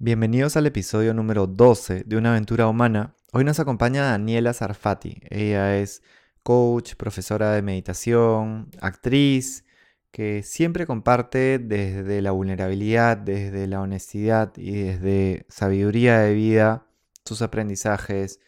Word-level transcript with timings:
Bienvenidos 0.00 0.56
al 0.56 0.64
episodio 0.64 1.12
número 1.12 1.48
12 1.48 2.04
de 2.06 2.16
Una 2.16 2.30
aventura 2.30 2.68
humana. 2.68 3.16
Hoy 3.32 3.42
nos 3.42 3.58
acompaña 3.58 4.04
Daniela 4.04 4.54
Zarfati. 4.54 5.20
Ella 5.28 5.76
es 5.76 6.04
coach, 6.44 6.94
profesora 6.94 7.50
de 7.50 7.62
meditación, 7.62 8.70
actriz, 8.80 9.64
que 10.12 10.44
siempre 10.44 10.86
comparte 10.86 11.58
desde 11.58 12.22
la 12.22 12.30
vulnerabilidad, 12.30 13.16
desde 13.16 13.66
la 13.66 13.80
honestidad 13.80 14.52
y 14.56 14.70
desde 14.70 15.46
sabiduría 15.48 16.20
de 16.20 16.32
vida 16.32 16.86
sus 17.24 17.42
aprendizajes. 17.42 18.38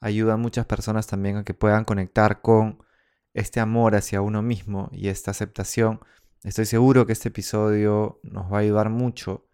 Ayuda 0.00 0.32
a 0.32 0.36
muchas 0.36 0.66
personas 0.66 1.06
también 1.06 1.36
a 1.36 1.44
que 1.44 1.54
puedan 1.54 1.84
conectar 1.84 2.40
con 2.42 2.82
este 3.34 3.60
amor 3.60 3.94
hacia 3.94 4.20
uno 4.20 4.42
mismo 4.42 4.88
y 4.90 5.10
esta 5.10 5.30
aceptación. 5.30 6.00
Estoy 6.42 6.66
seguro 6.66 7.06
que 7.06 7.12
este 7.12 7.28
episodio 7.28 8.18
nos 8.24 8.52
va 8.52 8.56
a 8.56 8.60
ayudar 8.62 8.90
mucho 8.90 9.46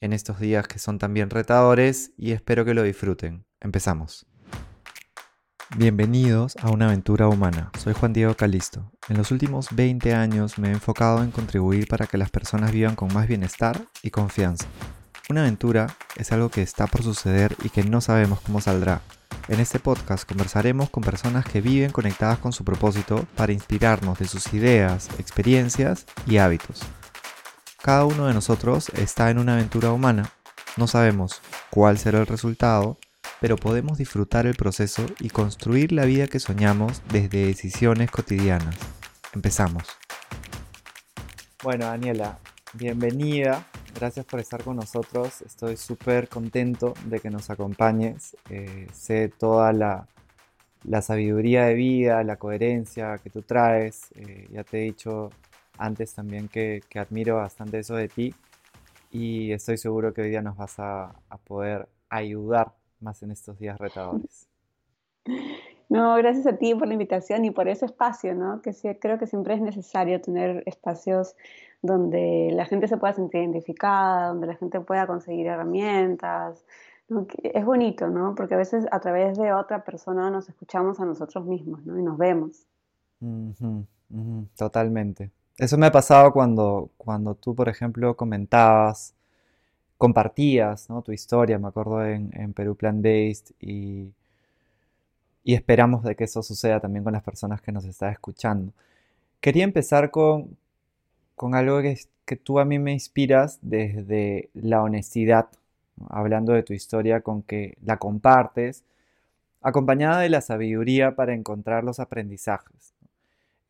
en 0.00 0.12
estos 0.12 0.38
días 0.40 0.68
que 0.68 0.78
son 0.78 0.98
también 0.98 1.30
retadores 1.30 2.12
y 2.16 2.32
espero 2.32 2.64
que 2.64 2.74
lo 2.74 2.82
disfruten. 2.82 3.46
Empezamos. 3.60 4.26
Bienvenidos 5.76 6.56
a 6.62 6.70
una 6.70 6.86
aventura 6.86 7.28
humana. 7.28 7.70
Soy 7.78 7.92
Juan 7.92 8.12
Diego 8.12 8.36
Calisto. 8.36 8.92
En 9.08 9.16
los 9.16 9.30
últimos 9.30 9.68
20 9.72 10.14
años 10.14 10.58
me 10.58 10.68
he 10.68 10.72
enfocado 10.72 11.24
en 11.24 11.30
contribuir 11.30 11.88
para 11.88 12.06
que 12.06 12.18
las 12.18 12.30
personas 12.30 12.72
vivan 12.72 12.94
con 12.94 13.12
más 13.12 13.26
bienestar 13.26 13.82
y 14.02 14.10
confianza. 14.10 14.66
Una 15.28 15.40
aventura 15.40 15.88
es 16.16 16.30
algo 16.30 16.50
que 16.50 16.62
está 16.62 16.86
por 16.86 17.02
suceder 17.02 17.56
y 17.64 17.70
que 17.70 17.82
no 17.82 18.00
sabemos 18.00 18.40
cómo 18.40 18.60
saldrá. 18.60 19.00
En 19.48 19.60
este 19.60 19.80
podcast 19.80 20.28
conversaremos 20.28 20.88
con 20.90 21.02
personas 21.02 21.44
que 21.44 21.60
viven 21.60 21.90
conectadas 21.90 22.38
con 22.38 22.52
su 22.52 22.64
propósito 22.64 23.26
para 23.34 23.52
inspirarnos 23.52 24.18
de 24.18 24.28
sus 24.28 24.52
ideas, 24.54 25.08
experiencias 25.18 26.06
y 26.26 26.36
hábitos. 26.36 26.82
Cada 27.82 28.04
uno 28.04 28.26
de 28.26 28.34
nosotros 28.34 28.88
está 28.90 29.30
en 29.30 29.38
una 29.38 29.54
aventura 29.54 29.92
humana. 29.92 30.32
No 30.76 30.86
sabemos 30.86 31.40
cuál 31.70 31.98
será 31.98 32.18
el 32.18 32.26
resultado, 32.26 32.96
pero 33.40 33.56
podemos 33.56 33.98
disfrutar 33.98 34.46
el 34.46 34.56
proceso 34.56 35.06
y 35.20 35.30
construir 35.30 35.92
la 35.92 36.04
vida 36.04 36.26
que 36.26 36.40
soñamos 36.40 37.02
desde 37.12 37.46
decisiones 37.46 38.10
cotidianas. 38.10 38.76
Empezamos. 39.34 39.84
Bueno, 41.62 41.86
Daniela, 41.86 42.38
bienvenida. 42.72 43.66
Gracias 43.94 44.26
por 44.26 44.40
estar 44.40 44.62
con 44.62 44.76
nosotros. 44.76 45.42
Estoy 45.42 45.76
súper 45.76 46.28
contento 46.28 46.94
de 47.04 47.20
que 47.20 47.30
nos 47.30 47.50
acompañes. 47.50 48.36
Eh, 48.50 48.88
sé 48.92 49.28
toda 49.28 49.72
la, 49.72 50.06
sabiduría 51.02 51.66
de 51.66 51.74
vida, 51.74 52.22
la 52.24 52.36
coherencia 52.36 53.18
que 53.18 53.30
tú 53.30 53.42
traes. 53.42 54.08
Eh, 54.16 54.48
ya 54.50 54.64
te 54.64 54.78
he 54.78 54.84
dicho 54.84 55.30
antes 55.78 56.14
también 56.14 56.48
que, 56.48 56.82
admiro 56.94 57.36
bastante 57.36 57.78
eso 57.78 57.94
de 57.96 58.08
ti 58.08 58.34
y 59.10 59.52
estoy 59.52 59.78
seguro 59.78 60.12
que 60.12 60.22
hoy 60.22 60.30
día 60.30 60.42
nos 60.42 60.56
vas 60.56 60.78
a, 60.78 61.14
a 61.28 61.38
poder 61.38 61.88
ayudar 62.08 62.72
más 63.00 63.22
en 63.22 63.30
estos 63.30 63.58
días 63.58 63.78
retadores. 63.78 64.48
No, 65.88 66.16
gracias 66.16 66.46
a 66.46 66.56
ti 66.56 66.74
por 66.74 66.88
la 66.88 66.94
invitación 66.94 67.44
y 67.44 67.52
por 67.52 67.68
ese 67.68 67.86
espacio, 67.86 68.34
¿no? 68.34 68.60
Que 68.60 68.72
sí, 68.72 68.88
creo 69.00 69.18
que 69.18 69.26
siempre 69.26 69.54
es 69.54 69.60
necesario 69.60 70.20
tener 70.20 70.64
espacios 70.66 71.36
donde 71.80 72.50
la 72.52 72.64
gente 72.66 72.88
se 72.88 72.96
pueda 72.96 73.12
sentir 73.12 73.42
identificada, 73.42 74.28
donde 74.28 74.48
la 74.48 74.56
gente 74.56 74.80
pueda 74.80 75.06
conseguir 75.06 75.46
herramientas. 75.46 76.64
Es 77.42 77.64
bonito, 77.64 78.08
¿no? 78.08 78.34
Porque 78.34 78.54
a 78.54 78.58
veces 78.58 78.86
a 78.90 78.98
través 79.00 79.38
de 79.38 79.52
otra 79.52 79.84
persona 79.84 80.28
nos 80.30 80.48
escuchamos 80.48 80.98
a 80.98 81.04
nosotros 81.04 81.46
mismos, 81.46 81.86
¿no? 81.86 81.98
Y 81.98 82.02
nos 82.02 82.18
vemos. 82.18 82.66
totalmente. 84.56 85.30
Eso 85.58 85.78
me 85.78 85.86
ha 85.86 85.92
pasado 85.92 86.32
cuando, 86.32 86.90
cuando 86.98 87.34
tú, 87.34 87.54
por 87.54 87.68
ejemplo, 87.68 88.14
comentabas, 88.16 89.14
compartías 89.98 90.90
¿no? 90.90 91.02
tu 91.02 91.12
historia, 91.12 91.58
me 91.58 91.68
acuerdo 91.68 92.04
en, 92.06 92.52
Perú 92.54 92.76
Plan 92.76 93.02
Based, 93.02 93.54
y, 93.60 94.12
y, 95.44 95.54
esperamos 95.54 96.04
de 96.04 96.16
que 96.16 96.24
eso 96.24 96.42
suceda 96.42 96.80
también 96.80 97.04
con 97.04 97.12
las 97.14 97.22
personas 97.22 97.62
que 97.62 97.72
nos 97.72 97.84
están 97.86 98.12
escuchando. 98.12 98.72
Quería 99.40 99.64
empezar 99.64 100.10
con, 100.10 100.56
con 101.36 101.54
algo 101.54 101.82
que, 101.82 101.98
que, 102.26 102.36
tú 102.36 102.60
a 102.60 102.64
mí 102.66 102.78
me 102.78 102.92
inspiras 102.92 103.58
desde 103.62 104.50
la 104.54 104.82
honestidad, 104.82 105.48
hablando 106.10 106.52
de 106.52 106.62
tu 106.64 106.74
historia, 106.74 107.22
con 107.22 107.42
que 107.42 107.76
la 107.84 107.98
compartes, 107.98 108.84
acompañada 109.62 110.20
de 110.20 110.30
la 110.30 110.40
sabiduría 110.42 111.16
para 111.16 111.34
encontrar 111.34 111.84
los 111.84 112.00
aprendizajes. 112.00 112.94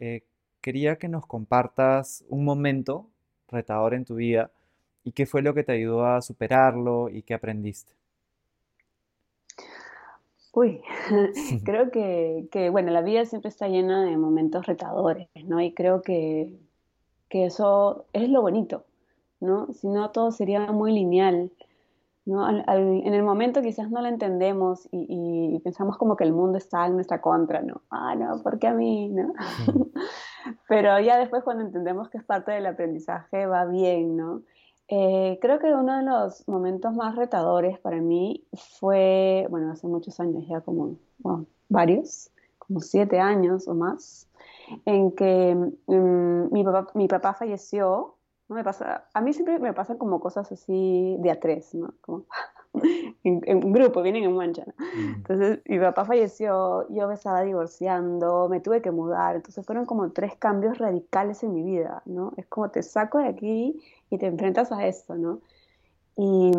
Eh, 0.00 0.22
quería 0.66 0.97
que 0.97 1.06
nos 1.06 1.25
compartas 1.27 2.25
un 2.28 2.44
momento 2.44 3.06
retador 3.47 3.94
en 3.94 4.04
tu 4.04 4.16
vida 4.16 4.50
y 5.04 5.12
qué 5.12 5.25
fue 5.25 5.41
lo 5.41 5.54
que 5.54 5.62
te 5.62 5.71
ayudó 5.71 6.04
a 6.04 6.21
superarlo 6.21 7.09
y 7.09 7.22
qué 7.22 7.34
aprendiste. 7.34 7.93
Uy, 10.53 10.81
creo 11.65 11.93
que, 11.93 12.69
bueno, 12.72 12.91
la 12.91 13.03
vida 13.03 13.25
siempre 13.27 13.49
está 13.49 13.69
llena 13.69 14.06
de 14.06 14.16
momentos 14.16 14.66
retadores, 14.66 15.28
¿no? 15.44 15.60
Y 15.60 15.72
creo 15.72 16.03
que, 16.03 16.53
eso 17.31 18.06
es 18.12 18.28
lo 18.28 18.43
bonito, 18.43 18.87
¿no? 19.38 19.72
Si 19.72 19.87
no, 19.87 20.10
todo 20.10 20.33
sería 20.33 20.72
muy 20.72 20.91
lineal, 20.91 21.53
¿no? 22.25 22.48
en 22.48 23.15
el 23.15 23.22
momento 23.22 23.62
quizás 23.62 23.88
no 23.91 24.00
lo 24.00 24.09
entendemos 24.09 24.88
y, 24.91 25.60
pensamos 25.62 25.97
como 25.97 26.16
que 26.16 26.25
el 26.25 26.33
mundo 26.33 26.59
está 26.59 26.87
en 26.87 26.94
nuestra 26.94 27.21
contra, 27.21 27.62
¿no? 27.62 27.83
Ah, 27.88 28.16
no, 28.16 28.43
¿por 28.43 28.59
qué 28.59 28.66
a 28.66 28.75
mí, 28.75 29.10
no? 29.10 29.33
Pero 30.68 30.98
ya 31.00 31.18
después 31.18 31.42
cuando 31.42 31.64
entendemos 31.64 32.08
que 32.08 32.18
es 32.18 32.24
parte 32.24 32.52
del 32.52 32.66
aprendizaje 32.66 33.46
va 33.46 33.64
bien, 33.64 34.16
¿no? 34.16 34.42
Eh, 34.88 35.38
creo 35.42 35.58
que 35.58 35.72
uno 35.72 35.96
de 35.96 36.04
los 36.04 36.46
momentos 36.46 36.94
más 36.94 37.16
retadores 37.16 37.78
para 37.80 37.96
mí 37.96 38.46
fue, 38.78 39.46
bueno, 39.50 39.72
hace 39.72 39.88
muchos 39.88 40.20
años 40.20 40.46
ya 40.48 40.60
como, 40.60 40.96
varios, 41.68 42.30
como 42.58 42.80
siete 42.80 43.18
años 43.18 43.66
o 43.66 43.74
más, 43.74 44.28
en 44.84 45.10
que 45.12 45.56
mm, 45.86 46.52
mi, 46.52 46.64
papá, 46.64 46.86
mi 46.94 47.08
papá 47.08 47.34
falleció. 47.34 48.16
¿no? 48.48 48.54
Me 48.54 48.62
pasa, 48.62 49.08
a 49.12 49.20
mí 49.20 49.32
siempre 49.32 49.58
me 49.58 49.72
pasan 49.72 49.98
como 49.98 50.20
cosas 50.20 50.52
así 50.52 51.16
de 51.18 51.30
a 51.32 51.40
tres, 51.40 51.74
¿no? 51.74 51.92
en, 53.25 53.72
grupo, 53.72 54.03
vienen 54.03 54.25
en 54.25 54.34
mancha. 54.34 54.64
Mm. 54.64 55.14
Entonces, 55.16 55.60
mi 55.66 55.78
papá 55.78 56.04
falleció, 56.04 56.88
yo 56.91 57.09
me 57.09 57.14
estaba 57.14 57.42
divorciando, 57.42 58.48
me 58.48 58.60
tuve 58.60 58.82
que 58.82 58.91
mudar, 58.91 59.37
entonces 59.37 59.64
fueron 59.64 59.87
como 59.87 60.10
tres 60.12 60.37
cambios 60.37 60.78
radicales 60.78 61.42
en 61.42 61.54
mi 61.54 61.62
vida, 61.62 62.03
¿no? 62.06 62.32
Es 62.36 62.47
como 62.47 62.70
te 62.70 62.82
saco 62.82 63.19
de 63.19 63.28
aquí 63.28 63.82
y 64.10 64.19
te 64.19 64.26
enfrentas 64.26 64.72
a 64.72 64.86
esto, 64.86 65.16
¿no? 65.16 65.41
Y, 66.19 66.50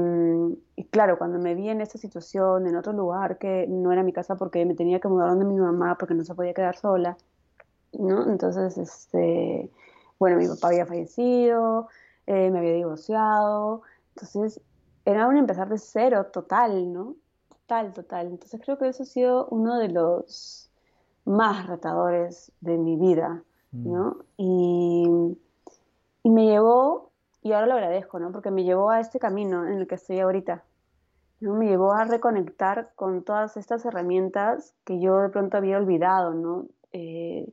claro, 0.91 1.17
cuando 1.17 1.39
me 1.39 1.56
vi 1.56 1.69
en 1.69 1.81
esta 1.81 1.97
situación, 1.97 2.67
en 2.67 2.75
otro 2.75 2.94
lugar 2.94 3.39
que 3.39 3.66
no 3.67 3.91
era 3.91 4.03
mi 4.03 4.13
casa 4.13 4.35
porque 4.35 4.63
me 4.66 4.75
tenía 4.75 5.00
que 5.00 5.07
mudar 5.07 5.29
donde 5.29 5.45
mi 5.45 5.56
mamá 5.56 5.97
porque 5.97 6.13
no 6.13 6.23
se 6.23 6.35
podía 6.35 6.53
quedar 6.53 6.75
sola, 6.75 7.17
¿no? 7.94 8.29
Entonces, 8.29 8.77
este, 8.77 9.72
bueno, 10.19 10.38
mi 10.38 10.47
papá 10.47 10.67
había 10.67 10.85
fallecido, 10.85 11.88
eh, 12.27 12.51
me 12.51 12.59
había 12.59 12.73
divorciado, 12.73 13.81
entonces 14.16 14.61
era 15.07 15.25
un 15.25 15.38
empezar 15.38 15.69
de 15.69 15.78
cero 15.78 16.25
total, 16.34 16.91
¿no? 16.91 17.16
Total, 17.47 17.94
total. 17.94 18.28
Entonces 18.28 18.59
creo 18.62 18.78
que 18.78 18.90
eso 18.90 19.03
ha 19.03 19.06
sido 19.06 19.47
uno 19.51 19.78
de 19.78 19.88
los 19.88 20.69
más 21.23 21.66
retadores 21.66 22.51
de 22.59 22.78
mi 22.78 22.97
vida, 22.97 23.41
mm. 23.72 23.94
¿no? 23.94 24.18
Y, 24.35 25.07
y, 26.23 26.29
me 26.29 26.47
llevó, 26.47 27.12
y 27.41 27.53
ahora 27.53 27.68
lo 27.68 27.73
agradezco, 27.75 28.19
¿no? 28.19 28.34
Porque 28.34 28.51
me 28.51 28.66
llevó 28.66 28.90
a 28.90 29.00
este 29.00 29.18
camino 29.18 29.66
en 29.66 29.78
el 29.78 29.88
que 29.88 29.95
estoy 29.95 30.19
ahorita. 30.19 30.66
¿no? 31.39 31.56
Me 31.56 31.68
llevó 31.68 31.94
a 31.94 32.03
reconectar 32.03 32.91
con 32.95 33.24
todas 33.24 33.56
estas 33.56 33.85
herramientas 33.85 34.74
que 34.84 35.00
yo 35.00 35.22
de 35.22 35.29
pronto 35.29 35.56
había 35.56 35.78
olvidado, 35.78 36.34
¿no? 36.34 36.66
Eh, 36.91 37.47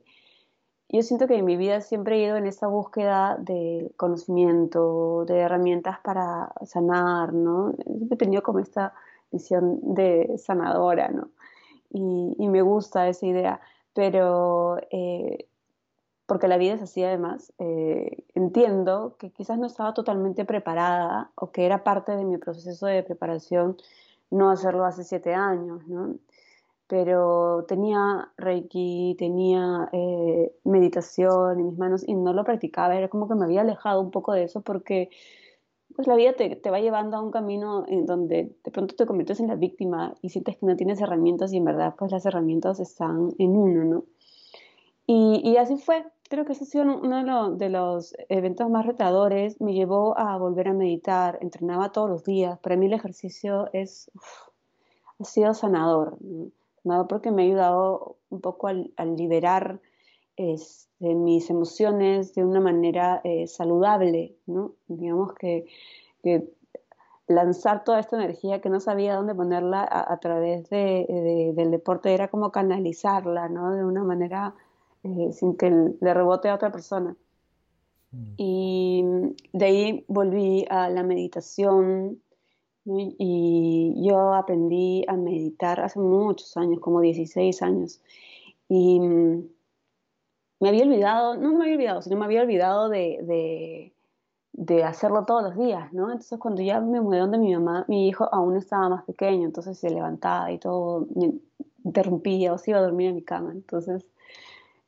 yo 0.89 1.01
siento 1.01 1.27
que 1.27 1.35
en 1.35 1.45
mi 1.45 1.57
vida 1.57 1.81
siempre 1.81 2.15
he 2.17 2.25
ido 2.25 2.37
en 2.37 2.45
esta 2.45 2.67
búsqueda 2.67 3.37
de 3.39 3.91
conocimiento, 3.97 5.25
de 5.25 5.39
herramientas 5.39 5.99
para 5.99 6.53
sanar, 6.65 7.33
¿no? 7.33 7.73
Siempre 7.85 8.15
he 8.15 8.17
tenido 8.17 8.43
como 8.43 8.59
esta 8.59 8.93
visión 9.31 9.79
de 9.95 10.37
sanadora, 10.37 11.09
¿no? 11.09 11.29
Y, 11.91 12.47
me 12.49 12.61
gusta 12.61 13.07
esa 13.07 13.25
idea, 13.25 13.61
pero 13.93 14.77
eh, 14.91 15.47
porque 16.25 16.47
la 16.47 16.57
vida 16.57 16.73
es 16.73 16.81
así 16.81 17.03
además, 17.03 17.53
eh, 17.59 18.23
entiendo 18.33 19.15
que 19.17 19.31
quizás 19.31 19.57
no 19.57 19.67
estaba 19.67 19.93
totalmente 19.93 20.45
preparada 20.45 21.31
o 21.35 21.51
que 21.51 21.65
era 21.65 21.83
parte 21.83 22.15
de 22.15 22.25
mi 22.25 22.37
proceso 22.37 22.85
de 22.87 23.03
preparación 23.03 23.77
no 24.31 24.49
hacerlo 24.49 24.85
hace 24.85 25.03
siete 25.03 25.33
años, 25.33 25.87
¿no? 25.87 26.15
Pero 26.87 27.65
tenía 27.67 28.31
Reiki, 28.37 29.15
tenía 29.17 29.89
eh, 29.91 30.53
meditación 30.63 31.59
en 31.59 31.65
mis 31.67 31.77
manos 31.77 32.03
y 32.07 32.13
no 32.13 32.33
lo 32.33 32.43
practicaba, 32.43 32.95
era 32.95 33.09
como 33.09 33.27
que 33.27 33.35
me 33.35 33.45
había 33.45 33.61
alejado 33.61 34.01
un 34.01 34.11
poco 34.11 34.33
de 34.33 34.43
eso 34.43 34.61
porque 34.61 35.09
pues 35.95 36.07
la 36.07 36.15
vida 36.15 36.33
te, 36.33 36.55
te, 36.55 36.69
va 36.69 36.79
llevando 36.79 37.17
a 37.17 37.21
un 37.21 37.31
camino 37.31 37.85
en 37.87 38.05
donde 38.05 38.55
de 38.63 38.71
pronto 38.71 38.95
te 38.95 39.05
conviertes 39.05 39.39
en 39.39 39.47
la 39.47 39.55
víctima 39.55 40.13
y 40.21 40.29
sientes 40.29 40.57
que 40.57 40.65
no 40.65 40.75
tienes 40.75 40.99
herramientas 41.01 41.53
y 41.53 41.57
en 41.57 41.65
verdad 41.65 41.95
pues 41.97 42.11
las 42.11 42.25
herramientas 42.25 42.79
están 42.79 43.29
en 43.39 43.55
uno, 43.55 43.83
¿no? 43.85 44.03
Y, 45.07 45.41
y 45.43 45.57
así 45.57 45.77
fue, 45.77 46.03
creo 46.29 46.45
que 46.45 46.53
ese 46.53 46.63
ha 46.63 46.67
sido 46.67 46.83
uno 46.83 47.55
de 47.55 47.69
los, 47.69 48.15
eventos 48.29 48.69
más 48.69 48.85
retadores. 48.85 49.59
Me 49.61 49.73
llevó 49.73 50.17
a 50.17 50.37
volver 50.37 50.69
a 50.69 50.73
meditar, 50.73 51.37
entrenaba 51.41 51.91
todos 51.91 52.09
los 52.09 52.23
días. 52.23 52.59
Para 52.59 52.75
mí 52.75 52.87
el 52.87 52.93
ejercicio 52.93 53.69
es, 53.73 54.09
ha 55.19 55.23
sido 55.23 55.53
sanador, 55.53 56.17
sanador 56.85 57.07
porque 57.07 57.31
me 57.31 57.41
ha 57.41 57.45
ayudado 57.45 58.17
un 58.29 58.41
poco 58.41 58.67
al, 58.67 58.93
liberar 59.17 59.79
este, 60.37 61.15
mis 61.15 61.49
emociones 61.49 62.35
de 62.35 62.45
una 62.45 62.59
manera 62.59 63.21
eh, 63.23 63.47
saludable, 63.47 64.35
¿no? 64.45 64.73
Digamos 64.87 65.33
que, 65.33 65.65
lanzar 67.27 67.83
toda 67.83 67.99
esta 67.99 68.17
energía 68.17 68.61
que 68.61 68.69
no 68.69 68.79
sabía 68.79 69.15
dónde 69.15 69.33
ponerla 69.33 69.87
a, 69.89 70.19
través 70.19 70.69
del 70.69 71.71
deporte 71.71 72.13
era 72.13 72.27
como 72.27 72.51
canalizarla, 72.51 73.49
¿no? 73.49 73.75
De 73.75 73.83
una 73.83 74.03
manera 74.03 74.55
eh, 75.03 75.31
sin 75.33 75.55
que 75.55 75.69
le 75.69 76.13
rebote 76.13 76.49
a 76.49 76.55
otra 76.55 76.71
persona. 76.71 77.15
Mm. 78.11 78.33
Y 78.37 79.05
de 79.53 79.65
ahí 79.65 80.05
volví 80.07 80.65
a 80.69 80.89
la 80.89 81.03
meditación 81.03 82.21
y 82.85 84.07
yo 84.07 84.33
aprendí 84.33 85.03
a 85.07 85.13
meditar 85.13 85.79
hace 85.79 85.99
muchos 85.99 86.55
años, 86.57 86.79
como 86.79 87.01
16 87.01 87.61
años. 87.61 88.01
Y 88.69 88.99
mm, 88.99 89.49
me 90.59 90.69
había 90.69 90.83
olvidado, 90.83 91.35
no 91.35 91.53
me 91.53 91.65
había 91.65 91.75
olvidado, 91.75 92.01
sino 92.01 92.17
me 92.17 92.25
había 92.25 92.41
olvidado 92.41 92.89
de, 92.89 93.91
de, 94.53 94.83
hacerlo 94.83 95.25
todos 95.25 95.43
los 95.43 95.57
días, 95.57 95.91
¿no? 95.93 96.11
Entonces 96.11 96.39
cuando 96.39 96.61
ya 96.61 96.79
me 96.79 97.01
mudé 97.01 97.19
donde 97.19 97.37
mi 97.37 97.53
mamá, 97.53 97.85
mi 97.87 98.07
hijo 98.07 98.29
aún 98.33 98.55
estaba 98.57 98.89
más 98.89 99.03
pequeño, 99.05 99.45
entonces 99.45 99.77
se 99.77 99.89
levantaba 99.89 100.51
y 100.51 100.59
todo, 100.59 101.07
me 101.15 101.33
interrumpía 101.83 102.53
o 102.53 102.57
se 102.57 102.71
iba 102.71 102.79
a 102.79 102.83
dormir 102.83 103.09
en 103.09 103.15
mi 103.15 103.23
cama. 103.23 103.51
Entonces 103.51 104.05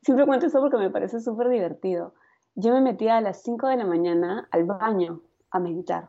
Siempre 0.02 0.26
cuento 0.26 0.46
eso 0.46 0.60
porque 0.60 0.78
me 0.78 0.90
parece 0.90 1.20
súper 1.20 1.48
divertido. 1.48 2.14
Yo 2.54 2.72
me 2.72 2.80
metía 2.80 3.16
a 3.16 3.20
las 3.20 3.42
5 3.42 3.68
de 3.68 3.76
la 3.76 3.84
mañana 3.84 4.48
al 4.50 4.64
baño 4.64 5.20
a 5.50 5.58
meditar, 5.58 6.08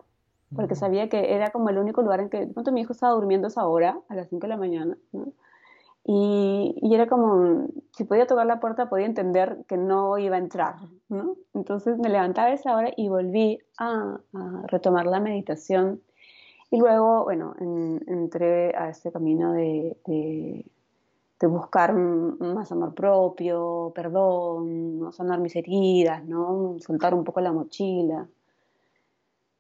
porque 0.56 0.75
sabía 0.75 1.10
que 1.10 1.34
era 1.34 1.51
como 1.51 1.69
el 1.69 1.78
único 1.78 2.01
lugar 2.01 2.19
en 2.19 2.30
que, 2.30 2.46
de 2.46 2.54
pronto 2.54 2.72
mi 2.72 2.81
hijo 2.81 2.94
estaba 2.94 3.13
durmiendo 3.13 3.48
esa 3.48 3.68
hora, 3.68 4.00
a 4.10 4.16
las 4.16 4.30
5 4.30 4.42
de 4.42 4.48
la 4.48 4.57
mañana, 4.57 4.98
y, 6.04 6.75
y, 6.81 6.96
era 6.96 7.07
como, 7.07 7.68
si 7.92 8.04
podía 8.04 8.25
tocar 8.25 8.46
la 8.48 8.60
puerta, 8.60 8.90
podía 8.90 9.06
entender 9.06 9.60
que 9.68 9.78
no 9.78 10.18
iba 10.18 10.38
a 10.38 10.40
entrar, 10.40 10.75
¿no? 11.07 11.36
Entonces 11.54 12.00
me 12.00 12.10
levantaba 12.10 12.48
a 12.48 12.54
esa 12.54 12.75
hora 12.75 12.92
y 12.96 13.10
volví 13.10 13.60
a, 13.78 14.19
retomar 14.68 15.06
la 15.06 15.19
meditación. 15.19 16.01
Y 16.72 16.80
luego, 16.80 17.25
bueno, 17.25 17.54
entré 17.60 18.75
a 18.75 18.90
este 18.90 19.12
camino 19.12 19.52
de 19.54 19.98
de 21.40 21.48
buscar 21.48 21.94
más 21.94 22.72
amor 22.72 22.94
propio, 22.94 23.94
perdón, 23.95 25.00
¿no? 25.00 25.12
sanar 25.12 25.40
mis 25.40 25.56
heridas, 25.56 26.25
¿no? 26.25 26.75
soltar 26.80 27.13
un 27.13 27.24
poco 27.24 27.40
la 27.40 27.54
mochila. 27.54 28.28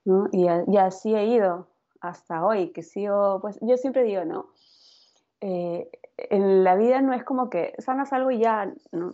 ¿No? 0.05 0.27
Y, 0.31 0.47
así 0.77 1.15
he 1.15 1.25
ido 1.25 1.67
hasta 2.01 2.45
hoy, 2.45 2.71
que 2.71 2.83
sigo, 2.83 3.39
pues 3.41 3.59
yo 3.61 3.77
siempre 3.77 4.03
digo, 4.03 4.25
¿no? 4.25 4.47
Eh, 5.41 5.89
en 6.17 6.63
la 6.63 6.75
vida 6.75 7.01
no 7.01 7.13
es 7.13 7.23
como 7.23 7.49
que 7.49 7.73
sanas 7.79 8.11
algo 8.13 8.31
y 8.31 8.39
ya, 8.39 8.73
¿no? 8.91 9.13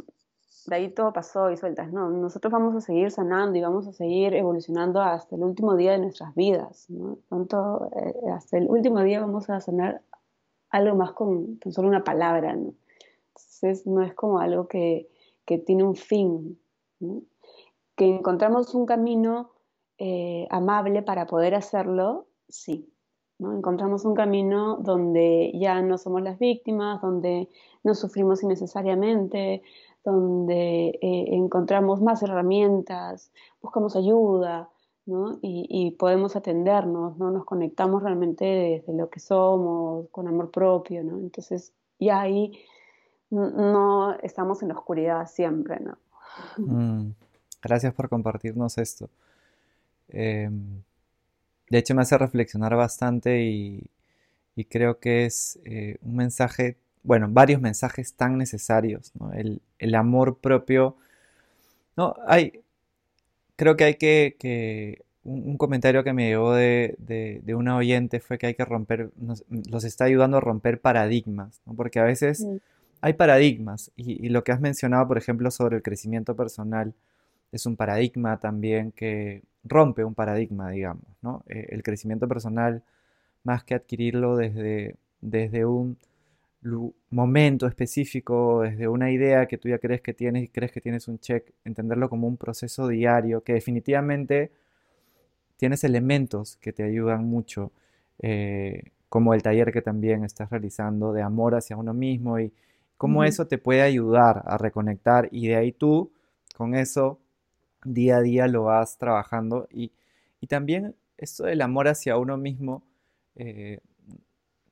de 0.65 0.75
ahí 0.75 0.89
todo 0.89 1.13
pasó 1.13 1.51
y 1.51 1.57
sueltas, 1.57 1.91
no, 1.91 2.09
nosotros 2.09 2.51
vamos 2.51 2.75
a 2.75 2.81
seguir 2.81 3.11
sanando 3.11 3.57
y 3.57 3.61
vamos 3.61 3.87
a 3.87 3.93
seguir 3.93 4.33
evolucionando 4.33 5.01
hasta 5.01 5.35
el 5.35 5.43
último 5.43 5.75
día 5.75 5.91
de 5.91 5.99
nuestras 5.99 6.33
vidas, 6.33 6.89
¿no? 6.89 7.19
Tanto, 7.29 7.89
eh, 7.95 8.31
hasta 8.33 8.57
el 8.57 8.67
último 8.69 9.01
día 9.01 9.19
vamos 9.19 9.49
a 9.49 9.61
sanar 9.61 10.01
algo 10.69 10.95
más 10.95 11.11
con, 11.11 11.59
solo 11.69 11.87
una 11.87 12.03
palabra, 12.03 12.55
¿no? 12.55 12.73
Entonces 13.27 13.85
no 13.85 14.01
es 14.01 14.13
como 14.13 14.39
algo 14.39 14.67
que, 14.67 15.09
tiene 15.65 15.83
un 15.83 15.95
fin, 15.95 16.59
Que 17.95 18.07
encontramos 18.07 18.73
un 18.73 18.85
camino 18.87 19.51
eh, 19.97 20.47
amable 20.49 21.01
para 21.01 21.27
poder 21.27 21.55
hacerlo, 21.55 22.27
sí. 22.47 22.89
¿no? 23.37 23.55
Encontramos 23.55 24.05
un 24.05 24.15
camino 24.15 24.77
donde 24.77 25.51
ya 25.55 25.81
no 25.81 25.97
somos 25.97 26.21
las 26.21 26.39
víctimas, 26.39 27.01
donde 27.01 27.49
no 27.83 27.93
sufrimos 27.95 28.43
innecesariamente, 28.43 29.61
donde 30.03 30.99
eh, 31.01 31.25
encontramos 31.31 32.01
más 32.01 32.23
herramientas, 32.23 33.31
buscamos 33.61 33.95
ayuda, 33.95 34.69
y, 35.41 35.91
podemos 35.99 36.35
atendernos, 36.35 37.17
¿no? 37.17 37.29
Nos 37.29 37.45
conectamos 37.45 38.01
realmente 38.01 38.43
desde 38.43 38.93
lo 38.93 39.09
que 39.09 39.19
somos, 39.19 40.07
con 40.09 40.27
amor 40.27 40.49
propio, 40.49 41.03
¿no? 41.03 41.17
Entonces, 41.19 41.73
ya 41.99 42.21
ahí 42.21 42.59
no 43.29 44.15
estamos 44.23 44.63
en 44.63 44.69
la 44.69 44.75
oscuridad 44.75 45.27
siempre, 45.27 45.79
¿no? 45.79 45.97
Mm, 46.57 47.11
gracias 47.61 47.93
por 47.93 48.09
compartirnos 48.09 48.77
esto. 48.79 49.09
Em, 50.09 50.83
de 51.69 51.77
hecho, 51.77 51.95
me 51.95 52.01
hace 52.03 52.17
reflexionar 52.17 52.75
bastante 52.75 53.43
y, 53.43 53.89
creo 54.69 54.99
que 54.99 55.25
es 55.25 55.59
eh, 55.65 55.97
un 56.01 56.15
mensaje, 56.15 56.77
bueno, 57.03 57.27
varios 57.29 57.61
mensajes 57.61 58.13
tan 58.13 58.37
necesarios, 58.37 59.11
¿no? 59.19 59.31
El, 59.33 59.95
amor 59.95 60.37
propio. 60.39 60.97
No, 61.97 62.15
hay, 62.27 62.61
creo 63.55 63.75
que 63.75 63.83
hay 63.85 63.95
que, 63.95 65.03
un, 65.23 65.57
comentario 65.57 66.03
que 66.03 66.13
me 66.13 66.27
llegó 66.27 66.53
de, 66.53 66.95
de, 66.99 67.55
una 67.55 67.77
oyente 67.77 68.19
fue 68.19 68.37
que 68.37 68.47
hay 68.47 68.55
que 68.55 68.65
romper, 68.65 69.11
nos, 69.17 69.43
los 69.49 69.83
está 69.83 70.05
ayudando 70.05 70.37
a 70.37 70.41
romper 70.41 70.79
paradigmas, 70.81 71.61
porque 71.75 71.99
a 71.99 72.03
veces 72.03 72.45
hay 73.01 73.13
paradigmas 73.13 73.91
y, 73.95 74.29
lo 74.29 74.43
que 74.43 74.51
has 74.51 74.59
mencionado, 74.61 75.07
por 75.07 75.17
ejemplo, 75.17 75.51
sobre 75.51 75.77
el 75.77 75.83
crecimiento 75.83 76.35
personal, 76.35 76.95
es 77.51 77.65
un 77.65 77.75
paradigma 77.75 78.39
también 78.39 78.91
que 78.91 79.43
rompe 79.65 80.03
un 80.03 80.13
paradigma, 80.13 80.69
digamos, 80.71 81.05
¿no? 81.21 81.43
Eh, 81.47 81.67
el 81.69 81.83
crecimiento 81.83 82.27
personal, 82.27 82.83
más 83.43 83.63
que 83.63 83.75
adquirirlo 83.75 84.37
desde, 84.37 84.95
desde 85.21 85.65
un 85.65 85.97
momento 87.11 87.67
específico, 87.67 88.61
desde 88.61 88.87
una 88.87 89.11
idea 89.11 89.45
que 89.47 89.57
tú 89.57 89.69
ya 89.69 89.77
crees 89.77 90.01
que 90.01 90.13
tienes 90.13 90.45
y 90.45 90.47
crees 90.47 90.71
que 90.71 90.81
tienes 90.81 91.07
un 91.07 91.19
check, 91.19 91.51
entenderlo 91.63 92.09
como 92.09 92.27
un 92.27 92.37
proceso 92.37 92.87
diario 92.87 93.43
que 93.43 93.53
definitivamente 93.53 94.51
tienes 95.57 95.83
elementos 95.83 96.57
que 96.57 96.73
te 96.73 96.83
ayudan 96.83 97.25
mucho, 97.25 97.71
eh, 98.19 98.83
como 99.09 99.33
el 99.33 99.43
taller 99.43 99.71
que 99.71 99.81
también 99.81 100.23
estás 100.23 100.49
realizando 100.49 101.13
de 101.13 101.21
amor 101.21 101.55
hacia 101.55 101.77
uno 101.77 101.93
mismo 101.93 102.39
y 102.39 102.51
cómo 102.97 103.23
eso 103.23 103.47
te 103.47 103.57
puede 103.57 103.81
ayudar 103.81 104.43
a 104.45 104.57
reconectar 104.57 105.29
y 105.31 105.47
de 105.47 105.55
ahí 105.55 105.71
tú 105.71 106.11
con 106.57 106.75
eso 106.75 107.19
día 107.85 108.17
a 108.17 108.21
día 108.21 108.47
lo 108.47 108.65
vas 108.65 108.97
trabajando 108.97 109.67
y, 109.71 109.91
también 110.47 110.95
esto 111.17 111.45
del 111.45 111.59
amor 111.63 111.87
hacia 111.87 112.19
uno 112.19 112.37
mismo 112.37 112.83
eh, 113.35 113.79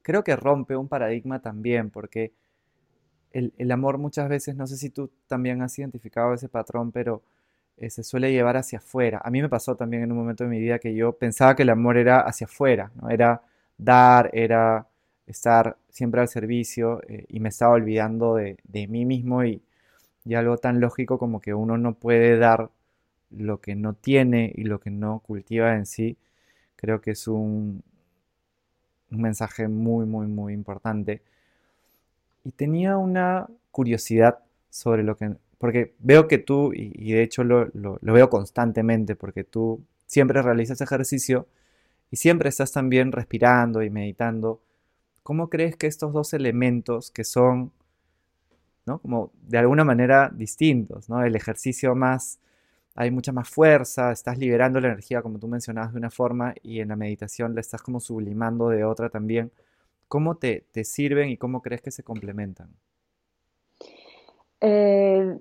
creo 0.03 0.23
que 0.23 0.35
rompe 0.35 0.75
un 0.75 0.87
paradigma 0.87 1.41
también, 1.41 1.89
porque 1.89 2.33
el, 3.31 3.71
amor 3.71 3.97
muchas 3.97 4.29
veces, 4.29 4.55
no 4.55 4.67
sé 4.67 4.77
si 4.77 4.91
tú 4.91 5.09
también 5.27 5.63
has 5.63 5.79
identificado 5.79 6.33
ese 6.35 6.49
patrón, 6.49 6.91
pero 6.91 7.23
eh, 7.77 7.89
se 7.89 8.03
suele 8.03 8.31
llevar 8.31 8.57
hacia 8.57 8.77
afuera. 8.77 9.21
A 9.23 9.31
mí 9.31 9.41
me 9.41 9.49
pasó 9.49 9.75
también 9.75 10.03
en 10.03 10.11
un 10.11 10.19
momento 10.19 10.43
de 10.43 10.51
mi 10.51 10.59
vida 10.59 10.77
que 10.77 10.93
yo 10.93 11.13
pensaba 11.13 11.55
que 11.55 11.63
el 11.63 11.71
amor 11.71 11.97
era 11.97 12.19
hacia 12.21 12.45
afuera. 12.45 12.91
Era 13.09 13.41
dar, 13.77 14.29
era 14.33 14.87
estar 15.25 15.77
siempre 15.89 16.21
al 16.21 16.27
servicio 16.27 17.01
eh, 17.07 17.25
y 17.29 17.39
me 17.39 17.49
estaba 17.49 17.73
olvidando 17.73 18.35
de, 18.35 18.57
mí 18.87 19.05
mismo 19.05 19.43
y, 19.43 19.63
y, 20.25 20.35
algo 20.35 20.57
tan 20.57 20.79
lógico 20.79 21.17
como 21.17 21.41
que 21.41 21.53
uno 21.55 21.77
no 21.77 21.95
puede 21.95 22.37
dar 22.37 22.69
lo 23.37 23.61
que 23.61 23.75
no 23.75 23.93
tiene 23.93 24.51
y 24.55 24.63
lo 24.63 24.79
que 24.79 24.89
no 24.91 25.19
cultiva 25.19 25.75
en 25.75 25.85
sí, 25.85 26.17
creo 26.75 27.01
que 27.01 27.11
es 27.11 27.27
un, 27.27 27.83
un 29.11 29.21
mensaje 29.21 29.67
muy, 29.67 30.05
muy, 30.05 30.27
muy 30.27 30.53
importante. 30.53 31.21
Y 32.43 32.51
tenía 32.51 32.97
una 32.97 33.47
curiosidad 33.71 34.39
sobre 34.69 35.03
lo 35.03 35.15
que, 35.17 35.35
porque 35.57 35.93
veo 35.99 36.27
que 36.27 36.39
tú, 36.39 36.73
y, 36.73 37.13
de 37.13 37.23
hecho 37.23 37.43
lo, 37.43 37.71
veo 38.01 38.29
constantemente, 38.29 39.15
porque 39.15 39.43
tú 39.43 39.81
siempre 40.07 40.41
realizas 40.41 40.81
ejercicio 40.81 41.47
y 42.11 42.17
siempre 42.17 42.49
estás 42.49 42.71
también 42.71 43.11
respirando 43.11 43.81
y 43.81 43.89
meditando. 43.89 44.61
¿Cómo 45.23 45.49
crees 45.49 45.77
que 45.77 45.87
estos 45.87 46.11
dos 46.11 46.33
elementos 46.33 47.11
que 47.11 47.23
son, 47.23 47.71
¿no? 48.85 48.99
Como 48.99 49.31
de 49.41 49.57
alguna 49.57 49.85
manera 49.85 50.29
distintos, 50.35 51.07
¿no? 51.09 51.23
El 51.23 51.35
ejercicio 51.35 51.95
más 51.95 52.39
hay 52.95 53.11
mucha 53.11 53.31
más 53.31 53.49
fuerza, 53.49 54.11
estás 54.11 54.37
liberando 54.37 54.79
la 54.79 54.89
energía, 54.89 55.21
como 55.21 55.39
tú 55.39 55.47
mencionabas, 55.47 55.93
de 55.93 55.99
una 55.99 56.11
forma 56.11 56.53
y 56.61 56.79
en 56.79 56.89
la 56.89 56.95
meditación 56.95 57.55
la 57.55 57.61
estás 57.61 57.81
como 57.81 57.99
sublimando 57.99 58.69
de 58.69 58.83
otra 58.83 59.09
también. 59.09 59.51
¿Cómo 60.07 60.35
te, 60.35 60.65
sirven 60.83 61.29
y 61.29 61.37
cómo 61.37 61.61
crees 61.61 61.81
que 61.81 61.89
se 61.89 62.03
complementan? 62.03 62.69
Eh, 64.61 65.37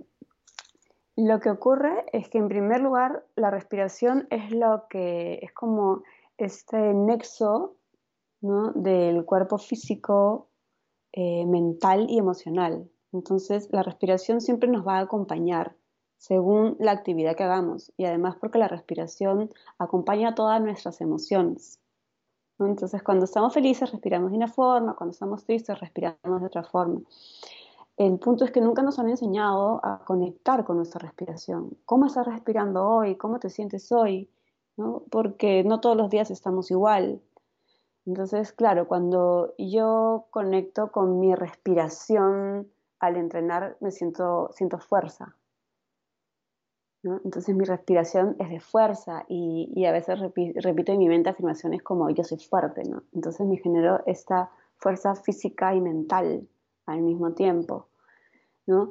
lo 1.16 1.40
que 1.40 1.50
ocurre 1.50 2.06
es 2.12 2.30
que 2.30 2.38
en 2.38 2.49
primer 2.49 2.80
lugar 2.80 3.26
la 3.37 3.50
respiración 3.50 4.26
es 4.30 4.50
lo 4.50 4.87
que 4.88 5.40
es 5.42 5.52
como 5.52 6.02
este 6.38 6.78
nexo 6.94 7.76
del 8.40 9.25
cuerpo 9.26 9.59
físico, 9.59 10.49
eh, 11.12 11.44
mental 11.44 12.06
y 12.09 12.18
emocional. 12.18 12.88
Entonces 13.12 13.68
la 13.71 13.82
respiración 13.82 14.40
siempre 14.40 14.71
nos 14.71 14.87
va 14.87 14.97
a 14.97 15.02
acompañar 15.02 15.76
según 16.22 16.76
la 16.78 16.92
actividad 16.92 17.34
que 17.34 17.42
hagamos 17.42 17.92
y 17.96 18.04
además 18.04 18.36
porque 18.36 18.56
la 18.56 18.68
respiración 18.68 19.50
acompaña 19.76 20.36
todas 20.36 20.62
nuestras 20.62 21.00
emociones. 21.00 21.80
Entonces, 22.60 23.02
cuando 23.02 23.24
estamos 23.24 23.52
felices 23.52 23.90
respiramos 23.90 24.30
de 24.30 24.36
una 24.36 24.46
forma, 24.46 24.94
cuando 24.94 25.10
estamos 25.10 25.44
tristes 25.44 25.80
respiramos 25.80 26.40
de 26.40 26.46
otra 26.46 26.62
forma. 26.62 27.00
El 27.96 28.20
punto 28.20 28.44
es 28.44 28.52
que 28.52 28.60
nunca 28.60 28.82
nos 28.82 29.00
han 29.00 29.08
enseñado 29.08 29.80
a 29.82 30.04
conectar 30.04 30.64
con 30.64 30.76
nuestra 30.76 31.00
respiración. 31.00 31.76
¿Cómo 31.86 32.06
estás 32.06 32.24
respirando 32.24 32.88
hoy? 32.88 33.16
¿Cómo 33.16 33.40
te 33.40 33.50
sientes 33.50 33.90
hoy? 33.90 34.30
Porque 35.10 35.64
no 35.64 35.80
todos 35.80 35.96
los 35.96 36.08
días 36.08 36.30
estamos 36.30 36.70
igual. 36.70 37.20
Entonces, 38.06 38.52
claro, 38.52 38.86
cuando 38.86 39.54
yo 39.58 40.26
conecto 40.30 40.92
con 40.92 41.18
mi 41.18 41.34
respiración 41.34 42.70
al 43.00 43.16
entrenar, 43.16 43.76
me 43.80 43.90
siento, 43.90 44.50
siento 44.54 44.78
fuerza, 44.78 45.34
entonces 47.04 47.54
mi 47.54 47.64
respiración 47.64 48.37
es 48.38 48.49
de 48.49 48.61
fuerza 48.61 49.25
y, 49.28 49.85
a 49.85 49.92
veces 49.92 50.21
repito 50.21 50.92
en 50.92 50.99
mi 50.99 51.09
mente 51.09 51.30
afirmaciones 51.30 51.82
como 51.82 52.09
yo 52.11 52.23
soy 52.23 52.38
fuerte, 52.38 52.85
¿no? 52.85 53.02
Entonces 53.12 53.47
me 53.47 53.56
genero 53.56 54.02
esta 54.06 54.50
fuerza 54.76 55.14
física 55.16 55.75
y 55.75 55.80
mental 55.80 56.47
al 56.87 57.02
mismo 57.02 57.32
tiempo, 57.32 57.88
¿no? 58.66 58.90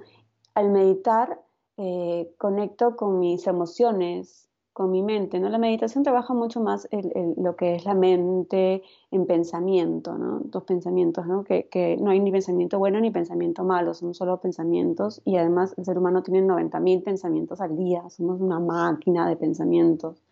Al 0.54 0.70
meditar 0.72 1.42
eh, 1.78 2.34
conecto 2.38 2.98
con 2.98 3.20
mis 3.20 3.48
emociones, 3.48 4.50
con 4.74 4.90
mi 4.90 5.02
mente, 5.04 5.40
¿no? 5.40 5.50
La 5.50 5.58
meditación 5.58 6.04
trabaja 6.04 6.34
mucho 6.34 6.62
más 6.62 6.88
lo 7.38 7.56
que 7.56 7.76
es 7.76 7.86
la 7.86 7.94
mente 7.94 8.84
en 9.12 9.26
pensamiento, 9.26 10.18
¿no? 10.18 10.40
Dos 10.46 10.64
pensamientos, 10.64 11.28
¿no? 11.28 11.44
Que, 11.44 11.98
no 12.00 12.12
hay 12.12 12.20
ni 12.22 12.32
pensamiento 12.32 12.80
bueno 12.80 13.00
ni 13.02 13.12
pensamiento 13.12 13.64
malo, 13.66 13.94
son 13.94 14.14
solo 14.14 14.40
pensamientos 14.40 15.22
y 15.26 15.36
además 15.36 15.74
el 15.78 15.86
ser 15.86 15.98
humano 15.98 16.24
tiene 16.24 16.42
90.000 16.42 17.04
pensamientos 17.04 17.60
al 17.60 17.76
día, 17.76 18.10
somos 18.10 18.40
una 18.40 18.60
máquina 18.60 19.28
de 19.28 19.36
pensamientos 19.36 20.24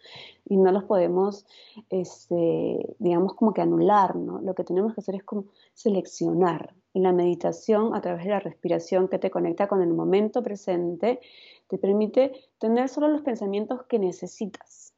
y 0.45 0.57
no 0.57 0.71
los 0.71 0.85
podemos, 0.85 1.45
este, 1.89 2.95
digamos, 2.97 3.33
como 3.33 3.53
que 3.53 3.61
anular, 3.61 4.15
¿no? 4.15 4.39
Lo 4.41 4.55
que 4.55 4.63
tenemos 4.63 4.93
que 4.93 5.01
hacer 5.01 5.15
es 5.15 5.23
como 5.23 5.45
seleccionar. 5.79 6.75
Y 6.93 6.99
la 6.99 7.13
meditación, 7.13 7.95
a 7.95 8.01
través 8.01 8.25
de 8.25 8.31
la 8.31 8.39
respiración 8.39 9.07
que 9.07 9.19
te 9.19 9.31
conecta 9.31 9.67
con 9.67 9.81
el 9.81 9.93
momento 9.93 10.43
presente, 10.43 11.21
te 11.67 11.77
permite 11.77 12.33
tener 12.57 12.89
solo 12.89 13.07
los 13.07 13.21
pensamientos 13.21 13.83
que 13.83 13.99
necesitas 13.99 14.93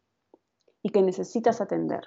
y 0.81 0.89
que 0.89 1.01
necesitas 1.01 1.61
atender. 1.61 2.01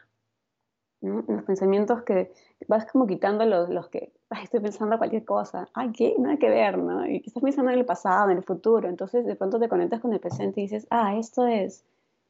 Los 1.03 1.45
pensamientos 1.45 2.03
que 2.03 2.33
vas 2.67 2.87
como 2.91 3.07
quitando 3.07 3.45
los, 3.45 3.69
los 3.69 3.89
que 3.91 4.13
estoy 4.43 4.61
pensando 4.61 4.99
cualquier 4.99 5.25
cosa, 5.25 5.69
ay, 5.75 5.93
¿qué? 5.93 6.17
Nada 6.19 6.39
que 6.39 6.49
ver, 6.49 6.79
¿no? 6.79 7.07
Y 7.07 7.23
estás 7.25 7.43
pensando 7.43 7.71
en 7.71 7.79
el 7.79 7.85
pasado, 7.85 8.31
en 8.31 8.39
el 8.39 8.43
futuro, 8.43 8.89
entonces 8.89 9.25
de 9.27 9.37
pronto 9.37 9.61
te 9.61 9.69
conectas 9.69 10.01
con 10.01 10.13
el 10.15 10.19
presente 10.19 10.61
y 10.61 10.65
dices, 10.65 10.87
ah, 10.91 11.15
esto 11.17 11.47
es, 11.47 11.85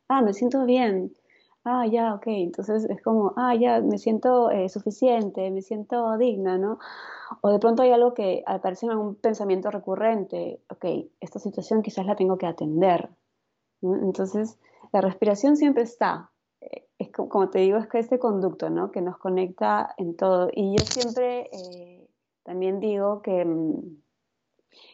ah, 0.09 0.21
me 0.23 0.35
siento 0.35 0.67
bien, 0.67 1.15
ah, 1.65 1.87
ya, 1.87 2.15
ok, 2.15 2.27
entonces 2.27 2.85
es 2.85 3.03
como, 3.03 3.33
ah, 3.37 3.55
ya, 3.55 3.81
me 3.81 3.99
siento 3.99 4.51
eh, 4.51 4.69
suficiente, 4.69 5.51
me 5.51 5.63
siento 5.63 6.17
digna, 6.19 6.59
¿no? 6.59 6.79
O 7.41 7.51
de 7.51 7.59
pronto 7.59 7.83
hay 7.83 7.91
algo 7.91 8.15
que 8.15 8.43
aparece 8.47 8.87
en 8.87 8.93
algún 8.93 9.17
pensamiento 9.17 9.71
recurrente, 9.71 10.61
ok, 10.71 10.85
esta 11.21 11.39
situación 11.39 11.83
quizás 11.83 12.07
la 12.07 12.17
tengo 12.17 12.37
que 12.39 12.47
atender. 12.47 13.11
Entonces, 13.83 14.59
la 14.93 15.01
respiración 15.01 15.57
siempre 15.57 15.83
está. 15.83 16.31
Eh, 16.61 16.87
es 16.99 17.11
como, 17.11 17.51
te 17.51 17.61
digo, 17.61 17.79
es 17.79 17.89
que 17.89 17.99
este 17.99 18.19
conducto, 18.19 18.71
¿no? 18.71 18.91
Que 18.91 19.01
nos 19.01 19.19
conecta 19.19 19.95
en 19.97 20.17
todo. 20.17 20.51
Y 20.53 20.77
yo 20.77 20.85
siempre 20.85 21.51
eh, 21.53 22.09
también 22.45 22.81
digo 22.81 23.23
que, 23.23 23.45
mm, 23.45 24.03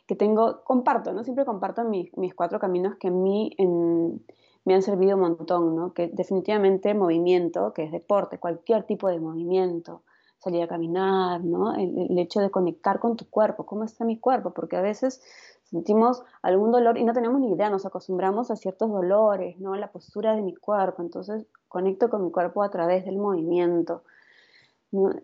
que 0.06 0.16
tengo, 0.16 0.62
comparto, 0.64 1.12
¿no? 1.12 1.24
Siempre 1.24 1.44
comparto 1.44 1.84
mis, 1.84 2.16
mis 2.16 2.34
cuatro 2.34 2.58
caminos 2.58 2.96
que 2.96 3.08
a 3.08 3.10
mí 3.10 3.54
en, 3.58 4.24
me 4.64 4.74
han 4.74 4.82
servido 4.82 5.16
un 5.16 5.22
montón, 5.22 5.76
¿no? 5.76 5.92
Que 5.94 6.08
definitivamente 6.08 6.94
movimiento, 6.94 7.72
que 7.72 7.84
es 7.84 7.92
deporte, 7.92 8.38
cualquier 8.38 8.84
tipo 8.84 9.08
de 9.08 9.20
movimiento, 9.20 10.02
salir 10.38 10.62
a 10.62 10.68
caminar, 10.68 11.44
¿no? 11.44 11.74
El, 11.74 12.18
hecho 12.18 12.40
de 12.40 12.50
conectar 12.50 12.98
con 12.98 13.16
tu 13.16 13.28
cuerpo, 13.28 13.66
¿cómo 13.66 13.84
está 13.84 14.04
mi 14.04 14.18
cuerpo? 14.18 14.52
Porque 14.52 14.76
a 14.76 14.82
veces 14.82 15.22
sentimos 15.64 16.22
algún 16.42 16.72
dolor 16.72 16.98
y 16.98 17.04
no 17.04 17.12
tenemos 17.12 17.40
ni 17.40 17.52
idea, 17.52 17.70
nos 17.70 17.86
acostumbramos 17.86 18.50
a 18.50 18.56
ciertos 18.56 18.90
dolores, 18.90 19.58
¿no? 19.60 19.76
La 19.76 19.92
postura 19.92 20.34
de 20.34 20.42
mi 20.42 20.54
cuerpo, 20.54 21.02
entonces 21.02 21.46
conecto 21.68 22.10
con 22.10 22.24
mi 22.24 22.30
cuerpo 22.30 22.62
a 22.62 22.70
través 22.70 23.04
del 23.04 23.16
movimiento. 23.16 24.02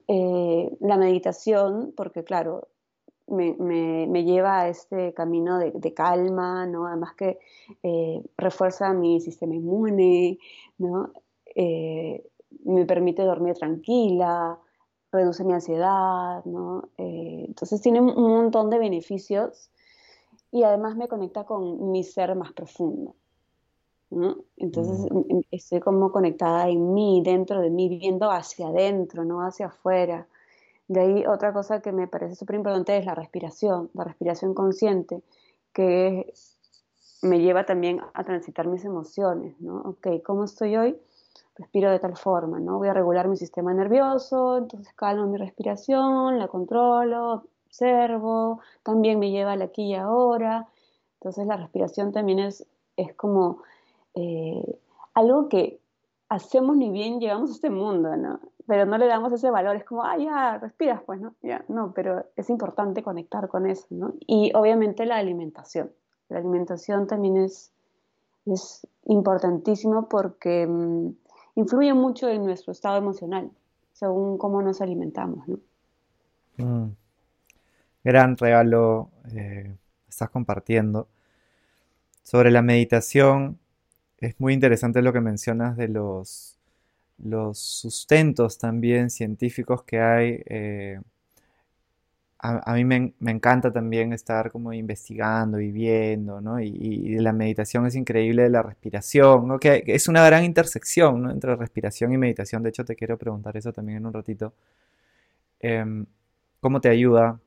Eh, 0.07 0.77
la 0.81 0.97
meditación, 0.97 1.93
porque 1.97 2.23
claro, 2.23 2.69
me, 3.29 4.25
lleva 4.25 4.61
a 4.61 4.69
este 4.69 5.13
camino 5.15 5.59
de, 5.59 5.95
calma, 5.95 6.67
¿no? 6.67 6.87
Además 6.87 7.15
que 7.15 7.39
eh, 7.83 8.23
refuerza 8.37 8.93
mi 8.93 9.21
sistema 9.21 9.55
inmune, 9.55 10.39
¿no? 10.79 11.13
Eh, 11.55 12.25
me 12.65 12.85
permite 12.85 13.23
dormir 13.23 13.55
tranquila, 13.55 14.59
reduce 15.13 15.45
mi 15.45 15.53
ansiedad, 15.53 16.45
¿no? 16.45 16.89
Eh, 16.99 17.45
entonces 17.49 17.81
tiene 17.81 18.01
un 18.01 18.15
montón 18.15 18.71
de 18.71 18.79
beneficios 18.79 19.71
y 20.51 20.63
además 20.63 20.97
me 20.97 21.09
conecta 21.09 21.45
con 21.45 21.91
mi 21.91 22.05
ser 22.05 22.35
más 22.35 22.53
profundo. 22.53 23.15
¿no? 24.11 24.37
Entonces 24.57 25.11
mm. 25.11 25.17
em, 25.31 25.43
estoy 25.51 25.81
como 25.81 26.13
conectada 26.13 26.69
en 26.69 26.95
mí, 26.95 27.23
dentro 27.25 27.61
de 27.61 27.71
mí, 27.71 27.89
viendo 27.89 28.31
hacia 28.31 28.69
adentro, 28.69 29.25
no 29.25 29.41
hacia 29.41 29.67
afuera. 29.67 30.27
De 30.89 31.01
ahí 31.01 31.27
otra 31.27 31.53
cosa 31.53 31.81
que 31.81 31.93
me 31.93 32.07
parece 32.07 32.37
súper 32.37 32.57
importante 32.57 32.97
es 32.97 33.05
la 33.05 33.15
respiración, 33.15 33.91
la 33.95 34.05
respiración 34.05 34.55
consciente, 34.55 35.23
que 35.73 36.33
me 37.23 37.41
lleva 37.41 37.65
también 37.65 38.01
a 38.15 38.25
transitar 38.25 38.69
mis 38.69 38.85
emociones, 38.85 39.61
¿no? 39.61 39.81
Ok, 39.81 40.23
¿cómo 40.25 40.45
estoy 40.45 40.77
hoy? 40.77 40.97
Respiro 41.57 41.91
de 41.91 41.99
tal 41.99 42.17
forma, 42.17 42.61
¿no? 42.61 42.79
Voy 42.79 42.89
a 42.89 42.93
regular 42.93 43.29
mi 43.29 43.37
sistema 43.37 43.73
nervioso, 43.75 44.59
entonces 44.59 44.93
calmo 44.95 45.27
mi 45.27 45.39
respiración, 45.39 46.39
la 46.39 46.49
controlo, 46.49 47.45
observo, 47.67 48.61
también 48.83 49.19
me 49.19 49.31
lleva 49.31 49.53
al 49.53 49.63
aquí 49.63 49.91
y 49.91 49.95
ahora. 49.95 50.69
Entonces 51.15 51.47
la 51.47 51.57
respiración 51.57 52.13
también 52.13 52.39
es, 52.39 52.67
es 52.97 53.15
como 53.15 53.63
eh, 54.15 54.79
algo 55.15 55.49
que 55.49 55.81
hacemos 56.29 56.77
ni 56.77 56.91
bien 56.91 57.21
llegamos 57.21 57.51
a 57.51 57.55
este 57.55 57.71
mundo, 57.71 58.17
¿no? 58.17 58.41
pero 58.67 58.85
no 58.85 58.99
le 58.99 59.07
damos 59.07 59.33
ese 59.33 59.51
valor, 59.51 59.77
es 59.77 59.85
como, 59.85 60.05
ah, 60.05 60.19
ya, 60.19 60.59
respiras, 60.59 61.01
pues, 61.07 61.21
¿no? 61.21 61.35
Ya, 61.43 61.65
no, 61.69 61.93
pero 61.95 62.27
es 62.35 62.51
importante 62.51 63.03
conectar 63.03 63.49
con 63.49 63.67
eso, 63.67 63.87
¿no? 63.91 64.15
Y 64.27 64.51
obviamente 64.55 65.07
la 65.07 65.17
alimentación. 65.17 65.93
La 66.29 66.39
alimentación 66.39 67.07
también 67.07 67.37
es, 67.37 67.73
es 68.45 68.87
importantísimo 69.05 70.09
porque 70.09 70.67
mm, 70.67 71.11
influye 71.55 71.95
mucho 71.95 72.29
en 72.29 72.45
nuestro 72.45 72.73
estado 72.73 72.97
emocional, 72.97 73.51
según 73.93 74.37
cómo 74.37 74.61
nos 74.63 74.81
alimentamos, 74.81 75.47
¿no? 75.47 75.59
Mm. 76.57 76.97
Gran 78.03 78.37
regalo 78.37 79.11
eh, 79.33 79.77
estás 80.09 80.31
compartiendo. 80.31 81.07
Sobre 82.23 82.51
la 82.51 82.63
meditación, 82.63 83.61
es 84.19 84.41
muy 84.41 84.55
interesante 84.55 85.03
lo 85.03 85.13
que 85.13 85.21
mencionas 85.21 85.77
de 85.77 85.89
los 85.89 86.57
los 87.19 87.59
sustentos 87.59 88.59
también 88.59 89.11
científicos 89.11 89.83
que 89.85 90.01
hay. 90.01 90.43
Eh, 90.47 91.01
a, 92.39 92.75
mí 92.75 92.85
me, 92.85 93.15
encanta 93.31 93.73
también 93.73 94.13
estar 94.13 94.53
como 94.53 94.73
investigando, 94.73 95.59
viviendo, 95.59 96.41
¿no? 96.41 96.61
Y, 96.61 97.17
la 97.19 97.33
meditación 97.33 97.87
es 97.87 97.97
increíble, 97.97 98.49
la 98.51 98.63
respiración, 98.63 99.49
¿no? 99.49 99.59
Que, 99.59 99.83
es 99.87 100.07
una 100.09 100.25
gran 100.27 100.45
intersección, 100.45 101.23
¿no? 101.23 101.31
Entre 101.31 101.57
respiración 101.57 102.13
y 102.13 102.19
meditación. 102.19 102.63
De 102.63 102.69
hecho, 102.71 102.85
te 102.85 102.95
quiero 102.95 103.19
preguntar 103.19 103.57
eso 103.57 103.73
también 103.73 103.99
en 103.99 104.07
un 104.07 104.13
ratito. 104.13 104.53
Em, 105.61 106.07
¿Cómo 106.61 106.81
te 106.81 106.89
ayuda 106.89 107.41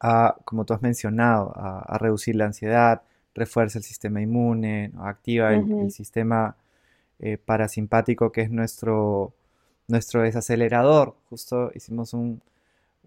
a, 0.00 0.36
como 0.44 0.64
tú 0.64 0.74
has 0.74 0.82
mencionado, 0.82 1.52
a, 1.56 1.98
reducir 1.98 2.36
la 2.36 2.46
ansiedad, 2.46 3.02
refuerza 3.34 3.78
el 3.78 3.84
sistema 3.84 4.20
inmune, 4.20 4.92
activa 4.98 5.54
el 5.54 5.90
sistema 5.90 6.56
eh, 7.20 7.38
parasimpático 7.38 8.32
que 8.32 8.42
es 8.42 8.50
nuestro, 8.50 9.32
nuestro 9.88 10.22
desacelerador. 10.22 11.14
Justo 11.30 11.70
hicimos 11.74 12.12
un, 12.12 12.40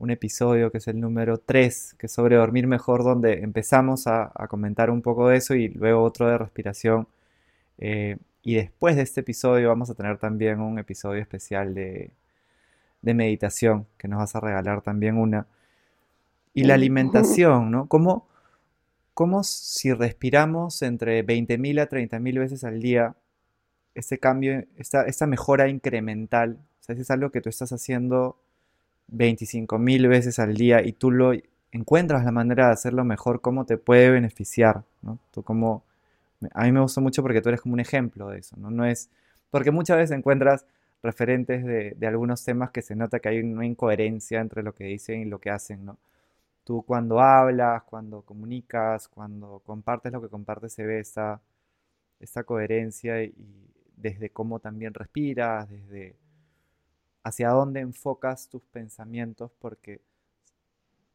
episodio 0.10 0.72
que 0.72 0.78
es 0.78 0.88
el 0.88 1.00
número 1.00 1.40
3, 1.40 1.96
que 1.98 2.06
es 2.06 2.12
sobre 2.12 2.36
dormir 2.36 2.68
mejor, 2.68 3.04
donde 3.04 3.42
empezamos 3.44 4.08
a, 4.08 4.32
comentar 4.50 4.90
un 4.92 5.02
poco 5.02 5.30
de 5.30 5.38
eso 5.38 5.56
y 5.56 5.70
luego 5.70 6.04
otro 6.04 6.28
de 6.30 6.38
respiración. 6.38 7.08
Eh, 7.80 8.18
y 8.44 8.56
después 8.56 8.96
de 8.96 9.02
este 9.02 9.22
episodio 9.22 9.70
vamos 9.70 9.90
a 9.90 9.96
tener 9.96 10.18
también 10.18 10.62
un 10.62 10.80
episodio 10.80 11.22
especial 11.22 11.74
de, 11.74 12.12
meditación, 13.02 13.88
que 13.98 14.08
nos 14.08 14.20
vas 14.20 14.36
a 14.36 14.40
regalar 14.40 14.82
también 14.82 15.18
una. 15.18 15.48
Y 16.54 16.64
la 16.64 16.76
alimentación, 16.76 17.72
¿no? 17.72 17.88
¿Cómo, 17.88 18.27
cómo 19.18 19.44
si 19.44 19.92
respiramos 19.94 20.84
entre 20.84 21.26
20.000 21.26 21.82
a 21.82 21.90
30.000 21.90 22.40
veces 22.40 22.64
al 22.64 22.80
día, 22.80 23.16
este 23.96 24.20
cambio, 24.20 24.64
esta, 24.78 25.26
mejora 25.26 25.70
incremental, 25.70 26.60
o 26.82 26.84
sea, 26.84 26.96
es 26.96 27.10
algo 27.10 27.32
que 27.32 27.42
tú 27.42 27.50
estás 27.50 27.72
haciendo 27.72 28.38
25 29.08 29.80
mil 29.80 30.08
veces 30.08 30.38
al 30.38 30.54
día 30.54 30.86
y 30.86 30.92
tú 30.92 31.10
lo 31.10 31.32
encuentras 31.72 32.26
la 32.26 32.32
manera 32.32 32.68
de 32.68 32.74
hacerlo 32.74 33.04
mejor, 33.06 33.42
cómo 33.42 33.66
te 33.66 33.80
puede 33.80 34.12
beneficiar, 34.12 34.84
¿no? 35.02 35.18
Tú 35.32 35.42
cómo, 35.42 35.84
A 36.54 36.66
mí 36.66 36.72
me 36.72 36.82
gustó 36.82 37.02
mucho 37.02 37.24
porque 37.24 37.42
tú 37.42 37.50
eres 37.50 37.62
como 37.62 37.74
un 37.74 37.80
ejemplo 37.80 38.30
de 38.30 38.38
eso, 38.38 38.56
¿no? 38.60 38.70
No 38.70 38.86
es, 38.86 39.10
porque 39.50 39.72
muchas 39.72 39.98
veces 39.98 40.16
encuentras 40.16 40.68
referentes 41.02 41.66
de, 41.66 42.08
algunos 42.08 42.46
temas 42.46 42.70
que 42.70 42.84
se 42.84 42.96
nota 42.96 43.20
que 43.20 43.30
hay 43.30 43.40
una 43.40 43.66
incoherencia 43.66 44.42
entre 44.42 44.62
lo 44.62 44.76
que 44.76 44.84
dicen 44.84 45.22
y 45.22 45.26
lo 45.26 45.40
que 45.40 45.50
hacen, 45.50 45.86
¿no? 45.86 45.98
Tú 46.68 46.84
cuando 46.84 47.22
hablas, 47.22 47.84
cuando 47.84 48.24
comunicas, 48.24 49.08
cuando 49.08 49.62
compartes 49.66 50.12
lo 50.12 50.22
que 50.22 50.28
compartes, 50.28 50.74
se 50.74 50.86
ve 50.86 51.00
esa, 51.00 51.40
coherencia 52.46 53.24
y 53.24 53.34
desde 53.96 54.32
cómo 54.32 54.60
también 54.60 54.94
respiras, 54.94 55.70
desde 55.70 56.18
hacia 57.24 57.52
dónde 57.52 57.80
enfocas 57.80 58.50
tus 58.50 58.64
pensamientos, 58.64 59.50
porque 59.60 60.02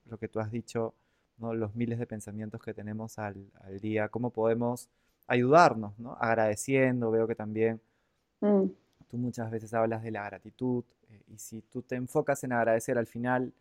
lo 0.07 0.17
que 0.17 0.27
tú 0.27 0.41
has 0.41 0.51
dicho, 0.51 0.95
¿no? 1.37 1.53
los 1.53 1.75
miles 1.75 1.99
de 1.99 2.07
pensamientos 2.07 2.63
que 2.63 2.73
tenemos 2.73 3.19
al, 3.19 3.45
día, 3.83 4.09
cómo 4.09 4.31
podemos 4.31 4.89
ayudarnos, 5.27 5.99
¿no? 5.99 6.17
agradeciendo, 6.19 7.11
veo 7.11 7.27
que 7.29 7.35
también 7.35 7.79
mm. 8.41 8.65
tú 9.07 9.19
muchas 9.19 9.51
veces 9.51 9.75
hablas 9.75 10.03
de 10.03 10.13
la 10.13 10.25
gratitud, 10.25 10.83
eh, 11.11 11.23
y 11.29 11.37
si 11.37 11.61
tú 11.61 11.83
te 11.83 11.97
enfocas 11.97 12.43
en 12.43 12.55
agradecer 12.55 12.97
al 12.97 13.07
final 13.07 13.53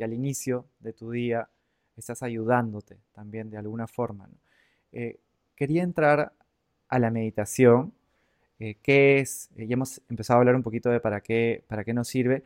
y 0.00 0.02
al 0.02 0.14
inicio 0.14 0.64
de 0.78 0.94
tu 0.94 1.10
día, 1.10 1.48
estás 1.94 2.22
ayudándote 2.22 2.98
también 3.12 3.50
de 3.50 3.58
alguna 3.58 3.86
forma. 3.86 4.30
Eh, 4.92 5.20
quería 5.54 5.82
entrar 5.82 6.32
a 6.88 6.98
la 6.98 7.10
meditación, 7.10 7.92
eh, 8.58 8.76
qué 8.82 9.20
es, 9.20 9.50
ya 9.54 9.74
hemos 9.74 10.00
empezado 10.08 10.38
a 10.38 10.40
hablar 10.40 10.56
un 10.56 10.62
poquito 10.62 10.88
de 10.88 11.00
para 11.00 11.20
qué, 11.20 11.62
para 11.68 11.84
qué 11.84 11.92
nos 11.92 12.08
sirve 12.08 12.42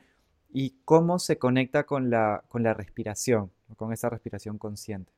y 0.53 0.75
cómo 0.85 1.21
se 1.21 1.39
conecta 1.39 1.85
con 1.85 2.11
la, 2.11 2.43
con 2.49 2.65
la 2.65 2.75
respiración 2.75 3.51
con 3.77 3.93
esa 3.93 4.09
respiración 4.09 4.59
consciente? 4.59 5.13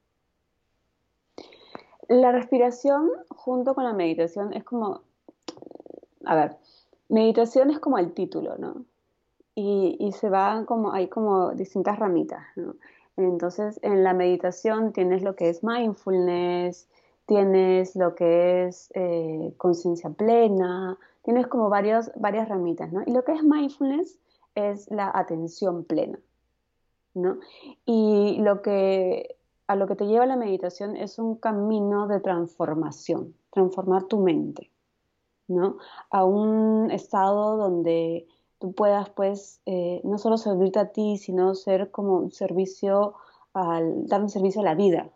La 2.08 2.32
respiración 2.32 3.10
junto 3.30 3.74
con 3.74 3.84
la 3.84 3.92
meditación 3.92 4.52
es 4.52 4.62
como, 4.62 5.02
a 6.24 6.34
ver, 6.36 6.56
meditación 7.08 7.70
es 7.70 7.78
como 7.80 7.98
el 7.98 8.12
título, 8.12 8.56
¿no? 8.58 8.84
Y, 9.58 10.12
se 10.12 10.28
van 10.28 10.66
como, 10.66 10.92
hay 10.92 11.08
como 11.08 11.52
distintas 11.52 11.98
ramitas, 11.98 12.44
¿no? 12.56 12.74
Entonces, 13.16 13.80
en 13.82 14.04
la 14.04 14.12
meditación 14.12 14.92
tienes 14.92 15.22
lo 15.22 15.34
que 15.34 15.48
es 15.48 15.64
mindfulness, 15.64 16.86
tienes 17.24 17.96
lo 17.96 18.14
que 18.14 18.66
es 18.66 18.90
eh, 18.94 19.54
conciencia 19.56 20.10
plena, 20.10 20.98
tienes 21.22 21.46
como 21.46 21.70
varias 21.70 22.12
ramitas, 22.14 22.92
¿no? 22.92 23.02
Y 23.06 23.12
lo 23.12 23.24
que 23.24 23.32
es 23.32 23.42
mindfulness 23.42 24.18
es 24.54 24.90
la 24.90 25.10
atención 25.14 25.84
plena. 25.84 26.18
Y 27.84 28.38
lo 28.40 28.62
que, 28.62 29.36
a 29.66 29.76
lo 29.76 29.86
que 29.86 29.96
te 29.96 30.06
lleva 30.06 30.26
la 30.26 30.36
meditación 30.36 30.96
es 30.96 31.18
un 31.18 31.36
camino 31.36 32.06
de 32.06 32.20
transformación, 32.20 33.34
transformar 33.50 34.04
tu 34.04 34.20
mente, 34.20 34.70
¿no? 35.48 35.78
A 36.10 36.24
un 36.24 36.90
estado 36.90 37.56
donde 37.56 38.26
tú 38.58 38.72
puedas, 38.72 39.10
pues, 39.10 39.60
eh, 39.66 40.00
no 40.04 40.18
solo 40.18 40.38
servirte 40.38 40.78
a 40.78 40.92
ti, 40.92 41.18
sino 41.18 41.54
ser 41.54 41.90
como 41.90 42.16
un 42.16 42.32
servicio, 42.32 43.14
al, 43.52 44.06
dar 44.06 44.22
un 44.22 44.28
servicio 44.28 44.60
a 44.60 44.64
la 44.64 44.74
vida, 44.74 45.10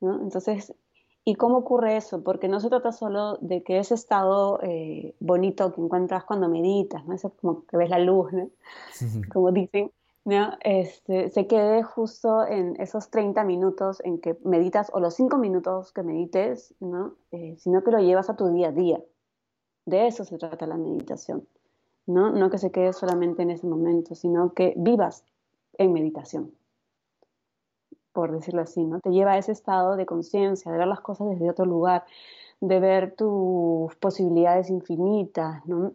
¿no? 0.00 0.20
Entonces, 0.20 0.74
¿y 1.24 1.34
cómo 1.36 1.58
ocurre 1.58 1.96
eso? 1.96 2.22
Porque 2.22 2.48
no 2.48 2.60
se 2.60 2.68
trata 2.68 2.92
solo 2.92 3.36
de 3.40 3.62
que 3.62 3.78
ese 3.78 3.94
estado 3.94 4.60
eh, 4.62 5.14
bonito 5.20 5.72
que 5.72 5.80
encuentras 5.80 6.24
cuando 6.24 6.48
meditas, 6.48 7.04
¿no? 7.06 7.14
Es 7.14 7.26
como 7.40 7.64
que 7.66 7.76
ves 7.76 7.90
la 7.90 7.98
luz, 7.98 8.32
¿no? 8.32 8.50
Como 9.32 9.52
dicen, 9.52 9.90
¿no? 10.24 10.52
Este, 10.60 11.28
se 11.30 11.46
quede 11.46 11.82
justo 11.82 12.46
en 12.46 12.80
esos 12.80 13.10
30 13.10 13.44
minutos 13.44 14.00
en 14.04 14.18
que 14.20 14.38
meditas 14.44 14.90
o 14.92 15.00
los 15.00 15.14
5 15.14 15.38
minutos 15.38 15.92
que 15.92 16.02
medites, 16.02 16.74
¿no? 16.80 17.14
Eh, 17.32 17.56
sino 17.58 17.82
que 17.82 17.90
lo 17.90 17.98
llevas 17.98 18.30
a 18.30 18.36
tu 18.36 18.48
día 18.48 18.68
a 18.68 18.72
día. 18.72 19.02
De 19.86 20.06
eso 20.06 20.24
se 20.24 20.38
trata 20.38 20.66
la 20.66 20.78
meditación, 20.78 21.46
¿no? 22.06 22.30
No 22.30 22.50
que 22.50 22.58
se 22.58 22.70
quede 22.70 22.92
solamente 22.92 23.42
en 23.42 23.50
ese 23.50 23.66
momento, 23.66 24.14
sino 24.14 24.52
que 24.52 24.74
vivas 24.76 25.24
en 25.78 25.92
meditación, 25.92 26.52
por 28.12 28.32
decirlo 28.32 28.62
así, 28.62 28.84
¿no? 28.84 29.00
Te 29.00 29.10
lleva 29.10 29.32
a 29.32 29.38
ese 29.38 29.52
estado 29.52 29.96
de 29.96 30.06
conciencia, 30.06 30.70
de 30.70 30.78
ver 30.78 30.86
las 30.86 31.00
cosas 31.00 31.28
desde 31.30 31.50
otro 31.50 31.66
lugar, 31.66 32.04
de 32.60 32.80
ver 32.80 33.14
tus 33.16 33.94
posibilidades 33.96 34.70
infinitas, 34.70 35.66
¿no? 35.66 35.92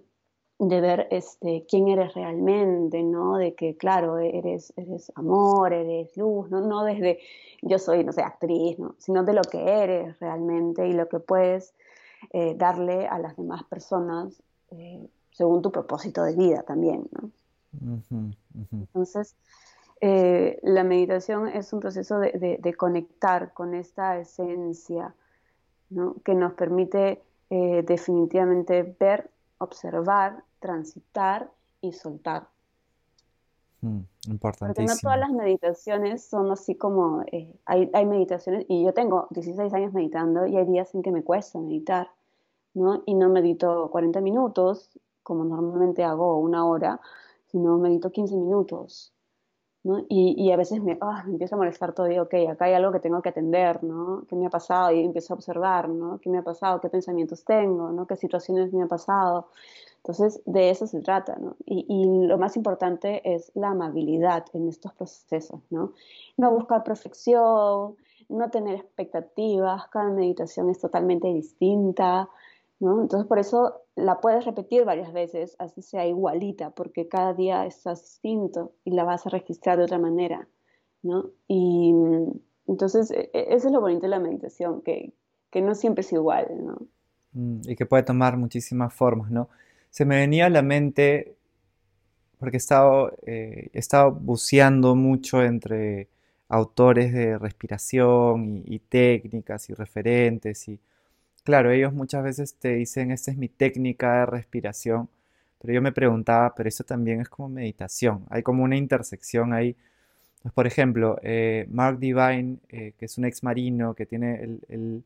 de 0.59 0.81
ver 0.81 1.07
este, 1.09 1.65
quién 1.69 1.87
eres 1.87 2.13
realmente, 2.13 3.01
¿no? 3.01 3.37
De 3.37 3.55
que, 3.55 3.77
claro, 3.77 4.17
eres, 4.17 4.73
eres 4.75 5.09
amor, 5.15 5.71
eres 5.71 6.15
luz, 6.17 6.49
¿no? 6.51 6.59
No 6.59 6.83
desde 6.83 7.19
yo 7.61 7.79
soy, 7.79 8.03
no 8.03 8.11
sé, 8.11 8.21
actriz, 8.21 8.77
¿no? 8.77 8.95
Sino 8.99 9.23
de 9.23 9.33
lo 9.33 9.41
que 9.41 9.61
eres 9.63 10.19
realmente 10.19 10.85
y 10.85 10.91
lo 10.91 11.07
que 11.07 11.19
puedes 11.19 11.73
eh, 12.33 12.55
darle 12.57 13.07
a 13.07 13.19
las 13.19 13.37
demás 13.37 13.63
personas 13.63 14.43
eh, 14.71 15.07
según 15.31 15.61
tu 15.61 15.71
propósito 15.71 16.23
de 16.23 16.35
vida 16.35 16.63
también, 16.63 17.07
¿no? 17.11 17.31
Entonces, 18.71 19.35
eh, 20.01 20.59
la 20.63 20.83
meditación 20.83 21.47
es 21.47 21.71
un 21.71 21.79
proceso 21.79 22.19
de, 22.19 22.73
conectar 22.77 23.53
con 23.53 23.75
esta 23.75 24.17
esencia, 24.19 25.13
¿no? 25.89 26.15
Que 26.23 26.33
nos 26.33 26.53
permite 26.53 27.21
definitivamente 27.49 28.95
ver 28.99 29.31
observar 29.59 30.43
transitar 30.59 31.51
y 31.81 31.93
soltar. 31.93 32.47
Mm. 33.81 33.99
Porque 34.39 34.83
no 34.83 34.93
todas 35.01 35.19
las 35.19 35.31
meditaciones 35.31 36.25
son 36.25 36.51
así 36.51 36.75
como, 36.75 37.23
eh, 37.31 37.55
hay, 37.65 37.89
hay, 37.93 38.05
meditaciones, 38.05 38.65
y 38.67 38.83
yo 38.83 38.93
tengo 38.93 39.27
16 39.29 39.73
años 39.73 39.93
meditando 39.93 40.45
y 40.45 40.57
hay 40.57 40.65
días 40.65 40.93
en 40.93 41.01
que 41.01 41.11
me 41.11 41.23
cuesta 41.23 41.59
meditar, 41.59 42.09
¿no? 42.73 43.03
Y 43.05 43.13
no 43.13 43.29
medito 43.29 43.89
40 43.91 44.19
minutos, 44.21 44.89
como 45.29 45.45
normalmente 45.45 46.03
hago 46.03 46.37
una 46.39 46.65
hora, 46.65 46.99
sino 47.45 47.77
medito 47.77 48.11
15 48.11 48.35
minutos, 48.35 49.13
¿no? 49.83 50.05
Y, 50.09 50.33
y 50.37 50.51
a 50.51 50.57
veces 50.57 50.81
me, 50.81 50.97
ah, 51.01 51.23
me 51.27 51.33
empieza 51.33 51.55
a 51.55 51.59
molestar 51.59 51.93
todo, 51.93 52.11
y 52.11 52.17
ok, 52.17 52.33
acá 52.49 52.65
hay 52.65 52.73
algo 52.73 52.91
que 52.91 52.99
tengo 52.99 53.21
que 53.21 53.29
atender, 53.29 53.83
¿no? 53.83 54.25
¿Qué 54.27 54.35
me 54.35 54.47
ha 54.47 54.49
pasado? 54.49 54.91
Y 54.91 55.05
empiezo 55.05 55.33
a 55.33 55.37
observar, 55.37 55.87
¿no? 55.87 56.19
¿Qué 56.19 56.29
me 56.31 56.39
ha 56.39 56.43
pasado? 56.43 56.81
¿Qué 56.81 56.89
pensamientos 56.89 57.45
tengo? 57.45 57.91
¿no? 57.91 58.07
¿Qué 58.07 58.15
situaciones 58.17 58.73
me 58.73 58.83
ha 58.83 58.87
pasado? 58.87 59.49
Entonces, 59.97 60.41
de 60.45 60.69
eso 60.69 60.87
se 60.87 61.01
trata, 61.01 61.35
¿no? 61.37 61.55
Y, 61.65 62.05
lo 62.27 62.37
más 62.37 62.55
importante 62.55 63.21
es 63.23 63.51
la 63.53 63.69
amabilidad 63.69 64.45
en 64.53 64.67
estos 64.67 64.93
procesos, 64.93 65.59
¿no? 65.69 65.93
No 66.37 66.51
buscar 66.51 66.83
perfección, 66.83 67.95
no 68.29 68.49
tener 68.49 68.75
expectativas, 68.75 69.87
cada 69.89 70.09
meditación 70.09 70.69
es 70.69 70.79
totalmente 70.79 71.27
distinta, 71.27 72.29
Entonces, 72.79 73.27
por 73.27 73.39
eso 73.39 73.81
la 73.95 74.21
puedes 74.21 74.45
repetir 74.45 74.85
varias 74.85 75.11
veces, 75.11 75.55
así 75.59 75.81
sea 75.81 76.07
igualita, 76.07 76.69
porque 76.71 77.09
cada 77.09 77.33
día 77.33 77.65
estás 77.65 78.01
distinto 78.01 78.73
y 78.85 78.91
la 78.91 79.03
vas 79.03 79.25
a 79.27 79.29
registrar 79.29 79.77
de 79.77 79.83
otra 79.83 79.99
manera, 79.99 80.47
¿no? 81.03 81.31
Y 81.47 81.93
entonces, 82.67 83.11
e, 83.11 83.29
e, 83.33 83.53
eso 83.53 83.67
es 83.67 83.73
lo 83.73 83.81
bonito 83.81 84.03
de 84.03 84.07
la 84.07 84.19
meditación, 84.19 84.81
que, 84.81 85.13
que 85.51 85.61
no 85.61 85.75
siempre 85.75 86.01
es 86.01 86.13
igual, 86.13 86.47
¿no? 86.63 86.77
Mm, 87.33 87.61
y 87.65 87.75
que 87.75 87.85
puede 87.85 88.03
tomar 88.03 88.37
muchísimas 88.37 88.93
formas, 88.93 89.29
¿no? 89.29 89.49
se 89.89 90.05
me 90.05 90.17
venía 90.17 90.47
a 90.47 90.49
la 90.49 90.61
mente, 90.61 91.35
porque 92.39 92.57
he 92.57 92.59
estado, 92.59 93.11
eh, 93.25 93.69
buceando 94.21 94.95
mucho 94.95 95.43
entre 95.43 96.07
autores 96.47 97.13
de 97.13 97.37
respiración 97.37 98.63
y, 98.65 98.79
técnicas 98.79 99.69
y 99.69 99.73
referentes 99.73 100.67
y 100.67 100.79
claro, 101.49 101.71
ellos 101.71 101.91
muchas 101.93 102.23
veces 102.23 102.53
te 102.53 102.75
dicen, 102.75 103.09
esta 103.09 103.31
es 103.31 103.37
mi 103.37 103.49
técnica 103.49 104.19
de 104.19 104.25
respiración, 104.27 105.09
pero 105.59 105.73
yo 105.73 105.81
me 105.81 105.91
preguntaba, 105.91 106.53
pero 106.53 106.69
eso 106.69 106.83
también 106.83 107.21
es 107.21 107.27
como 107.27 107.49
meditación, 107.49 108.23
hay 108.29 108.43
como 108.43 108.63
una 108.63 108.77
intersección 108.77 109.51
ahí. 109.51 109.75
Pues, 110.43 110.53
por 110.53 110.67
ejemplo, 110.67 111.17
eh, 111.23 111.65
Mark 111.71 111.97
Divine, 111.97 112.57
eh, 112.69 112.93
que 112.99 113.05
es 113.05 113.17
un 113.17 113.25
ex 113.25 113.41
marino, 113.41 113.95
que 113.95 114.05
tiene 114.05 114.59
el, 114.69 115.03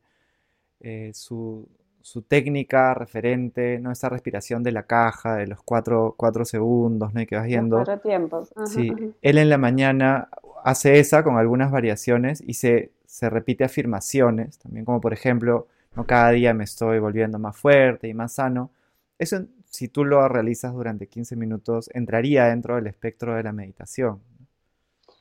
su, 1.13 1.65
su 2.01 2.23
técnica 2.23 2.93
referente, 2.93 3.79
¿no? 3.79 3.89
Esa 3.89 4.09
respiración 4.09 4.63
de 4.63 4.73
la 4.73 4.83
caja, 4.83 5.37
de 5.37 5.47
los 5.47 5.63
cuatro, 5.63 6.13
segundos, 6.43 7.13
¿no? 7.13 7.21
Y 7.21 7.25
que 7.25 7.37
vas 7.37 7.45
viendo. 7.45 7.77
cuatro 7.77 7.99
tiempos. 7.99 8.53
sí, 8.65 8.91
él 9.21 9.37
en 9.37 9.49
la 9.49 9.57
mañana 9.57 10.27
hace 10.65 10.99
esa 10.99 11.23
con 11.23 11.37
algunas 11.37 11.71
variaciones 11.71 12.43
y 12.45 12.55
se, 12.55 12.91
se 13.05 13.29
repite 13.29 13.63
afirmaciones, 13.63 14.59
también 14.59 14.83
como 14.83 14.99
por 14.99 15.13
ejemplo, 15.13 15.67
¿no? 15.95 16.05
Cada 16.05 16.31
día 16.31 16.53
me 16.53 16.63
estoy 16.63 16.99
volviendo 16.99 17.39
más 17.39 17.57
fuerte 17.57 18.07
y 18.07 18.13
más 18.13 18.33
sano. 18.33 18.71
Eso, 19.17 19.45
si 19.65 19.87
tú 19.87 20.05
lo 20.05 20.27
realizas 20.27 20.73
durante 20.73 21.07
15 21.07 21.35
minutos, 21.35 21.89
entraría 21.93 22.45
dentro 22.45 22.75
del 22.75 22.87
espectro 22.87 23.35
de 23.35 23.43
la 23.43 23.51
meditación. 23.51 24.21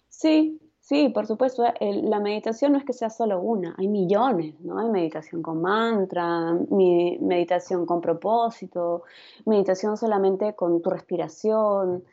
Sí, 0.09 0.61
Sí, 0.83 1.11
por 1.11 1.29
supuesto, 1.29 1.63
la 1.81 2.19
meditación 2.19 2.73
no 2.73 2.79
es 2.79 2.85
que 2.85 2.93
sea 2.93 3.09
solo 3.09 3.41
una, 3.41 3.75
hay 3.79 3.87
millones, 3.87 4.61
¿no? 4.61 4.81
Hay 4.81 4.91
meditación 4.91 5.41
con 5.41 5.63
mantra, 5.63 6.53
meditación 6.71 7.87
con 7.87 8.01
propósito, 8.01 9.05
meditación 9.47 9.97
solamente 9.97 10.57
con 10.57 10.83
tu 10.83 10.91
respiración, 10.91 12.05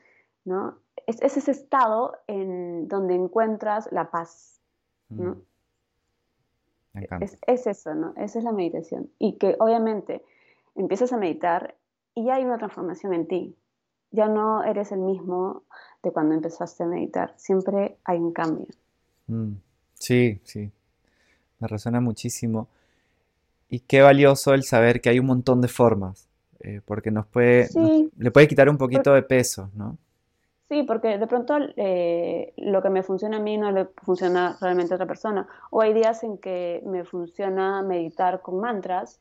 ¿no? 0.46 0.78
Es, 1.08 1.20
ese 1.22 1.50
estado 1.50 2.20
en 2.28 2.88
donde 2.88 3.16
encuentras 3.16 3.92
la 3.92 4.12
paz, 4.12 4.62
¿no? 5.10 5.32
Mm. 5.32 5.42
Es, 7.48 7.68
eso, 7.68 7.94
¿no? 7.94 8.14
Esa 8.18 8.40
es 8.40 8.46
la 8.46 8.52
meditación. 8.52 9.10
Y 9.20 9.34
que 9.34 9.56
obviamente 9.60 10.24
empiezas 10.76 11.14
a 11.14 11.18
meditar 11.18 11.76
y 12.16 12.26
ya 12.26 12.36
hay 12.36 12.46
una 12.46 12.58
transformación 12.58 13.14
en 13.14 13.28
ti. 13.28 13.56
Ya 14.12 14.28
no 14.28 14.64
eres 14.64 14.92
el 14.92 15.00
mismo 15.00 15.64
de 16.02 16.12
cuando 16.12 16.34
empezaste 16.34 16.84
a 16.84 16.88
meditar. 16.88 17.34
Siempre 17.38 17.98
hay 18.04 18.18
un 18.18 18.34
cambio. 18.34 18.68
Mm, 19.28 19.54
sí, 19.94 20.40
sí. 20.44 20.72
Me 21.60 21.68
resuena 21.68 22.02
muchísimo. 22.02 22.68
Y 23.70 23.82
qué 23.82 24.02
valioso 24.02 24.54
el 24.54 24.64
saber 24.64 25.00
que 25.00 25.10
hay 25.10 25.20
un 25.20 25.28
montón 25.28 25.62
de 25.62 25.68
formas, 25.68 26.28
eh, 26.60 26.82
porque 26.84 27.12
nos 27.12 27.28
puede, 27.28 27.70
le 28.18 28.32
puede 28.32 28.48
quitar 28.48 28.68
un 28.68 28.78
poquito 28.78 29.14
de 29.14 29.22
peso, 29.22 29.70
¿no? 29.76 29.98
Sí, 30.70 30.84
porque 30.84 31.18
de 31.18 31.26
pronto 31.26 31.58
eh, 31.78 32.54
lo 32.58 32.84
que 32.84 32.92
me 32.92 33.02
funciona 33.02 33.38
a 33.38 33.40
mí 33.40 33.58
no 33.58 33.72
le 33.72 33.86
funciona 33.86 34.56
realmente 34.62 34.94
a 34.94 34.98
otra 34.98 35.08
persona. 35.08 35.48
O 35.72 35.82
hay 35.82 35.94
días 35.94 36.24
en 36.24 36.38
que 36.38 36.84
me 36.86 37.04
funciona 37.06 37.82
meditar 37.82 38.44
con 38.44 38.60
mantras 38.60 39.20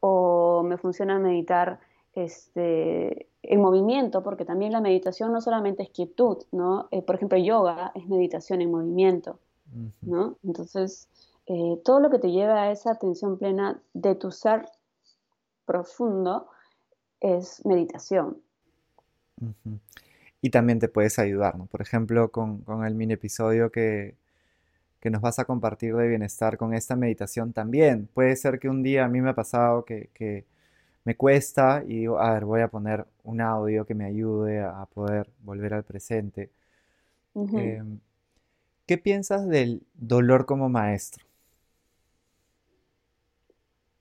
o 0.00 0.64
me 0.64 0.76
funciona 0.76 1.20
meditar 1.20 1.78
este, 2.14 3.28
en 3.42 3.60
movimiento, 3.60 4.24
porque 4.24 4.44
también 4.44 4.72
la 4.72 4.80
meditación 4.80 5.32
no 5.32 5.40
solamente 5.40 5.84
es 5.84 5.90
quietud, 5.90 6.38
¿no? 6.50 6.88
Eh, 6.90 7.02
por 7.02 7.14
ejemplo, 7.14 7.38
yoga 7.38 7.92
es 7.94 8.08
meditación 8.08 8.60
en 8.60 8.72
movimiento, 8.72 9.38
¿no? 10.02 10.36
Entonces, 10.42 11.08
eh, 11.46 11.80
todo 11.84 12.00
lo 12.00 12.10
que 12.10 12.18
te 12.18 12.32
lleva 12.32 12.62
a 12.62 12.72
esa 12.72 12.90
atención 12.90 13.38
plena 13.38 13.80
de 13.94 14.16
tu 14.16 14.32
ser 14.32 14.68
profundo 15.64 16.48
es 17.20 17.64
meditación 17.64 18.42
y 20.40 20.50
también 20.50 20.78
te 20.78 20.88
puedes 20.88 21.18
ayudar, 21.18 21.56
¿no? 21.56 21.66
Por 21.66 21.82
ejemplo, 21.82 22.30
con, 22.30 22.64
el 22.84 22.94
mini 22.94 23.14
episodio 23.14 23.70
que, 23.70 24.16
nos 25.04 25.22
vas 25.22 25.38
a 25.38 25.46
compartir 25.46 25.96
de 25.96 26.06
bienestar 26.06 26.58
con 26.58 26.74
esta 26.74 26.94
meditación 26.94 27.52
también. 27.52 28.08
Puede 28.12 28.36
ser 28.36 28.58
que 28.58 28.68
un 28.68 28.82
día 28.82 29.06
a 29.06 29.08
mí 29.08 29.20
me 29.22 29.30
ha 29.30 29.34
pasado 29.34 29.84
que, 29.84 30.44
me 31.04 31.16
cuesta 31.16 31.82
y 31.86 32.00
digo, 32.00 32.20
a 32.20 32.34
ver, 32.34 32.44
voy 32.44 32.60
a 32.60 32.68
poner 32.68 33.06
un 33.24 33.40
audio 33.40 33.86
que 33.86 33.94
me 33.94 34.04
ayude 34.04 34.60
a 34.60 34.84
poder 34.86 35.30
volver 35.42 35.72
al 35.74 35.82
presente. 35.84 36.50
Em, 37.34 38.00
¿Qué 38.86 38.98
piensas 38.98 39.48
del 39.48 39.82
dolor 39.94 40.44
como 40.44 40.68
maestro? 40.68 41.24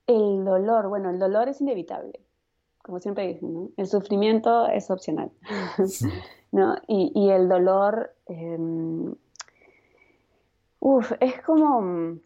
El 0.07 0.43
dolor, 0.43 0.89
bueno, 0.89 1.09
el 1.09 1.19
dolor 1.19 1.47
es 1.47 1.61
inevitable 1.61 2.26
como 2.87 2.99
siempre 2.99 3.27
dicen, 3.27 3.53
¿no? 3.53 3.69
El 3.75 3.85
sufrimiento 3.85 4.65
es 4.67 4.89
opcional, 4.89 5.29
¿no? 6.53 6.75
Y, 6.87 7.29
el 7.29 7.49
dolor, 7.49 8.15
em, 8.27 9.13
es 11.19 11.41
como, 11.41 12.17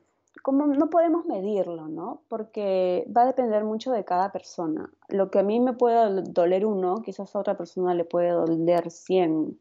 como, 0.44 0.68
no 0.68 0.90
podemos 0.92 1.26
medirlo, 1.26 1.88
¿no? 1.88 2.22
Porque 2.30 3.08
va 3.16 3.24
a 3.24 3.26
depender 3.26 3.64
mucho 3.64 3.92
de 3.92 4.06
cada 4.06 4.32
persona. 4.32 4.92
Lo 5.10 5.32
que 5.32 5.40
a 5.40 5.44
mí 5.44 5.60
me 5.60 5.74
puede 5.74 6.22
doler 6.22 6.68
uno, 6.68 7.02
quizás 7.04 7.36
a 7.36 7.40
otra 7.40 7.58
persona 7.58 7.96
le 7.96 8.06
puede 8.06 8.30
doler 8.30 8.92
cien, 8.92 9.58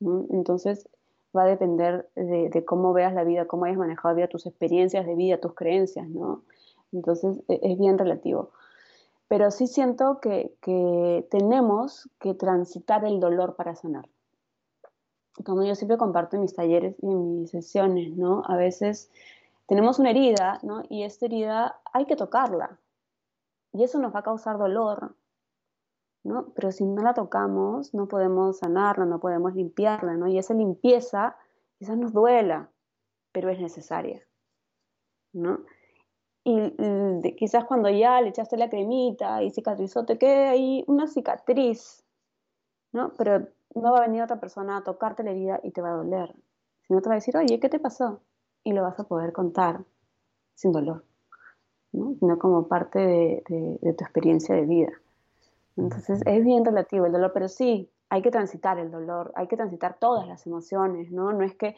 Entonces 0.00 0.88
va 1.36 1.42
a 1.42 1.46
depender 1.46 2.08
de, 2.14 2.50
de, 2.50 2.64
cómo 2.64 2.92
veas 2.92 3.12
la 3.14 3.24
vida, 3.24 3.46
cómo 3.46 3.64
hayas 3.64 3.78
manejado 3.78 4.14
la 4.14 4.18
vida, 4.18 4.28
tus 4.28 4.46
experiencias 4.46 5.04
de 5.06 5.16
vida, 5.16 5.38
tus 5.38 5.54
creencias, 5.54 6.08
¿no? 6.08 6.44
Entonces 6.92 7.42
e, 7.48 7.58
es 7.62 7.78
bien 7.78 7.98
relativo 7.98 8.52
pero 9.28 9.50
sí 9.50 9.66
siento 9.66 10.20
que, 10.20 10.56
tenemos 11.30 12.08
que 12.18 12.34
transitar 12.34 13.04
el 13.04 13.20
dolor 13.20 13.56
para 13.56 13.74
sanar. 13.74 14.08
Como 15.44 15.64
yo 15.64 15.74
siempre 15.74 15.98
comparto 15.98 16.36
en 16.36 16.42
mis 16.42 16.54
talleres 16.54 16.96
y 17.02 17.06
en 17.06 17.40
mis 17.40 17.50
sesiones, 17.50 18.16
¿no? 18.16 18.42
A 18.46 18.56
veces 18.56 19.10
tenemos 19.66 19.98
una 19.98 20.10
herida, 20.10 20.60
¿no? 20.62 20.82
Y 20.88 21.02
esta 21.02 21.26
herida 21.26 21.80
hay 21.92 22.06
que 22.06 22.16
tocarla. 22.16 22.78
Y 23.72 23.82
eso 23.82 23.98
nos 23.98 24.14
va 24.14 24.20
a 24.20 24.22
causar 24.22 24.56
dolor, 24.56 25.14
¿no? 26.22 26.52
Pero 26.54 26.72
si 26.72 26.86
no 26.86 27.02
la 27.02 27.12
tocamos, 27.12 27.92
no 27.92 28.08
podemos 28.08 28.58
sanarla, 28.58 29.04
no 29.04 29.20
podemos 29.20 29.54
limpiarla, 29.54 30.14
¿no? 30.14 30.28
Y 30.28 30.38
esa 30.38 30.54
limpieza 30.54 31.36
quizás 31.78 31.98
nos 31.98 32.12
duela, 32.12 32.70
pero 33.32 33.50
es 33.50 33.60
necesaria, 33.60 34.26
¿no? 35.32 35.60
Y, 36.48 37.34
quizás 37.34 37.64
cuando 37.64 37.90
ya 37.90 38.20
le 38.20 38.28
echaste 38.28 38.56
la 38.56 38.70
cremita 38.70 39.42
y 39.42 39.50
cicatrizó, 39.50 40.04
te 40.04 40.16
quede 40.16 40.46
ahí 40.46 40.84
una 40.86 41.08
cicatriz, 41.08 42.04
¿no? 42.92 43.12
Pero 43.18 43.48
no 43.74 43.90
va 43.90 43.98
a 43.98 44.06
venir 44.06 44.22
otra 44.22 44.38
persona 44.38 44.76
a 44.76 44.84
tocarte 44.84 45.24
la 45.24 45.32
herida 45.32 45.58
y 45.64 45.72
te 45.72 45.82
va 45.82 45.90
a 45.90 45.96
doler, 45.96 46.32
sino 46.86 47.02
te 47.02 47.08
va 47.08 47.14
a 47.14 47.16
decir, 47.16 47.36
oye, 47.36 47.58
¿qué 47.58 47.68
te 47.68 47.80
pasó? 47.80 48.20
Y 48.62 48.74
lo 48.74 48.82
vas 48.82 49.00
a 49.00 49.08
poder 49.08 49.32
contar 49.32 49.84
sin 50.54 50.70
dolor, 50.70 51.04
¿no? 51.90 52.14
Sino 52.20 52.38
como 52.38 52.68
parte 52.68 53.00
de, 53.00 53.78
de 53.82 53.92
tu 53.94 54.04
experiencia 54.04 54.54
de 54.54 54.66
vida. 54.66 54.92
Entonces 55.76 56.22
es 56.24 56.44
bien 56.44 56.64
relativo 56.64 57.06
el 57.06 57.12
dolor, 57.12 57.32
pero 57.34 57.48
sí, 57.48 57.90
hay 58.08 58.22
que 58.22 58.30
transitar 58.30 58.78
el 58.78 58.90
dolor, 58.90 59.32
hay 59.34 59.48
que 59.48 59.56
transitar 59.56 59.98
todas 59.98 60.28
las 60.28 60.46
emociones, 60.46 61.10
¿no? 61.10 61.32
No 61.32 61.42
es 61.42 61.54
que, 61.54 61.76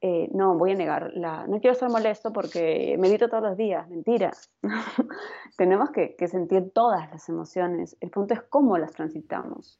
eh, 0.00 0.28
no, 0.32 0.56
voy 0.56 0.72
a 0.72 0.74
negar, 0.74 1.12
la, 1.14 1.46
no 1.46 1.60
quiero 1.60 1.72
estar 1.72 1.90
molesto 1.90 2.32
porque 2.32 2.96
medito 2.98 3.28
todos 3.28 3.44
los 3.44 3.56
días, 3.56 3.88
mentira. 3.88 4.32
Tenemos 5.56 5.90
que, 5.90 6.16
sentir 6.28 6.70
todas 6.72 7.10
las 7.10 7.28
emociones, 7.28 7.96
el 8.00 8.10
punto 8.10 8.34
es 8.34 8.42
cómo 8.42 8.76
las 8.76 8.92
transitamos, 8.92 9.78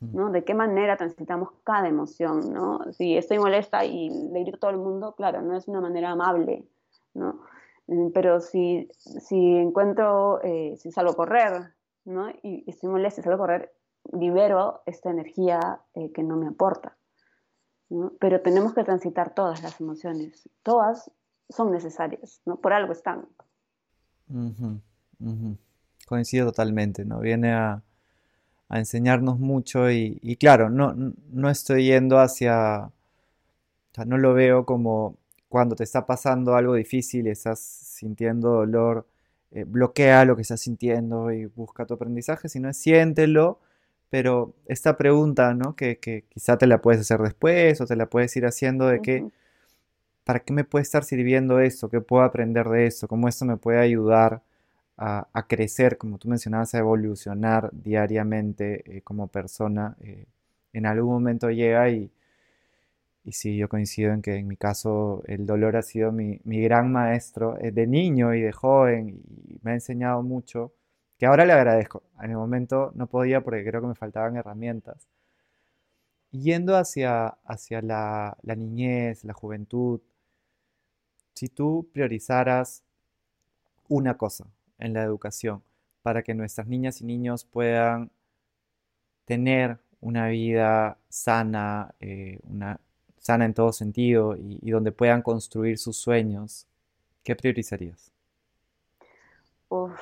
¿no? 0.00 0.30
De 0.30 0.44
qué 0.44 0.54
manera 0.54 0.96
transitamos 0.96 1.50
cada 1.64 1.88
emoción, 1.88 2.52
¿no? 2.52 2.80
Si 2.92 3.16
estoy 3.16 3.38
molesta 3.38 3.84
y 3.84 4.08
le 4.08 4.40
grito 4.40 4.56
a 4.56 4.60
todo 4.60 4.70
el 4.70 4.78
mundo, 4.78 5.14
claro, 5.16 5.42
no 5.42 5.56
es 5.56 5.68
una 5.68 5.80
manera 5.80 6.10
amable, 6.10 6.64
¿no? 7.12 7.40
Mm, 7.88 8.10
pero 8.12 8.40
si, 8.40 8.88
si 8.96 9.56
encuentro, 9.56 10.40
eh, 10.42 10.76
si 10.78 10.90
salgo 10.92 11.12
a 11.12 11.16
correr, 11.16 11.74
¿no? 12.04 12.30
Y, 12.30 12.64
y 12.66 12.70
estoy 12.70 12.88
molesta 12.88 13.20
y 13.20 13.24
salgo 13.24 13.42
a 13.42 13.46
correr, 13.46 13.72
libero 14.12 14.82
esta 14.86 15.10
energía 15.10 15.80
eh, 15.94 16.12
que 16.12 16.22
no 16.22 16.36
me 16.36 16.48
aporta. 16.48 16.96
Pero 18.18 18.40
tenemos 18.40 18.74
que 18.74 18.84
transitar 18.84 19.34
todas 19.34 19.62
las 19.62 19.80
emociones. 19.80 20.48
Todas 20.62 21.10
son 21.48 21.70
necesarias. 21.70 22.40
Por 22.62 22.72
algo 22.72 22.92
están. 22.92 23.26
Coincido 26.06 26.46
totalmente, 26.46 27.04
¿no? 27.04 27.20
Viene 27.20 27.52
a, 27.52 27.82
enseñarnos 28.70 29.38
mucho 29.38 29.90
y, 29.90 30.36
claro, 30.40 30.70
no, 30.70 30.94
no 30.94 31.50
estoy 31.50 31.86
yendo 31.86 32.18
hacia... 32.18 32.90
No 34.06 34.18
lo 34.18 34.34
veo 34.34 34.66
como 34.66 35.16
cuando 35.48 35.76
te 35.76 35.84
está 35.84 36.04
pasando 36.04 36.56
algo 36.56 36.74
difícil, 36.74 37.28
estás 37.28 37.60
sintiendo 37.60 38.50
dolor, 38.50 39.06
eh, 39.52 39.62
bloquea 39.62 40.24
lo 40.24 40.34
que 40.34 40.42
estás 40.42 40.62
sintiendo 40.62 41.30
y 41.30 41.44
busca 41.46 41.86
tu 41.86 41.94
aprendizaje, 41.94 42.48
sino 42.48 42.72
siéntelo 42.72 43.60
pero 44.14 44.54
esta 44.66 44.96
pregunta, 44.96 45.54
¿no? 45.54 45.74
Que, 45.74 45.98
quizá 46.28 46.56
te 46.56 46.68
la 46.68 46.80
puedes 46.80 47.00
hacer 47.00 47.18
después 47.20 47.80
o 47.80 47.86
te 47.86 47.96
la 47.96 48.06
puedes 48.06 48.36
ir 48.36 48.46
haciendo 48.46 48.86
de 48.86 49.02
que, 49.02 49.26
¿para 50.22 50.38
qué 50.38 50.52
me 50.52 50.62
puede 50.62 50.84
estar 50.84 51.02
sirviendo 51.02 51.58
esto? 51.58 51.88
¿Qué 51.88 52.00
puedo 52.00 52.22
aprender 52.22 52.68
de 52.68 52.86
esto? 52.86 53.08
¿Cómo 53.08 53.26
esto 53.26 53.44
me 53.44 53.56
puede 53.56 53.80
ayudar 53.80 54.42
a, 54.96 55.46
crecer, 55.48 55.98
como 55.98 56.18
tú 56.18 56.28
mencionabas, 56.28 56.74
a 56.76 56.78
evolucionar 56.78 57.70
diariamente 57.72 58.98
eh, 58.98 59.02
como 59.02 59.26
persona? 59.26 59.96
Eh, 60.00 60.26
en 60.72 60.86
algún 60.86 61.14
momento 61.14 61.50
llega 61.50 61.90
y, 61.90 62.08
y 63.24 63.32
sí, 63.32 63.56
yo 63.56 63.68
coincido 63.68 64.12
en 64.12 64.22
que 64.22 64.36
en 64.36 64.46
mi 64.46 64.56
caso 64.56 65.24
el 65.26 65.44
dolor 65.44 65.74
ha 65.76 65.82
sido 65.82 66.12
mi, 66.12 66.40
mi 66.44 66.60
gran 66.62 66.92
maestro 66.92 67.58
eh, 67.60 67.72
de 67.72 67.88
niño 67.88 68.32
y 68.32 68.42
de 68.42 68.52
joven 68.52 69.08
y 69.08 69.58
me 69.62 69.72
ha 69.72 69.74
enseñado 69.74 70.22
mucho 70.22 70.72
que 71.18 71.26
ahora 71.26 71.44
le 71.44 71.52
agradezco. 71.52 72.02
En 72.20 72.30
el 72.30 72.36
momento 72.36 72.92
no 72.94 73.06
podía 73.06 73.42
porque 73.42 73.64
creo 73.64 73.80
que 73.80 73.88
me 73.88 73.94
faltaban 73.94 74.36
herramientas. 74.36 75.06
Yendo 76.30 76.76
hacia, 76.76 77.28
hacia 77.44 77.80
la, 77.80 78.36
niñez, 78.56 79.24
la 79.24 79.34
juventud, 79.34 80.00
si 81.34 81.48
tú 81.48 81.88
priorizaras 81.92 82.82
una 83.88 84.16
cosa 84.16 84.46
en 84.78 84.94
la 84.94 85.02
educación 85.02 85.62
para 86.02 86.22
que 86.22 86.34
nuestras 86.34 86.66
niñas 86.66 87.00
y 87.00 87.04
niños 87.04 87.44
puedan 87.44 88.10
tener 89.24 89.78
una 90.00 90.28
vida 90.28 90.98
sana, 91.08 91.94
eh, 92.00 92.40
sana 93.18 93.44
en 93.44 93.54
todo 93.54 93.72
sentido 93.72 94.36
y, 94.36 94.58
y, 94.60 94.70
donde 94.70 94.92
puedan 94.92 95.22
construir 95.22 95.78
sus 95.78 95.96
sueños, 95.96 96.66
¿qué 97.22 97.34
priorizarías? 97.36 98.10
Uf, 99.68 99.98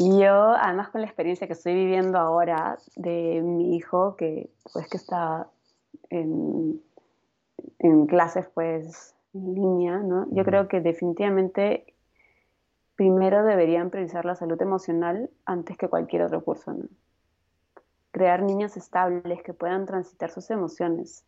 yo, 0.00 0.54
además 0.56 0.88
con 0.88 1.00
la 1.00 1.06
experiencia 1.06 1.46
que 1.46 1.52
estoy 1.52 1.74
viviendo 1.74 2.18
ahora 2.18 2.78
de 2.96 3.42
mi 3.42 3.76
hijo, 3.76 4.16
que 4.16 4.50
pues 4.72 4.88
que 4.88 4.96
está 4.96 5.48
en, 6.08 6.80
clases 8.08 8.46
pues 8.54 9.14
en 9.34 9.54
línea, 9.54 9.98
¿no? 9.98 10.26
Yo 10.30 10.44
creo 10.44 10.68
que 10.68 10.80
definitivamente 10.80 11.94
primero 12.96 13.44
deberían 13.44 13.90
priorizar 13.90 14.24
la 14.24 14.34
salud 14.34 14.60
emocional 14.60 15.30
antes 15.44 15.76
que 15.76 15.88
cualquier 15.88 16.22
otro 16.22 16.42
curso, 16.42 16.72
¿no? 16.72 16.84
Crear 18.10 18.42
niños 18.42 18.76
estables 18.76 19.42
que 19.42 19.54
puedan 19.54 19.86
transitar 19.86 20.30
sus 20.30 20.50
emociones, 20.50 21.24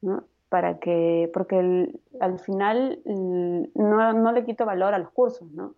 ¿no? 0.00 0.24
para 0.48 0.78
que, 0.78 1.30
porque 1.34 1.92
al 2.20 2.38
final 2.38 3.00
no, 3.04 4.12
no, 4.14 4.32
le 4.32 4.44
quito 4.44 4.64
valor 4.64 4.94
a 4.94 4.98
los 4.98 5.10
cursos, 5.10 5.50
¿no? 5.52 5.74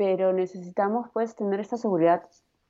Pero 0.00 0.32
necesitamos 0.32 1.10
pues 1.12 1.34
tener 1.36 1.60
esta 1.60 1.76
seguridad 1.76 2.22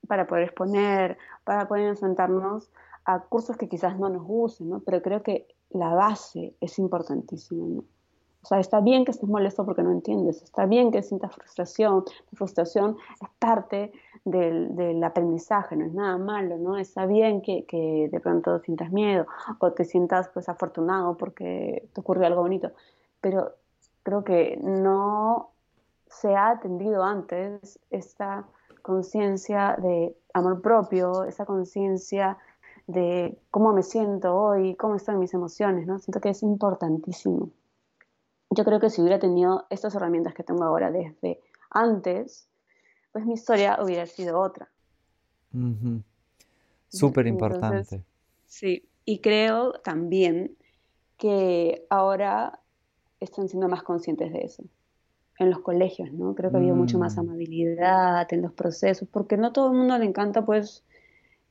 para 0.09 0.27
poder 0.27 0.43
exponer, 0.43 1.17
para 1.45 1.69
poder 1.69 1.87
enfrentarnos 1.87 2.73
a 3.05 3.21
cursos 3.21 3.57
que 3.57 3.69
quizás 3.69 3.97
no 4.01 4.09
nos 4.09 4.25
gusten, 4.25 4.69
¿no? 4.69 4.81
Pero 4.81 5.01
creo 5.01 5.23
que 5.23 5.47
la 5.71 5.95
base 5.95 6.57
es 6.61 6.77
importantísima, 6.81 7.69
¿no? 7.69 7.85
O 8.43 8.47
sea, 8.49 8.59
está 8.59 8.81
bien 8.81 9.05
que 9.05 9.13
estés 9.13 9.29
molesto 9.29 9.65
porque 9.65 9.85
no 9.85 9.93
entiendes, 9.93 10.43
está 10.43 10.67
bien 10.67 10.91
que 10.91 11.05
sientas 11.05 11.33
frustración, 11.33 12.03
la 12.33 12.37
frustración 12.37 12.97
es 13.23 13.29
parte 13.39 13.93
del, 14.25 14.75
del, 14.75 15.05
aprendizaje, 15.05 15.77
no 15.77 15.85
es 15.85 15.95
nada 15.95 16.19
malo, 16.19 16.59
¿no? 16.59 16.79
Está 16.79 17.07
bien 17.07 17.43
que, 17.43 17.65
que, 17.65 18.09
de 18.11 18.19
pronto 18.19 18.59
sientas 18.59 18.91
miedo 18.91 19.29
o 19.61 19.71
te 19.71 19.85
sientas 19.85 20.31
pues 20.35 20.49
afortunado 20.49 21.17
porque 21.17 21.89
te 21.93 22.01
ocurrió 22.01 22.27
algo 22.27 22.41
bonito, 22.41 22.73
pero 23.21 23.53
creo 24.03 24.25
que 24.25 24.59
no 24.61 25.51
se 26.11 26.35
ha 26.35 26.51
atendido 26.51 27.05
antes 27.05 27.79
esta 27.91 28.47
conciencia 28.83 29.77
de 29.81 30.17
amor 30.35 30.61
propio, 30.61 31.25
esa 31.25 31.47
conciencia 31.47 32.39
de 32.87 33.39
cómo 33.51 33.73
me 33.73 33.83
siento 33.83 34.35
hoy, 34.35 34.75
cómo 34.75 34.97
están 34.97 35.19
mis 35.19 35.33
emociones, 35.33 35.87
¿no? 35.87 35.99
Siento 35.99 36.21
que 36.21 36.31
es 36.31 36.43
importantísimo. 36.43 37.51
Yo 38.51 38.65
creo 38.65 38.81
que 38.81 38.91
si 38.91 39.01
hubiera 39.01 39.21
tenido 39.21 39.67
estas 39.71 39.95
herramientas 39.95 40.35
que 40.35 40.43
tengo 40.43 40.65
ahora 40.65 40.91
desde 40.91 41.41
antes, 41.71 42.49
pues 43.13 43.25
mi 43.25 43.35
historia 43.35 43.79
hubiera 43.81 44.07
sido 44.07 44.41
otra. 44.41 44.69
Súper 46.89 47.29
importante. 47.29 48.05
Sí, 48.47 48.89
y 49.05 49.21
creo 49.21 49.75
también 49.85 50.57
que 51.17 51.87
ahora 51.91 52.61
están 53.21 53.49
siendo 53.49 53.69
más 53.69 53.85
conscientes 53.85 54.33
de 54.33 54.41
eso. 54.41 54.65
En 55.41 55.51
los 55.51 55.61
colegios, 55.61 56.13
¿no? 56.13 56.35
Creo 56.35 56.51
que 56.51 56.59
ha 56.59 56.61
habido 56.61 56.77
mucho 56.77 56.99
más 56.99 57.17
mm. 57.17 57.21
amabilidad 57.21 58.31
en 58.31 58.43
los 58.43 58.53
procesos, 58.53 59.09
porque 59.11 59.39
no 59.39 59.53
todo 59.53 59.73
el 59.73 59.79
mundo 59.79 59.97
le 59.97 60.05
encanta, 60.05 60.45
pues, 60.45 60.85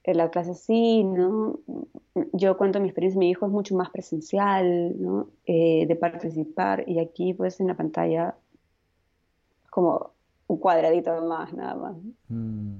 la 0.05 0.29
clase 0.29 0.53
sí, 0.53 1.03
¿no? 1.03 1.59
Yo 2.33 2.55
cuento 2.55 2.79
mi 2.79 2.87
experiencia, 2.87 3.19
mi 3.19 3.31
hijo 3.31 3.47
es 3.47 3.51
mucho 3.51 3.75
más 3.75 3.89
presencial, 3.89 5.01
¿no? 5.01 5.29
Eh, 5.45 5.85
de 5.87 5.95
participar, 5.95 6.83
y 6.87 6.99
aquí, 6.99 7.33
pues, 7.33 7.59
en 7.59 7.67
la 7.67 7.75
pantalla, 7.75 8.35
como 9.71 10.11
un 10.45 10.57
cuadradito 10.57 11.21
más, 11.25 11.51
nada 11.53 11.75
más. 11.75 11.95
Mm. 12.27 12.75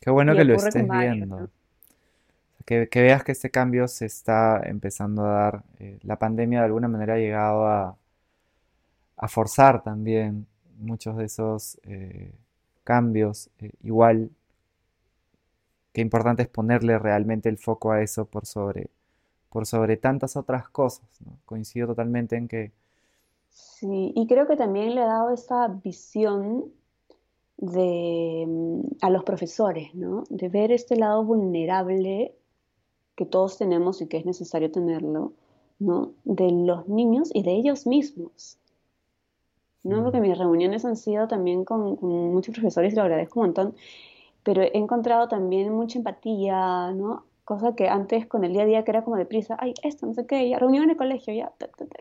Qué 0.00 0.10
bueno 0.10 0.34
que 0.34 0.44
lo 0.44 0.54
estés 0.54 0.86
viendo. 0.86 1.48
Que, 2.66 2.86
veas 2.94 3.24
que 3.24 3.32
este 3.32 3.50
cambio 3.50 3.88
se 3.88 4.04
está 4.04 4.60
empezando 4.62 5.24
a 5.24 5.28
dar. 5.28 5.64
Eh, 5.78 5.98
la 6.02 6.18
pandemia 6.18 6.58
de 6.58 6.66
alguna 6.66 6.86
manera 6.86 7.14
ha 7.14 7.18
llegado 7.18 7.66
a, 7.66 7.96
a 9.18 9.28
forzar 9.28 9.82
también 9.82 10.46
muchos 10.78 11.16
de 11.16 11.24
esos 11.24 11.78
eh, 11.82 12.32
cambios. 12.84 13.50
Eh, 13.58 13.72
igual, 13.82 14.30
qué 15.92 16.00
importante 16.00 16.42
es 16.42 16.48
ponerle 16.48 16.98
realmente 16.98 17.48
el 17.48 17.58
foco 17.58 17.90
a 17.90 18.00
eso 18.02 18.24
por 18.24 18.46
sobre, 18.46 18.88
por 19.50 19.66
sobre 19.66 19.96
tantas 19.96 20.36
otras 20.36 20.68
cosas. 20.68 21.06
Coincido 21.44 21.88
totalmente 21.88 22.36
en 22.36 22.48
que... 22.48 22.72
Sí, 23.50 24.12
y 24.14 24.26
creo 24.28 24.46
que 24.46 24.56
también 24.56 24.94
le 24.94 25.02
ha 25.02 25.06
dado 25.06 25.30
esa 25.30 25.66
visión 25.66 26.66
de, 27.56 28.44
mm, 28.46 28.80
a 29.00 29.10
los 29.10 29.24
profesores, 29.24 29.94
¿no? 29.94 30.24
De 30.30 30.48
ver 30.48 30.70
este 30.70 30.94
lado 30.94 31.24
vulnerable 31.24 32.34
que 33.16 33.26
todos 33.26 33.58
tenemos 33.58 34.00
y 34.00 34.06
que 34.06 34.18
es 34.18 34.24
necesario 34.24 34.70
tenerlo, 34.70 35.32
¿no? 35.80 36.12
De 36.24 36.52
los 36.52 36.86
niños 36.88 37.30
y 37.34 37.42
de 37.42 37.52
ellos 37.52 37.84
mismos. 37.84 38.58
¿No? 39.82 40.02
Porque 40.02 40.20
mis 40.20 40.36
reuniones 40.36 40.84
han 40.84 40.96
sido 40.96 41.28
también 41.28 41.64
con, 41.64 41.98
muchos 42.00 42.54
profesores 42.54 42.92
y 42.92 42.96
lo 42.96 43.02
agradezco 43.02 43.40
un 43.40 43.46
montón, 43.46 43.74
pero 44.42 44.62
he 44.62 44.76
encontrado 44.76 45.28
también 45.28 45.72
mucha 45.72 45.98
empatía, 45.98 46.92
¿no? 46.92 47.24
Cosa 47.44 47.74
que 47.74 47.88
antes 47.88 48.26
con 48.26 48.44
el 48.44 48.52
día 48.52 48.62
a 48.62 48.66
día 48.66 48.84
que 48.84 48.90
era 48.90 49.04
como 49.04 49.16
deprisa, 49.16 49.56
ay, 49.58 49.74
esto, 49.82 50.06
no 50.06 50.14
sé 50.14 50.26
qué, 50.26 50.48
ya, 50.48 50.58
reunión 50.58 50.84
en 50.84 50.90
el 50.90 50.96
colegio, 50.96 51.32
ya, 51.34 51.52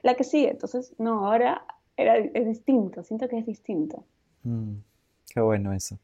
la 0.03 0.15
que 0.15 0.23
sigue. 0.23 0.49
Entonces, 0.49 0.93
no, 0.97 1.25
ahora 1.25 1.65
era, 1.95 2.17
es 2.17 2.45
distinto, 2.45 3.03
siento 3.03 3.27
que 3.29 3.37
es 3.37 3.45
distinto. 3.45 4.03
Mm. 4.43 4.75
Qué 5.33 5.39
bueno 5.41 5.73
eso. 5.73 5.97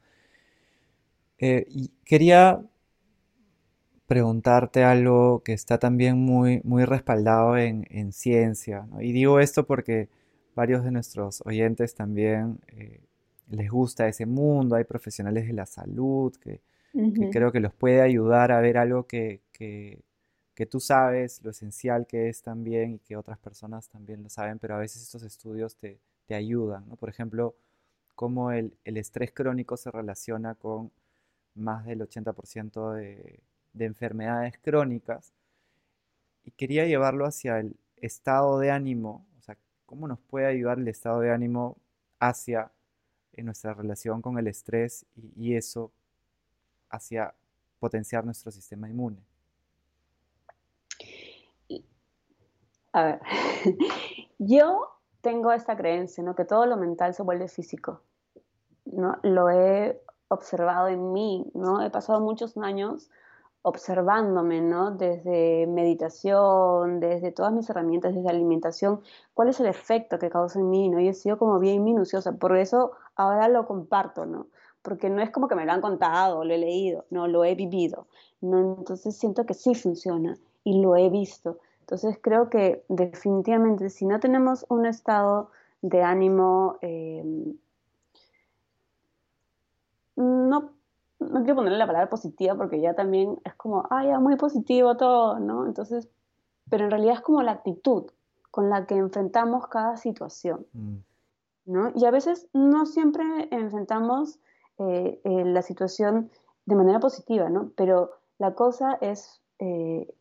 Eh, 1.39 1.65
y 1.69 1.89
quería 2.05 2.61
preguntarte 4.07 4.83
algo 4.83 5.41
que 5.43 5.53
está 5.53 5.79
también 5.79 6.17
muy, 6.19 6.61
muy 6.63 6.85
respaldado 6.85 7.57
en, 7.57 8.11
ciencia. 8.11 8.87
Y 8.99 9.11
digo 9.11 9.39
esto 9.39 9.65
porque 9.65 10.09
varios 10.55 10.83
de 10.83 10.91
nuestros 10.91 11.41
oyentes 11.45 11.95
también 11.95 12.59
eh, 12.67 13.01
les 13.49 13.69
gusta 13.69 14.07
ese 14.07 14.25
mundo. 14.25 14.75
Hay 14.75 14.83
profesionales 14.83 15.47
de 15.47 15.53
la 15.53 15.65
salud 15.65 16.35
que, 16.35 16.61
creo 17.31 17.51
que 17.51 17.59
los 17.59 17.73
puede 17.73 18.01
ayudar 18.01 18.51
a 18.51 18.61
ver 18.61 18.77
algo 18.77 19.07
que, 19.07 19.41
tú 20.69 20.79
sabes, 20.79 21.43
lo 21.43 21.51
esencial 21.51 22.05
que 22.07 22.29
es 22.29 22.41
también 22.41 22.93
y 22.93 22.99
que 22.99 23.17
otras 23.17 23.39
personas 23.39 23.89
también 23.89 24.23
lo 24.23 24.29
saben, 24.29 24.59
pero 24.59 24.75
a 24.75 24.79
veces 24.79 25.01
estos 25.01 25.23
estudios 25.23 25.75
te, 25.75 25.99
te 26.27 26.35
ayudan. 26.35 26.85
Por 26.97 27.09
ejemplo, 27.09 27.55
cómo 28.15 28.51
el, 28.51 28.73
estrés 28.85 29.31
crónico 29.31 29.77
se 29.77 29.91
relaciona 29.91 30.55
con 30.55 30.91
más 31.55 31.85
del 31.85 32.01
80% 32.01 32.93
de, 32.93 33.39
enfermedades 33.85 34.57
crónicas. 34.61 35.33
Y 36.45 36.51
quería 36.51 36.85
llevarlo 36.85 37.25
hacia 37.25 37.59
el 37.59 37.75
estado 37.97 38.59
de 38.59 38.71
ánimo, 38.71 39.25
cómo 39.93 40.07
nos 40.07 40.19
puede 40.21 40.47
ayudar 40.47 40.79
el 40.79 40.87
estado 40.87 41.19
de 41.19 41.31
ánimo 41.31 41.77
hacia 42.19 42.71
en 43.33 43.45
nuestra 43.45 43.75
relación 43.75 44.23
con 44.23 44.39
el 44.39 44.47
estrés 44.47 45.05
y, 45.37 45.55
eso 45.55 45.91
hacia 46.89 47.35
potenciar 47.79 48.25
nuestro 48.25 48.51
sistema 48.51 48.89
inmune. 48.89 49.23
A 52.91 53.03
ver, 53.03 53.21
yo 54.39 54.89
tengo 55.21 55.51
esta 55.51 55.77
creencia, 55.77 56.23
¿no? 56.23 56.33
Que 56.33 56.45
todo 56.45 56.65
lo 56.65 56.75
mental 56.75 57.13
se 57.13 57.21
vuelve 57.21 57.47
físico, 57.47 58.01
¿no? 58.85 59.19
Lo 59.21 59.51
he 59.51 60.01
observado 60.27 60.87
en 60.87 61.13
mí, 61.13 61.51
¿no? 61.53 61.83
He 61.85 61.91
pasado 61.91 62.19
muchos 62.19 62.57
años 62.57 63.11
observándome, 63.63 64.61
¿no? 64.61 64.91
Desde 64.91 65.65
meditación, 65.67 66.99
desde 66.99 67.31
todas 67.31 67.53
mis 67.53 67.69
herramientas, 67.69 68.13
desde 68.13 68.29
alimentación, 68.29 69.01
cuál 69.33 69.49
es 69.49 69.59
el 69.61 69.67
efecto 69.67 70.19
que 70.19 70.29
causa 70.29 70.59
en 70.59 70.69
mí, 70.69 70.89
¿no? 70.89 70.99
Y 70.99 71.07
he 71.07 71.13
sido 71.13 71.37
como 71.37 71.59
bien 71.59 71.83
minuciosa, 71.83 72.33
por 72.33 72.55
eso 72.57 72.91
ahora 73.15 73.47
lo 73.47 73.65
comparto, 73.65 74.25
¿no? 74.25 74.47
Porque 74.81 75.09
no 75.09 75.21
es 75.21 75.31
como 75.31 75.47
que 75.47 75.55
me 75.55 75.65
lo 75.65 75.71
han 75.71 75.81
contado, 75.81 76.43
lo 76.43 76.53
he 76.53 76.57
leído, 76.57 77.05
no, 77.09 77.27
lo 77.27 77.45
he 77.45 77.55
vivido, 77.55 78.07
¿no? 78.41 78.75
Entonces 78.77 79.15
siento 79.15 79.45
que 79.45 79.53
sí 79.53 79.73
funciona 79.75 80.37
y 80.65 80.81
lo 80.81 80.97
he 80.97 81.09
visto. 81.09 81.59
Entonces 81.79 82.17
creo 82.21 82.49
que 82.49 82.83
definitivamente 82.89 83.89
si 83.89 84.05
no 84.05 84.19
tenemos 84.19 84.65
un 84.67 84.85
estado 84.85 85.51
de 85.81 86.01
ánimo, 86.03 86.77
em, 86.81 87.55
no, 90.17 90.71
no 91.23 91.41
quiero 91.41 91.55
ponerle 91.55 91.77
la 91.77 91.87
palabra 91.87 92.09
positiva 92.09 92.55
porque 92.55 92.79
ya 92.81 92.93
también 92.93 93.39
es 93.43 93.53
como, 93.55 93.85
ah, 93.89 94.05
ya 94.05 94.19
muy 94.19 94.35
positivo 94.35 94.97
todo, 94.97 95.39
¿no? 95.39 95.65
Entonces, 95.65 96.09
pero 96.69 96.85
en 96.85 96.91
realidad 96.91 97.15
es 97.15 97.21
como 97.21 97.41
la 97.41 97.51
actitud 97.51 98.05
con 98.51 98.69
la 98.69 98.85
que 98.85 98.95
enfrentamos 98.95 99.67
cada 99.67 99.97
situación, 99.97 100.65
mm. 100.73 100.95
¿no? 101.65 101.91
Y 101.95 102.05
a 102.05 102.11
veces 102.11 102.47
no 102.53 102.85
siempre 102.85 103.23
enfrentamos 103.51 104.39
eh, 104.77 105.19
eh, 105.23 105.45
la 105.45 105.61
situación 105.61 106.29
de 106.65 106.75
manera 106.75 106.99
positiva, 106.99 107.49
¿no? 107.49 107.71
Pero 107.75 108.11
la 108.37 108.53
cosa 108.53 108.97
es 109.01 109.41
eh, 109.59 110.13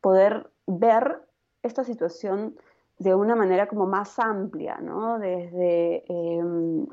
poder 0.00 0.50
ver 0.66 1.22
esta 1.62 1.84
situación 1.84 2.56
de 2.98 3.14
una 3.14 3.36
manera 3.36 3.68
como 3.68 3.86
más 3.86 4.18
amplia, 4.18 4.78
¿no? 4.80 5.18
Desde, 5.18 6.04
eh, 6.08 6.86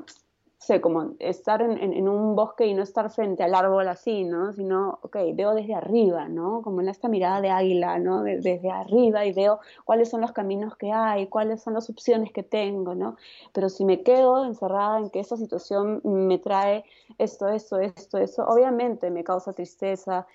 sé, 0.64 0.80
como 0.80 1.12
estar 1.18 1.62
en, 1.62 2.08
un 2.08 2.34
bosque 2.34 2.66
y 2.66 2.74
no 2.74 2.82
estar 2.82 3.10
frente 3.10 3.42
al 3.42 3.54
árbol 3.54 3.86
así, 3.88 4.24
¿no? 4.24 4.52
Sino, 4.52 4.98
ok, 5.02 5.16
veo 5.34 5.54
desde 5.54 5.74
arriba, 5.74 6.28
¿no? 6.28 6.62
Como 6.62 6.80
en 6.80 6.88
esta 6.88 7.08
mirada 7.08 7.40
de 7.40 7.50
águila, 7.50 7.98
¿no? 7.98 8.22
desde 8.22 8.70
arriba 8.70 9.24
y 9.26 9.32
veo 9.32 9.60
cuáles 9.84 10.10
son 10.10 10.20
los 10.20 10.32
caminos 10.32 10.76
que 10.76 10.92
hay, 10.92 11.26
cuáles 11.26 11.62
son 11.62 11.74
las 11.74 11.88
opciones 11.90 12.32
que 12.32 12.42
tengo, 12.42 12.94
¿no? 12.94 13.16
Pero 13.52 13.68
si 13.68 13.84
me 13.84 14.02
quedo 14.02 14.44
encerrada 14.44 14.98
en 14.98 15.10
que 15.10 15.20
esta 15.20 15.36
situación 15.36 16.00
me 16.04 16.38
trae 16.38 16.84
esto, 17.18 17.48
esto, 17.48 17.78
esto, 17.78 18.18
esto, 18.18 18.44
obviamente 18.46 19.10
me 19.10 19.22
causa 19.24 19.52
tristeza 19.52 20.26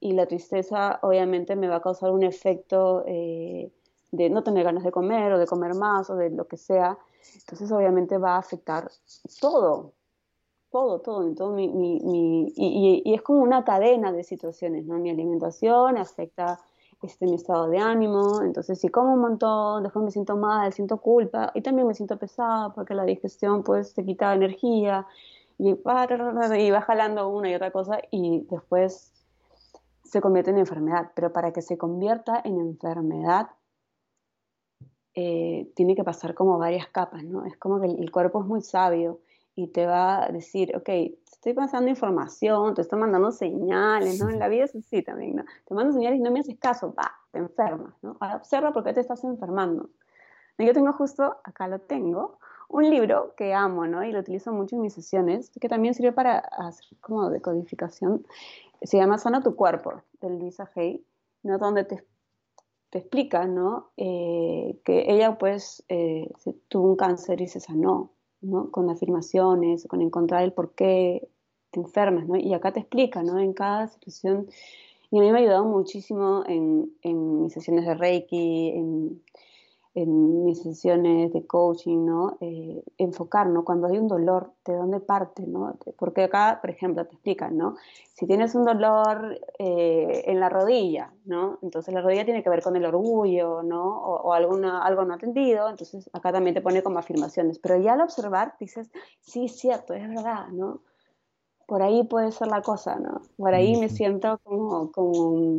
y 0.00 0.12
la 0.12 0.26
tristeza 0.26 0.98
obviamente 1.02 1.56
me 1.56 1.68
va 1.68 1.76
a 1.76 1.82
causar 1.82 2.10
un 2.10 2.22
efecto 2.22 3.04
eh, 3.06 3.70
de 4.10 4.30
no 4.30 4.42
tener 4.42 4.64
ganas 4.64 4.84
de 4.84 4.90
comer 4.90 5.32
o 5.32 5.38
de 5.38 5.46
comer 5.46 5.74
más 5.74 6.10
o 6.10 6.16
de 6.16 6.30
lo 6.30 6.46
que 6.46 6.56
sea. 6.56 6.98
Entonces 7.34 7.70
obviamente 7.72 8.18
va 8.18 8.36
a 8.36 8.38
afectar 8.38 8.90
todo, 9.40 9.92
todo, 10.70 11.00
todo, 11.00 11.34
todo 11.34 11.52
mi, 11.52 11.68
mi, 11.68 12.52
y, 12.56 13.02
y, 13.04 13.14
es 13.14 13.22
como 13.22 13.40
una 13.40 13.64
cadena 13.64 14.12
de 14.12 14.24
situaciones, 14.24 14.84
¿no? 14.84 14.98
Mi 14.98 15.10
alimentación 15.10 15.96
afecta 15.98 16.60
este, 17.02 17.26
mi 17.26 17.34
estado 17.34 17.68
de 17.68 17.78
ánimo. 17.78 18.42
Entonces, 18.42 18.80
si 18.80 18.88
como 18.88 19.14
un 19.14 19.20
montón, 19.20 19.82
después 19.82 20.04
me 20.04 20.10
siento 20.10 20.36
mal, 20.36 20.72
siento 20.72 20.98
culpa 20.98 21.50
y 21.54 21.62
también 21.62 21.86
me 21.86 21.94
siento 21.94 22.18
pesada 22.18 22.72
porque 22.74 22.94
la 22.94 23.04
digestión 23.04 23.62
pues 23.62 23.94
te 23.94 24.04
quita 24.04 24.34
energía 24.34 25.06
y, 25.58 25.70
y 25.70 26.70
va 26.70 26.80
jalando 26.82 27.28
una 27.28 27.50
y 27.50 27.54
otra 27.54 27.70
cosa 27.70 27.98
y 28.10 28.46
después 28.50 29.12
se 30.04 30.20
convierte 30.20 30.50
en 30.50 30.58
enfermedad. 30.58 31.12
Pero 31.14 31.32
para 31.32 31.52
que 31.52 31.62
se 31.62 31.78
convierta 31.78 32.40
en 32.44 32.58
enfermedad, 32.60 33.48
eh, 35.18 35.72
tiene 35.74 35.96
que 35.96 36.04
pasar 36.04 36.34
como 36.34 36.58
varias 36.58 36.88
capas, 36.88 37.24
¿no? 37.24 37.46
Es 37.46 37.56
como 37.56 37.80
que 37.80 37.86
el, 37.86 38.10
cuerpo 38.10 38.42
es 38.42 38.46
muy 38.46 38.60
sabio 38.60 39.18
y 39.54 39.68
te 39.68 39.86
va 39.86 40.24
a 40.24 40.28
decir, 40.28 40.76
ok, 40.76 40.90
estoy 41.32 41.54
pasando 41.54 41.88
información, 41.88 42.74
te 42.74 42.82
estoy 42.82 42.98
mandando 42.98 43.32
señales, 43.32 44.20
¿no? 44.20 44.28
En 44.28 44.38
la 44.38 44.48
vida 44.48 44.64
es 44.64 44.76
así 44.76 45.02
también, 45.02 45.36
¿no? 45.36 45.44
Te 45.64 45.72
mando 45.72 45.94
señales 45.94 46.18
y 46.18 46.22
no 46.22 46.30
me 46.30 46.40
haces 46.40 46.58
caso, 46.58 46.94
va, 46.94 47.12
te 47.32 47.38
enfermas, 47.38 47.94
¿no? 48.02 48.18
observa 48.20 48.74
por 48.74 48.84
qué 48.84 48.92
te 48.92 49.00
estás 49.00 49.24
enfermando. 49.24 49.88
Yo 50.58 50.74
tengo 50.74 50.92
justo, 50.92 51.38
acá 51.44 51.66
lo 51.66 51.78
tengo, 51.78 52.38
un 52.68 52.90
libro 52.90 53.32
que 53.38 53.54
amo, 53.54 53.86
¿no? 53.86 54.04
Y 54.04 54.12
lo 54.12 54.20
utilizo 54.20 54.52
mucho 54.52 54.76
en 54.76 54.82
mis 54.82 54.92
sesiones, 54.92 55.50
que 55.58 55.68
también 55.70 55.94
sirve 55.94 56.12
para 56.12 56.40
hacer 56.40 56.84
como 57.00 57.30
decodificación. 57.30 58.26
Se 58.82 58.98
llama 58.98 59.16
Sana 59.16 59.42
tu 59.42 59.56
cuerpo, 59.56 60.02
de 60.20 60.28
Luisa 60.28 60.70
Hay, 60.74 61.02
¿no? 61.42 61.56
Donde 61.56 61.84
te, 61.84 62.04
te 62.96 63.00
explica, 63.00 63.46
¿no? 63.46 63.90
Eh, 63.98 64.80
que 64.82 65.04
ella, 65.12 65.36
pues, 65.36 65.84
eh, 65.90 66.30
tuvo 66.68 66.88
un 66.88 66.96
cáncer 66.96 67.42
y 67.42 67.46
se 67.46 67.60
sanó, 67.60 68.12
¿no? 68.40 68.70
Con 68.70 68.88
afirmaciones, 68.88 69.86
con 69.86 70.00
encontrar 70.00 70.42
el 70.44 70.54
por 70.54 70.74
qué 70.74 71.28
te 71.72 71.80
enfermas, 71.80 72.26
¿no? 72.26 72.36
Y 72.36 72.54
acá 72.54 72.72
te 72.72 72.80
explica, 72.80 73.22
¿no? 73.22 73.38
En 73.38 73.52
cada 73.52 73.88
situación. 73.88 74.48
Y 75.10 75.18
a 75.18 75.20
mí 75.20 75.30
me 75.30 75.38
ha 75.38 75.42
ayudado 75.42 75.66
muchísimo 75.66 76.42
en, 76.46 76.90
en 77.02 77.42
mis 77.42 77.52
sesiones 77.52 77.84
de 77.84 77.94
Reiki, 77.94 78.70
en 78.70 79.22
en 79.96 80.44
mis 80.44 80.62
sesiones 80.62 81.32
de 81.32 81.46
coaching, 81.46 82.04
¿no? 82.04 82.36
Eh, 82.42 82.84
enfocar, 82.98 83.46
¿no? 83.46 83.64
Cuando 83.64 83.86
hay 83.86 83.96
un 83.96 84.08
dolor, 84.08 84.52
¿de 84.66 84.74
dónde 84.74 85.00
parte, 85.00 85.46
¿no? 85.46 85.74
Porque 85.98 86.24
acá, 86.24 86.58
por 86.60 86.68
ejemplo, 86.68 87.06
te 87.06 87.14
explican, 87.14 87.56
¿no? 87.56 87.76
Si 88.12 88.26
tienes 88.26 88.54
un 88.54 88.66
dolor 88.66 89.40
eh, 89.58 90.24
en 90.26 90.38
la 90.38 90.50
rodilla, 90.50 91.14
¿no? 91.24 91.58
Entonces 91.62 91.94
la 91.94 92.02
rodilla 92.02 92.26
tiene 92.26 92.42
que 92.42 92.50
ver 92.50 92.62
con 92.62 92.76
el 92.76 92.84
orgullo, 92.84 93.62
¿no? 93.62 93.86
O, 93.86 94.34
alguna, 94.34 94.82
algo 94.82 95.06
no 95.06 95.14
atendido, 95.14 95.70
entonces 95.70 96.10
acá 96.12 96.30
también 96.30 96.52
te 96.52 96.60
pone 96.60 96.82
como 96.82 96.98
afirmaciones. 96.98 97.58
Pero 97.58 97.78
ya 97.78 97.94
al 97.94 98.02
observar 98.02 98.54
dices, 98.60 98.90
sí, 99.20 99.46
es 99.46 99.58
cierto, 99.58 99.94
es 99.94 100.06
verdad, 100.06 100.48
¿no? 100.48 100.82
Por 101.66 101.80
ahí 101.80 102.04
puede 102.04 102.32
ser 102.32 102.48
la 102.48 102.60
cosa, 102.60 102.96
¿no? 102.96 103.22
Por 103.38 103.54
ahí 103.54 103.80
me 103.80 103.88
siento 103.88 104.40
como, 104.44 104.92
como 104.92 105.58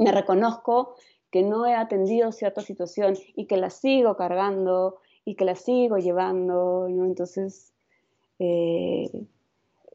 me 0.00 0.10
reconozco 0.10 0.96
que 1.30 1.42
no 1.42 1.66
he 1.66 1.74
atendido 1.74 2.32
cierta 2.32 2.60
situación 2.60 3.14
y 3.34 3.46
que 3.46 3.56
la 3.56 3.70
sigo 3.70 4.16
cargando 4.16 4.96
y 5.24 5.34
que 5.34 5.44
la 5.44 5.54
sigo 5.54 5.98
llevando, 5.98 6.88
¿no? 6.88 7.04
Entonces, 7.04 7.72
eh, 8.38 9.26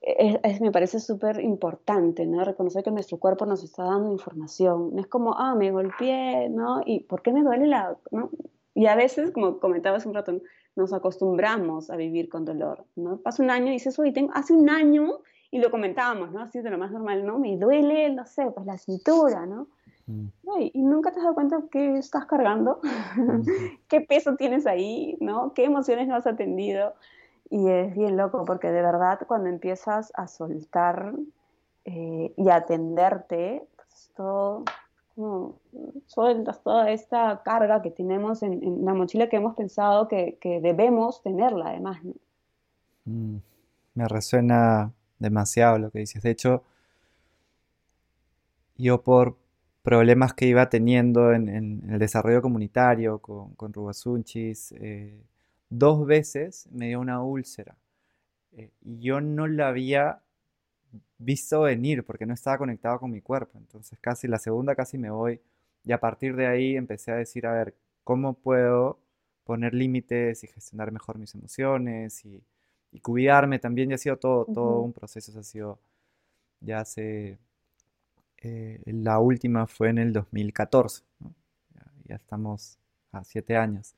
es, 0.01 0.61
me 0.61 0.71
parece 0.71 0.99
súper 0.99 1.39
importante, 1.39 2.25
¿no? 2.25 2.43
Reconocer 2.43 2.83
que 2.83 2.91
nuestro 2.91 3.17
cuerpo 3.17 3.45
nos 3.45 3.63
está 3.63 3.83
dando 3.83 4.11
información. 4.11 4.93
No 4.93 5.01
es 5.01 5.07
como, 5.07 5.33
ah, 5.37 5.55
me 5.55 5.71
golpeé, 5.71 6.49
¿no? 6.49 6.81
¿Y 6.85 7.01
por 7.01 7.21
qué 7.21 7.31
me 7.31 7.41
duele 7.41 7.67
la...? 7.67 7.97
¿no? 8.11 8.29
Y 8.75 8.87
a 8.87 8.95
veces, 8.95 9.31
como 9.31 9.59
comentaba 9.59 9.97
hace 9.97 10.07
un 10.07 10.15
rato, 10.15 10.39
nos 10.75 10.93
acostumbramos 10.93 11.89
a 11.89 11.95
vivir 11.95 12.27
con 12.29 12.43
dolor, 12.43 12.85
¿no? 12.95 13.17
Pasa 13.17 13.43
un 13.43 13.49
año 13.49 13.67
y 13.67 13.73
dices, 13.73 13.97
oye, 13.99 14.11
tengo, 14.11 14.31
hace 14.33 14.53
un 14.53 14.69
año, 14.69 15.19
y 15.51 15.59
lo 15.59 15.69
comentábamos, 15.69 16.31
¿no? 16.31 16.41
Así 16.41 16.61
de 16.61 16.69
lo 16.71 16.79
más 16.79 16.91
normal, 16.91 17.25
¿no? 17.25 17.37
Me 17.37 17.57
duele, 17.57 18.09
no 18.09 18.25
sé, 18.25 18.49
pues 18.51 18.65
la 18.65 18.77
cintura, 18.77 19.45
¿no? 19.45 19.67
Mm. 20.05 20.27
y 20.73 20.81
nunca 20.81 21.11
te 21.11 21.19
has 21.19 21.23
dado 21.23 21.35
cuenta 21.35 21.63
qué 21.71 21.97
estás 21.97 22.25
cargando, 22.25 22.81
qué 23.87 24.01
peso 24.01 24.35
tienes 24.35 24.67
ahí, 24.67 25.17
¿no? 25.21 25.53
¿Qué 25.53 25.63
emociones 25.63 26.07
no 26.07 26.15
has 26.15 26.27
atendido? 26.27 26.93
Y 27.49 27.69
es 27.69 27.95
bien 27.95 28.17
loco 28.17 28.43
porque 28.45 28.67
de 28.71 28.81
verdad 28.81 29.19
cuando 29.27 29.47
empiezas 29.47 30.11
a 30.15 30.27
soltar 30.27 31.13
eh, 31.85 32.33
y 32.35 32.49
a 32.49 32.55
atenderte, 32.55 33.65
pues 33.75 34.11
todo, 34.15 34.65
sueltas 36.07 36.61
toda 36.63 36.89
esta 36.91 37.41
carga 37.43 37.81
que 37.81 37.91
tenemos 37.91 38.41
en, 38.43 38.83
la 38.83 38.93
mochila 38.93 39.29
que 39.29 39.37
hemos 39.37 39.55
pensado 39.55 40.07
que, 40.07 40.37
debemos 40.61 41.21
tenerla 41.21 41.69
además. 41.69 42.01
Mm, 43.05 43.37
me 43.93 44.07
resuena 44.07 44.91
demasiado 45.19 45.77
lo 45.77 45.91
que 45.91 45.99
dices. 45.99 46.23
De 46.23 46.31
hecho, 46.31 46.63
yo 48.77 49.01
por 49.03 49.37
problemas 49.83 50.33
que 50.33 50.47
iba 50.47 50.69
teniendo 50.69 51.33
en, 51.33 51.49
el 51.89 51.99
desarrollo 51.99 52.41
comunitario 52.41 53.19
con, 53.19 53.53
con 53.55 53.73
Rubasunchis. 53.73 54.71
Eh, 54.79 55.21
dos 55.69 56.07
veces 56.07 56.67
me 56.71 56.87
dio 56.87 56.99
una 56.99 57.21
úlcera. 57.21 57.75
Eh, 58.53 58.71
y 58.81 58.99
yo 58.99 59.21
no 59.21 59.45
la 59.45 59.67
había 59.67 60.21
visto 61.17 61.61
venir 61.61 62.03
porque 62.03 62.25
no 62.25 62.33
estaba 62.33 62.57
conectado 62.57 62.99
con 62.99 63.11
mi 63.11 63.21
cuerpo. 63.21 63.59
Entonces 63.59 63.99
casi 63.99 64.27
la 64.27 64.39
segunda 64.39 64.73
casi 64.75 64.97
me 64.97 65.11
voy. 65.11 65.41
Y 65.85 65.91
a 65.91 65.99
partir 65.99 66.35
de 66.35 66.47
ahí 66.47 66.77
empecé 66.77 67.11
a 67.11 67.15
decir, 67.15 67.45
a 67.45 67.53
ver, 67.53 67.75
¿cómo 68.05 68.35
puedo 68.35 68.99
poner 69.43 69.73
límites 69.73 70.45
y 70.45 70.47
gestionar 70.47 70.91
mejor 70.93 71.17
mis 71.17 71.35
emociones 71.35 72.25
y, 72.25 72.41
cuidarme 73.01 73.59
también? 73.59 73.89
Ya 73.89 73.95
ha 73.95 73.97
sido 73.97 74.17
todo, 74.17 74.45
todo 74.45 74.79
un 74.79 74.93
proceso, 74.93 75.37
ha 75.37 75.43
sido 75.43 75.79
ya 76.61 76.79
hace 76.79 77.37
eh, 78.43 78.81
la 78.85 79.19
última 79.19 79.67
fue 79.67 79.89
en 79.89 79.97
el 79.97 80.11
2014, 80.11 81.03
ya, 82.05 82.15
estamos 82.15 82.77
a 83.13 83.23
siete 83.23 83.55
años. 83.55 83.95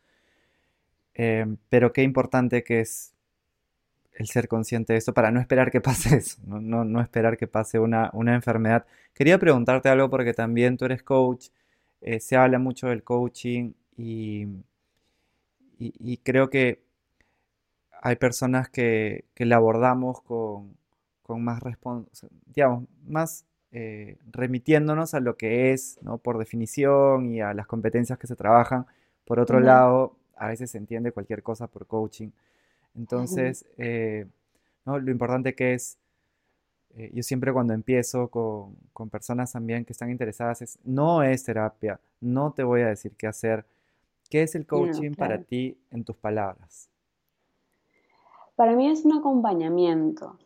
Em, 1.15 1.57
pero 1.69 1.91
qué 1.91 2.03
importante 2.03 2.63
que 2.63 2.81
es 2.81 3.13
el 4.13 4.27
ser 4.27 4.47
consciente 4.47 4.93
de 4.93 4.99
esto 4.99 5.13
para 5.13 5.31
no 5.31 5.39
esperar 5.39 5.71
que 5.71 5.81
pase 5.81 6.15
eso, 6.17 6.39
no, 6.45 7.01
esperar 7.01 7.37
que 7.37 7.47
pase 7.47 7.79
una, 7.79 8.11
enfermedad. 8.27 8.85
Quería 9.13 9.39
preguntarte 9.39 9.89
algo 9.89 10.09
porque 10.09 10.33
también 10.33 10.77
tú 10.77 10.85
eres 10.85 11.03
coach, 11.03 11.47
eh, 12.01 12.19
se 12.19 12.35
habla 12.37 12.59
mucho 12.59 12.87
del 12.87 13.03
coaching 13.03 13.73
y, 13.97 14.47
y, 15.79 16.17
creo 16.17 16.49
que 16.49 16.83
hay 18.01 18.15
personas 18.17 18.69
que, 18.69 19.25
que 19.33 19.45
la 19.45 19.55
abordamos 19.57 20.21
con, 20.21 20.77
con 21.23 21.43
más 21.43 21.61
digamos, 22.45 22.85
más 23.07 23.45
eh, 23.77 24.15
remitiéndonos 24.31 25.15
a 25.15 25.19
lo 25.19 25.35
que 25.35 25.73
es, 25.73 25.99
¿no? 26.01 26.17
por 26.17 26.37
definición 26.37 27.25
y 27.29 27.41
a 27.41 27.53
las 27.53 27.67
competencias 27.67 28.17
que 28.17 28.25
se 28.25 28.37
trabajan. 28.37 28.85
Por 29.25 29.37
otro 29.37 29.59
lado, 29.59 30.15
a 30.37 30.47
veces 30.47 30.71
se 30.71 30.77
entiende 30.77 31.11
cualquier 31.11 31.43
cosa 31.43 31.67
por 31.67 31.85
coaching. 31.85 32.29
Entonces, 32.95 33.65
eh, 33.77 34.27
¿no? 34.85 34.97
lo 34.97 35.11
importante 35.11 35.55
que 35.55 35.73
es, 35.73 35.97
eh, 36.95 37.11
yo 37.13 37.21
siempre 37.21 37.51
cuando 37.51 37.73
empiezo 37.73 38.29
con, 38.29 38.77
con, 38.93 39.09
personas 39.09 39.51
también 39.51 39.83
que 39.83 39.91
están 39.91 40.09
interesadas, 40.09 40.61
es, 40.61 40.79
no 40.85 41.21
es 41.21 41.43
terapia, 41.43 41.99
no 42.21 42.53
te 42.53 42.63
voy 42.63 42.79
a 42.79 42.87
decir 42.87 43.11
qué 43.17 43.27
hacer. 43.27 43.65
¿Qué 44.29 44.43
es 44.43 44.55
el 44.55 44.65
coaching 44.65 45.15
para 45.15 45.43
ti 45.43 45.77
en 45.91 46.05
tus 46.05 46.15
palabras? 46.15 46.89
Para 48.55 48.73
mí 48.73 48.89
es 48.89 49.03
un 49.03 49.17
acompañamiento. 49.17 50.39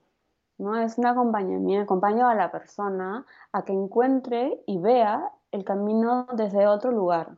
¿No? 0.60 0.78
Es 0.78 0.98
un 0.98 1.08
acompañamiento, 1.08 1.84
acompaño 1.84 2.28
a 2.28 2.36
la 2.36 2.52
persona 2.52 3.26
a 3.52 3.64
que 3.64 3.74
encuentre 3.74 4.62
y 4.68 4.78
vea 4.78 5.32
el 5.52 5.64
camino 5.64 6.28
desde 6.34 6.68
otro 6.68 6.92
lugar, 6.92 7.38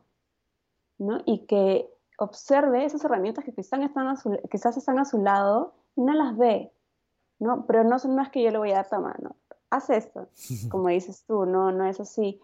¿no? 0.98 1.20
Y 1.24 1.46
que 1.46 1.88
observe 2.18 2.84
esas 2.84 3.04
herramientas 3.04 3.44
que 3.44 3.54
quizás 3.54 3.80
están 3.80 4.08
a 4.08 4.16
su, 4.16 4.36
quizás 4.50 4.76
están 4.76 4.98
a 4.98 5.04
su 5.04 5.18
lado 5.18 5.72
y 5.96 6.02
no 6.02 6.12
las 6.12 6.36
ve, 6.36 6.72
¿no? 7.38 7.64
Pero 7.66 7.84
no 7.84 7.98
son 7.98 8.16
más 8.16 8.30
que 8.30 8.42
yo 8.42 8.50
le 8.50 8.58
voy 8.58 8.72
a 8.72 8.76
dar 8.76 8.88
tomar, 8.88 9.22
¿no? 9.22 9.36
Haz 9.70 9.88
esto, 9.90 10.28
como 10.70 10.88
dices 10.88 11.24
tú, 11.24 11.46
no, 11.46 11.70
no 11.70 11.86
es 11.86 12.00
así. 12.00 12.40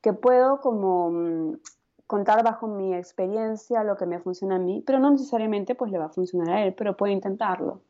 Que 0.00 0.14
puedo 0.14 0.60
como 0.60 1.10
mm, 1.10 1.58
contar 2.06 2.42
bajo 2.42 2.66
mi 2.66 2.94
experiencia 2.94 3.84
lo 3.84 3.96
que 3.96 4.06
me 4.06 4.20
funciona 4.20 4.56
a 4.56 4.58
mí, 4.58 4.82
pero 4.86 4.98
no 4.98 5.10
necesariamente 5.10 5.74
pues 5.74 5.92
le 5.92 5.98
va 5.98 6.06
a 6.06 6.10
funcionar 6.10 6.48
a 6.48 6.64
él, 6.64 6.74
pero 6.74 6.96
puedo 6.96 7.12
intentarlo. 7.12 7.82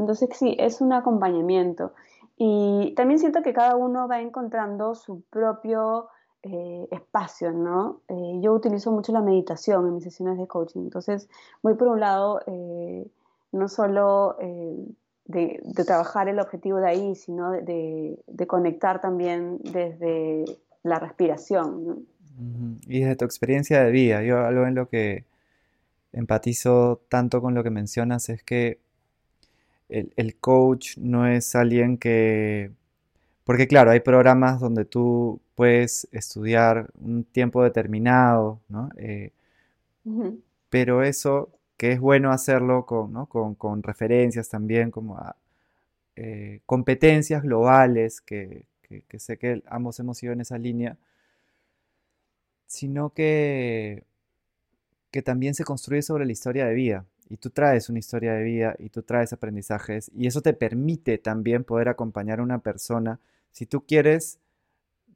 Entonces 0.00 0.28
sí, 0.32 0.56
es 0.58 0.80
un 0.80 0.92
acompañamiento. 0.92 1.92
Y 2.36 2.94
también 2.96 3.20
siento 3.20 3.42
que 3.42 3.52
cada 3.52 3.76
uno 3.76 4.08
va 4.08 4.20
encontrando 4.20 4.94
su 4.94 5.22
propio 5.30 6.08
eh, 6.42 6.88
espacio, 6.90 7.52
¿no? 7.52 8.02
Eh, 8.08 8.40
yo 8.42 8.52
utilizo 8.52 8.92
mucho 8.92 9.12
la 9.12 9.22
meditación 9.22 9.86
en 9.86 9.94
mis 9.94 10.04
sesiones 10.04 10.36
de 10.36 10.46
coaching. 10.46 10.80
Entonces 10.80 11.28
voy 11.62 11.74
por 11.74 11.88
un 11.88 12.00
lado, 12.00 12.40
eh, 12.46 13.06
no 13.52 13.68
solo 13.68 14.36
de, 15.24 15.62
trabajar 15.86 16.28
el 16.28 16.40
objetivo 16.40 16.78
de 16.78 16.88
ahí, 16.88 17.14
sino 17.14 17.52
de, 17.52 18.18
conectar 18.46 19.00
también 19.00 19.58
desde 19.62 20.44
la 20.82 20.98
respiración. 20.98 22.06
Y 22.88 23.00
desde 23.00 23.16
tu 23.16 23.24
experiencia 23.24 23.82
de 23.82 23.90
vida, 23.90 24.22
yo 24.22 24.44
algo 24.44 24.66
en 24.66 24.74
lo 24.74 24.88
que 24.88 25.24
empatizo 26.12 27.00
tanto 27.08 27.40
con 27.40 27.54
lo 27.54 27.62
que 27.62 27.70
mencionas 27.70 28.28
es 28.28 28.42
que 28.42 28.83
el, 29.88 30.36
coach 30.36 30.96
no 30.98 31.26
es 31.26 31.54
alguien 31.54 31.98
que 31.98 32.70
Porque 33.44 33.68
claro, 33.68 33.90
hay 33.90 34.00
programas 34.00 34.60
donde 34.60 34.84
tú 34.84 35.40
puedes 35.54 36.08
estudiar 36.12 36.90
un 37.00 37.24
tiempo 37.24 37.62
determinado, 37.62 38.60
¿no? 38.68 38.90
Eh, 38.96 39.32
pero 40.70 41.02
eso, 41.02 41.50
que 41.76 41.92
es 41.92 42.00
bueno 42.00 42.32
hacerlo 42.32 42.86
con, 42.86 43.26
con, 43.56 43.82
referencias 43.82 44.48
también, 44.48 44.90
como 44.90 45.16
a 45.18 45.36
eh, 46.16 46.60
competencias 46.66 47.42
globales, 47.42 48.20
que, 48.20 48.66
que, 48.82 49.18
sé 49.18 49.38
que 49.38 49.62
ambos 49.66 49.98
hemos 50.00 50.22
ido 50.22 50.32
en 50.32 50.40
esa 50.40 50.58
línea, 50.58 50.96
sino 52.66 53.10
que, 53.10 54.04
que 55.10 55.22
también 55.22 55.54
se 55.54 55.64
construye 55.64 56.02
sobre 56.02 56.26
la 56.26 56.32
historia 56.32 56.66
de 56.66 56.74
vida. 56.74 57.06
Y 57.28 57.38
tú 57.38 57.50
traes 57.50 57.88
una 57.88 57.98
historia 57.98 58.34
de 58.34 58.42
vida 58.42 58.76
y 58.78 58.90
tú 58.90 59.02
traes 59.02 59.32
aprendizajes 59.32 60.10
y 60.14 60.26
eso 60.26 60.42
te 60.42 60.52
permite 60.52 61.18
también 61.18 61.64
poder 61.64 61.88
acompañar 61.88 62.40
a 62.40 62.42
una 62.42 62.58
persona 62.58 63.18
si 63.50 63.66
tú 63.66 63.84
quieres 63.86 64.38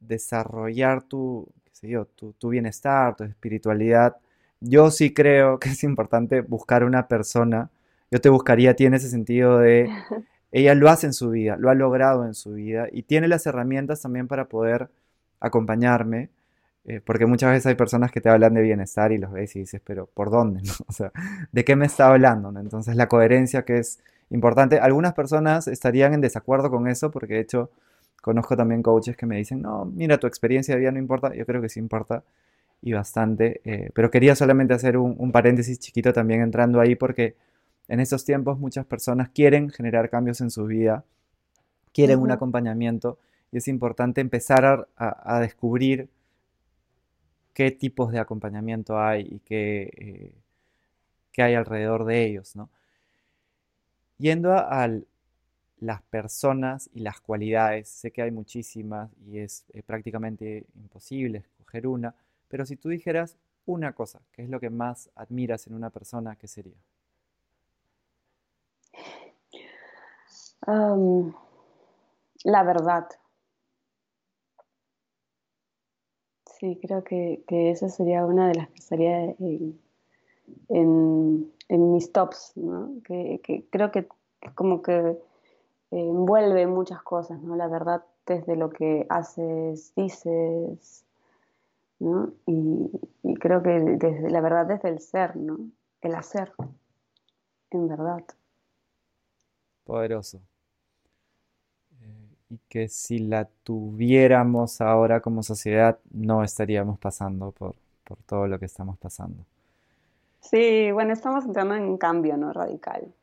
desarrollar 0.01 1.03
tu, 1.03 1.47
yo, 1.81 2.05
tu, 2.05 2.49
bienestar, 2.49 3.15
tu 3.15 3.23
espiritualidad. 3.23 4.17
Yo 4.59 4.91
sí 4.91 5.13
creo 5.13 5.59
que 5.59 5.69
es 5.69 5.83
importante 5.83 6.41
buscar 6.41 6.83
una 6.83 7.07
persona. 7.07 7.69
Yo 8.11 8.19
te 8.19 8.29
buscaría 8.29 8.71
a 8.71 8.73
ti 8.73 8.85
en 8.85 8.93
ese 8.93 9.09
sentido 9.09 9.59
de 9.59 9.89
ella 10.51 10.73
lo 10.75 10.89
hace 10.89 11.07
en 11.07 11.13
su 11.13 11.29
vida, 11.29 11.57
lo 11.57 11.69
ha 11.69 11.75
logrado 11.75 12.25
en 12.25 12.33
su 12.33 12.53
vida 12.53 12.87
y 12.91 13.03
tiene 13.03 13.27
las 13.27 13.45
herramientas 13.45 14.01
también 14.01 14.27
para 14.27 14.45
poder 14.45 14.89
acompañarme, 15.39 16.29
eh, 16.85 17.01
porque 17.03 17.25
muchas 17.25 17.51
veces 17.51 17.65
hay 17.67 17.75
personas 17.75 18.11
que 18.11 18.21
te 18.21 18.29
hablan 18.29 18.53
de 18.53 18.61
bienestar 18.61 19.11
y 19.11 19.17
los 19.17 19.31
ves 19.31 19.55
y 19.55 19.59
dices, 19.59 19.81
pero 19.83 20.07
¿por 20.07 20.29
dónde? 20.29 20.61
O 20.87 20.91
sea, 20.91 21.11
¿de 21.51 21.65
qué 21.65 21.75
me 21.75 21.85
está 21.85 22.07
hablando? 22.07 22.57
Entonces 22.59 22.95
la 22.95 23.07
coherencia 23.07 23.63
que 23.63 23.79
es 23.79 23.99
importante. 24.29 24.79
Algunas 24.79 25.13
personas 25.13 25.67
estarían 25.67 26.13
en 26.13 26.21
desacuerdo 26.21 26.69
con 26.69 26.87
eso, 26.87 27.11
porque 27.11 27.35
de 27.35 27.41
hecho 27.41 27.71
conozco 28.21 28.55
también 28.57 28.83
coaches 28.83 29.15
que 29.17 29.25
me 29.25 29.37
dicen, 29.37 29.61
no, 29.61 29.85
mira, 29.85 30.17
tu 30.17 30.27
experiencia 30.27 30.75
de 30.75 30.81
vida 30.81 30.91
no 30.91 30.99
importa. 30.99 31.33
Yo 31.35 31.45
creo 31.45 31.61
que 31.61 31.69
sí 31.69 31.79
importa 31.79 32.23
y 32.81 32.93
bastante. 32.93 33.61
Eh, 33.63 33.89
pero 33.93 34.11
quería 34.11 34.35
solamente 34.35 34.73
hacer 34.73 34.97
un, 34.97 35.15
un 35.17 35.31
paréntesis 35.31 35.79
chiquito 35.79 36.13
también 36.13 36.41
entrando 36.41 36.79
ahí, 36.79 36.95
porque 36.95 37.35
en 37.87 37.99
estos 37.99 38.23
tiempos 38.23 38.59
muchas 38.59 38.85
personas 38.85 39.29
quieren 39.29 39.69
generar 39.69 40.09
cambios 40.09 40.41
en 40.41 40.51
su 40.51 40.65
vida, 40.65 41.03
quieren 41.91 42.19
un 42.19 42.31
acompañamiento 42.31 43.17
y 43.51 43.57
es 43.57 43.67
importante 43.67 44.21
empezar 44.21 44.87
a, 44.95 45.39
descubrir 45.39 46.07
qué 47.59 47.71
tipos 47.71 48.13
de 48.13 48.19
acompañamiento 48.19 48.97
hay 48.97 49.27
y 49.29 49.39
qué, 49.39 49.91
eh, 49.97 51.43
hay 51.43 51.55
alrededor 51.55 52.05
de 52.05 52.25
ellos. 52.25 52.55
¿no? 52.55 52.69
Yendo 54.17 54.53
a, 54.53 54.87
las 55.81 56.01
personas 56.03 56.89
y 56.93 57.01
las 57.01 57.19
cualidades, 57.19 57.89
sé 57.89 58.11
que 58.11 58.21
hay 58.21 58.31
muchísimas 58.31 59.11
y 59.25 59.39
es 59.39 59.65
eh, 59.73 59.83
prácticamente 59.83 60.67
imposible 60.75 61.39
escoger 61.39 61.85
una, 61.85 62.15
pero 62.47 62.65
si 62.65 62.77
tú 62.77 62.87
dijeras 62.87 63.35
una 63.65 63.91
cosa, 63.91 64.21
¿qué 64.31 64.43
es 64.43 64.49
lo 64.49 64.61
que 64.61 64.69
más 64.69 65.09
admiras 65.15 65.67
en 65.67 65.73
una 65.73 65.89
persona, 65.89 66.37
qué 66.37 66.47
sería? 66.47 66.77
la 72.45 72.63
verdad. 72.63 73.09
Sí, 76.59 76.77
creo 76.81 77.03
que, 77.05 77.41
esa 77.47 77.87
sería 77.87 78.25
una 78.25 78.49
de 78.49 78.55
las 78.55 78.69
que 78.69 78.79
estaría 78.79 79.33
en, 80.67 81.51
mis 81.69 82.11
tops, 82.11 82.51
¿no? 82.55 82.91
que, 83.05 83.65
creo 83.69 83.91
que 83.91 84.07
como 84.55 84.81
que 84.81 85.17
envuelve 85.91 86.67
muchas 86.67 87.01
cosas, 87.01 87.41
¿no? 87.41 87.55
La 87.55 87.67
verdad 87.67 88.03
desde 88.25 88.57
lo 88.57 88.69
que 88.69 89.05
haces, 89.09 89.93
dices, 89.95 91.05
¿no? 91.99 92.33
Y, 92.45 92.91
y, 93.23 93.35
creo 93.35 93.63
que 93.63 93.79
desde 93.79 94.29
la 94.29 94.41
verdad 94.41 94.65
desde 94.65 94.89
el 94.89 94.99
ser, 94.99 95.37
¿no? 95.37 95.59
El 96.01 96.13
hacer, 96.13 96.51
en 97.71 97.87
verdad. 97.87 98.23
Poderoso 99.85 100.41
y 102.49 102.59
que 102.67 102.87
si 102.89 103.19
la 103.19 103.45
tuviéramos 103.63 104.81
ahora 104.81 105.21
como 105.21 105.43
sociedad 105.43 105.99
no 106.11 106.43
estaríamos 106.43 106.97
pasando 106.97 107.51
por, 107.51 107.75
todo 108.25 108.47
lo 108.47 108.57
que 108.57 108.65
estamos 108.65 108.97
pasando. 108.97 109.45
Sí, 110.41 110.91
bueno, 110.91 111.13
estamos 111.13 111.45
entrando 111.45 111.75
en 111.75 111.83
un 111.83 111.97
cambio, 111.97 112.37
¿no? 112.37 112.51
Radical. 112.51 113.13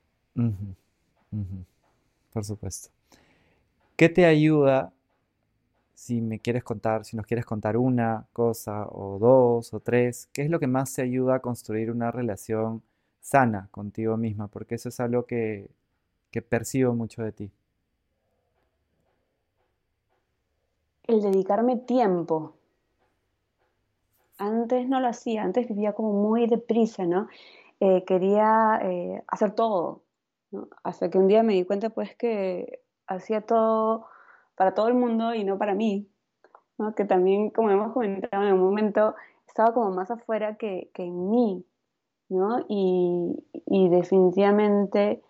Por 2.32 2.44
supuesto. 2.44 2.90
¿Qué 3.96 4.08
te 4.08 4.26
ayuda 4.26 4.92
si 5.94 6.20
me 6.20 6.38
quieres 6.38 6.62
contar, 6.62 7.04
si 7.04 7.16
nos 7.16 7.26
quieres 7.26 7.44
contar 7.44 7.76
una 7.76 8.26
cosa 8.32 8.86
o 8.90 9.18
dos 9.18 9.74
o 9.74 9.80
tres, 9.80 10.28
qué 10.32 10.42
es 10.42 10.50
lo 10.50 10.60
que 10.60 10.66
más 10.68 10.94
te 10.94 11.02
ayuda 11.02 11.36
a 11.36 11.40
construir 11.40 11.90
una 11.90 12.12
relación 12.12 12.82
sana 13.20 13.68
contigo 13.72 14.16
misma? 14.16 14.46
Porque 14.46 14.76
eso 14.76 14.90
es 14.90 15.00
algo 15.00 15.26
que, 15.26 15.68
que 16.30 16.42
percibo 16.42 16.94
mucho 16.94 17.22
de 17.22 17.32
ti. 17.32 17.50
El 21.06 21.22
dedicarme 21.22 21.76
tiempo. 21.76 22.54
Antes 24.38 24.88
no 24.88 25.00
lo 25.00 25.08
hacía, 25.08 25.42
antes 25.42 25.68
vivía 25.68 25.94
como 25.94 26.12
muy 26.12 26.46
deprisa, 26.46 27.04
¿no? 27.06 27.28
Eh, 27.80 28.04
quería 28.04 28.80
eh, 28.82 29.22
hacer 29.28 29.54
todo, 29.54 30.02
Hasta 30.82 31.10
que 31.10 31.18
un 31.18 31.28
día 31.28 31.42
me 31.42 31.54
di 31.54 31.64
cuenta 31.64 31.90
pues 31.90 32.14
que 32.16 32.80
hacía 33.06 33.42
todo 33.42 34.06
para 34.56 34.74
todo 34.74 34.88
el 34.88 34.94
mundo 34.94 35.34
y 35.34 35.44
no 35.44 35.58
para 35.58 35.74
mí, 35.74 36.08
¿no? 36.78 36.94
Que 36.94 37.04
también, 37.04 37.50
como 37.50 37.70
hemos 37.70 37.92
comentado 37.92 38.44
en 38.44 38.54
un 38.54 38.60
momento, 38.60 39.14
estaba 39.46 39.72
como 39.74 39.90
más 39.90 40.10
afuera 40.10 40.56
que, 40.56 40.90
en 40.94 41.30
mí, 41.30 41.64
¿no? 42.28 42.64
Y, 42.68 43.44
y 43.66 43.88
definitivamente 43.88 45.22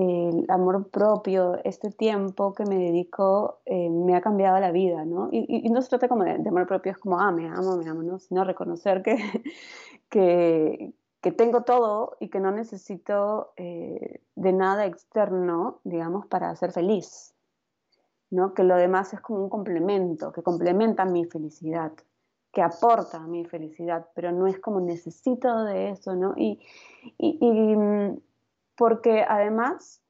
el 0.00 0.44
amor 0.48 0.90
propio, 0.90 1.58
este 1.64 1.90
tiempo 1.90 2.54
que 2.54 2.64
me 2.64 2.76
dedico 2.76 3.58
eh, 3.66 3.90
me 3.90 4.14
ha 4.14 4.20
cambiado 4.20 4.60
la 4.60 4.70
vida, 4.70 5.04
¿no? 5.04 5.28
Y, 5.32 5.68
no 5.70 5.82
se 5.82 5.88
trata 5.88 6.08
como 6.08 6.22
de, 6.22 6.34
amor 6.34 6.68
propio, 6.68 6.92
es 6.92 6.98
como, 6.98 7.18
ah, 7.18 7.32
me 7.32 7.48
amo, 7.48 7.76
me 7.76 7.88
amo, 7.88 8.02
¿no? 8.04 8.20
Sino 8.20 8.44
reconocer 8.44 9.02
que, 10.08 10.92
que, 11.20 11.32
tengo 11.32 11.62
todo 11.62 12.16
y 12.20 12.28
que 12.28 12.38
no 12.38 12.52
necesito 12.52 13.52
eh, 13.56 14.20
de 14.36 14.52
nada 14.52 14.86
externo, 14.86 15.80
digamos, 15.82 16.26
para 16.26 16.54
ser 16.54 16.70
feliz, 16.70 17.34
¿no? 18.30 18.54
Que 18.54 18.62
lo 18.62 18.76
demás 18.76 19.12
es 19.14 19.20
como 19.20 19.42
un 19.42 19.50
complemento, 19.50 20.30
que 20.30 20.44
complementa 20.44 21.06
mi 21.06 21.24
felicidad, 21.24 21.92
que 22.52 22.62
aporta 22.62 23.18
mi 23.26 23.44
felicidad, 23.44 24.06
pero 24.14 24.30
no 24.30 24.46
es 24.46 24.60
como 24.60 24.80
necesito 24.80 25.64
de 25.64 25.90
eso, 25.90 26.14
¿no? 26.14 26.34
y, 26.36 26.60
y 27.18 27.38
porque 28.78 29.24
además, 29.28 30.00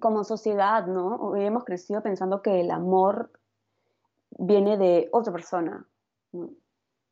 como 0.00 0.24
sociedad, 0.24 0.86
¿no? 0.86 1.36
hemos 1.36 1.64
crecido 1.64 2.02
pensando 2.02 2.42
que 2.42 2.60
el 2.60 2.72
amor 2.72 3.30
viene 4.38 4.76
de 4.76 5.08
otra 5.12 5.32
persona, 5.32 5.86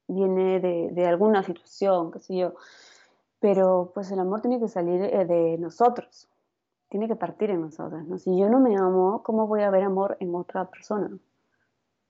viene 0.08 0.60
de, 0.60 1.06
alguna 1.06 1.44
situación, 1.44 2.10
qué 2.10 2.18
sé 2.18 2.36
yo, 2.36 2.54
pero 3.38 3.92
pues 3.94 4.10
el 4.10 4.18
amor 4.18 4.40
tiene 4.40 4.58
que 4.58 4.68
salir 4.68 5.00
eh, 5.02 5.24
de 5.24 5.56
nosotros, 5.58 6.28
tiene 6.88 7.06
que 7.06 7.16
partir 7.16 7.50
en 7.50 7.60
nosotros, 7.60 8.04
¿no? 8.06 8.18
Si 8.18 8.36
yo 8.36 8.48
no 8.48 8.58
me 8.58 8.76
amo, 8.76 9.22
¿cómo 9.22 9.46
voy 9.46 9.62
a 9.62 9.70
ver 9.70 9.84
amor 9.84 10.16
en 10.20 10.34
otra 10.34 10.68
persona? 10.68 11.10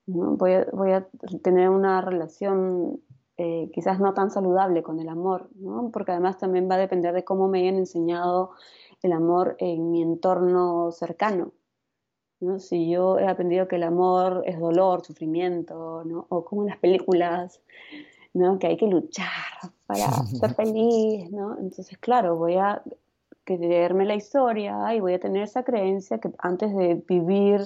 Voy, 0.06 0.54
a, 0.54 0.66
voy 0.72 0.92
a 0.92 1.06
tener 1.42 1.68
una 1.68 2.00
relación 2.00 3.00
eh, 3.36 3.68
quizás 3.72 3.98
no 3.98 4.14
tan 4.14 4.30
saludable 4.30 4.84
con 4.84 5.00
el 5.00 5.08
amor, 5.08 5.48
¿no? 5.56 5.90
porque 5.92 6.12
además 6.12 6.38
también 6.38 6.70
va 6.70 6.76
a 6.76 6.78
depender 6.78 7.12
de 7.12 7.24
cómo 7.24 7.48
me 7.48 7.60
hayan 7.60 7.76
enseñado 7.76 8.52
el 9.02 9.12
amor 9.12 9.56
en 9.58 9.90
mi 9.90 10.02
entorno 10.02 10.92
cercano. 10.92 11.50
¿no? 12.38 12.60
Si 12.60 12.88
yo 12.88 13.18
he 13.18 13.26
aprendido 13.26 13.66
que 13.66 13.76
el 13.76 13.82
amor 13.82 14.44
es 14.46 14.60
dolor, 14.60 15.04
sufrimiento, 15.04 16.04
¿no? 16.04 16.26
o 16.28 16.44
como 16.44 16.62
en 16.62 16.68
las 16.68 16.78
películas, 16.78 17.60
¿no? 18.34 18.60
que 18.60 18.68
hay 18.68 18.76
que 18.76 18.86
luchar 18.86 19.26
para 19.86 20.12
ser 20.26 20.54
feliz, 20.54 21.28
¿no? 21.32 21.58
entonces 21.58 21.98
claro, 21.98 22.36
voy 22.36 22.54
a 22.54 22.82
creerme 23.42 24.04
la 24.04 24.14
historia 24.14 24.94
y 24.94 25.00
voy 25.00 25.14
a 25.14 25.20
tener 25.20 25.42
esa 25.42 25.64
creencia 25.64 26.18
que 26.18 26.30
antes 26.38 26.74
de 26.74 27.02
vivir 27.06 27.62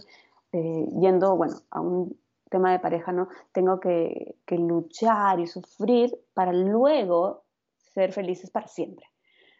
eh, 0.52 0.88
yendo, 0.98 1.36
bueno, 1.36 1.56
a 1.70 1.82
un 1.82 2.16
tema 2.48 2.72
de 2.72 2.78
pareja, 2.78 3.12
¿no? 3.12 3.28
Tengo 3.52 3.80
que, 3.80 4.36
luchar 4.50 5.40
y 5.40 5.46
sufrir 5.46 6.12
para 6.34 6.52
luego 6.52 7.44
ser 7.76 8.12
felices 8.12 8.50
para 8.50 8.68
siempre, 8.68 9.06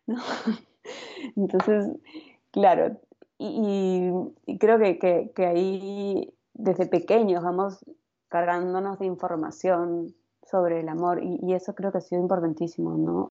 ¿no? 0.07 0.17
Entonces, 1.37 1.89
claro, 2.51 2.99
y, 3.39 4.11
creo 4.59 4.79
que, 4.79 5.33
ahí 5.39 6.35
desde 6.55 6.87
pequeños 6.87 7.43
vamos 7.43 7.85
cargándonos 8.29 8.99
de 8.99 9.07
información 9.07 10.15
sobre 10.43 10.81
el 10.81 10.89
amor 10.89 11.23
y, 11.23 11.55
eso 11.55 11.75
creo 11.75 11.93
que 11.93 11.99
ha 11.99 12.03
sido 12.03 12.21
importantísimo, 12.21 12.97
¿no? 12.97 13.28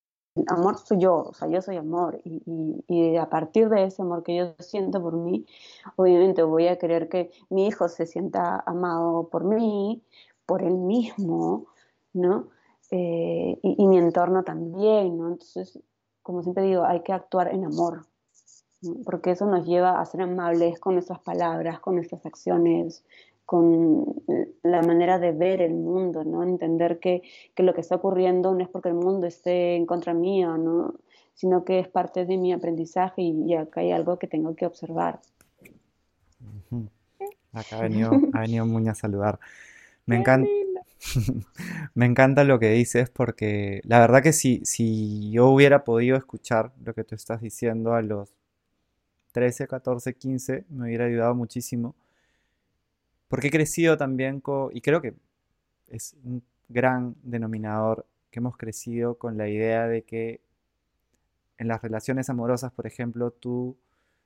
Amor 0.48 0.78
soy 0.78 1.00
yo, 1.00 1.16
o 1.16 1.34
sea, 1.34 1.48
yo 1.48 1.62
soy 1.62 1.78
amor 1.78 2.22
y, 2.24 2.84
y, 2.88 3.18
a 3.18 3.30
partir 3.30 3.70
de 3.70 3.86
ese 3.86 4.02
amor 4.02 4.24
que 4.24 4.36
yo 4.36 4.54
siento 4.60 5.02
por 5.02 5.16
mí, 5.16 5.46
obviamente 5.96 6.44
voy 6.44 6.68
a 6.68 6.78
querer 6.78 7.10
que 7.10 7.32
mi 7.50 7.68
hijo 7.68 7.90
se 7.90 8.06
sienta 8.06 8.64
amado 8.66 9.30
por 9.30 9.44
mí, 9.44 10.04
por 10.46 10.64
él 10.64 10.76
mismo, 10.78 11.68
¿no? 12.14 12.48
Eh, 12.92 13.60
y, 13.62 13.84
y, 13.84 13.88
mi 13.88 13.98
entorno 13.98 14.44
también, 14.44 15.18
¿no? 15.18 15.28
Entonces, 15.28 15.80
como 16.24 16.42
siempre 16.42 16.64
digo, 16.64 16.84
hay 16.84 17.02
que 17.02 17.14
actuar 17.14 17.54
en 17.54 17.66
amor, 17.66 18.06
porque 19.06 19.32
eso 19.32 19.46
nos 19.46 19.66
lleva 19.66 20.00
a 20.00 20.06
ser 20.06 20.22
amables 20.22 20.80
con 20.80 20.94
nuestras 20.94 21.20
palabras, 21.20 21.80
con 21.80 21.96
nuestras 21.96 22.26
acciones, 22.26 23.04
con 23.48 24.14
la 24.62 24.82
manera 24.82 25.20
de 25.20 25.32
ver 25.32 25.62
el 25.62 25.74
mundo, 25.74 26.26
¿no? 26.26 26.44
Entender 26.44 27.00
que, 27.00 27.22
que, 27.56 27.64
lo 27.64 27.74
que 27.74 27.80
está 27.80 27.96
ocurriendo 27.96 28.54
no 28.54 28.62
es 28.62 28.68
porque 28.68 28.90
el 28.90 28.96
mundo 28.96 29.26
esté 29.26 29.78
en 29.78 29.86
contra 29.86 30.14
mío, 30.14 30.58
¿no? 30.58 30.96
Sino 31.34 31.64
que 31.64 31.80
es 31.80 31.88
parte 31.88 32.26
de 32.26 32.36
mi 32.36 32.52
aprendizaje 32.52 33.22
y, 33.22 33.56
acá 33.56 33.80
hay 33.80 33.94
algo 33.94 34.20
que 34.20 34.28
tengo 34.28 34.54
que 34.54 34.66
observar. 34.66 35.22
Acá 37.54 37.78
ha 37.78 37.82
venido, 37.84 38.12
ha 38.34 38.42
venido 38.42 38.66
Muña 38.66 38.92
a 38.92 38.96
saludar. 38.96 39.40
Me 40.06 40.18
encanta, 40.18 40.50
me 41.96 42.06
encanta 42.06 42.44
lo 42.44 42.60
que 42.60 42.72
dices 42.72 43.10
porque 43.10 43.80
la 43.86 44.02
verdad 44.02 44.22
que 44.22 44.34
si, 44.34 44.60
si 44.66 45.32
yo 45.32 45.48
hubiera 45.48 45.86
podido 45.86 46.18
escuchar 46.18 46.74
lo 46.84 46.94
que 46.94 47.06
tú 47.06 47.16
estás 47.16 47.40
diciendo 47.40 47.94
a 47.94 48.02
los 48.02 48.36
13, 49.32 49.70
14, 49.70 50.16
15, 50.16 50.66
me 50.68 50.88
hubiera 50.88 51.06
ayudado 51.06 51.34
muchísimo 51.34 51.96
porque 53.28 53.48
he 53.48 53.52
crecido 53.52 53.98
también 53.98 54.40
con, 54.40 54.76
y 54.76 54.82
creo 54.82 55.02
que 55.02 55.14
es 55.90 56.16
un 56.24 56.44
gran 56.70 57.16
denominador 57.24 58.06
que 58.32 58.40
hemos 58.40 58.58
crecido 58.58 59.16
con 59.16 59.38
la 59.38 59.48
idea 59.48 59.88
de 59.88 60.04
que 60.04 60.42
en 61.58 61.68
las 61.68 61.82
relaciones 61.82 62.30
amorosas, 62.30 62.72
por 62.72 62.86
ejemplo, 62.86 63.32
tú 63.32 63.76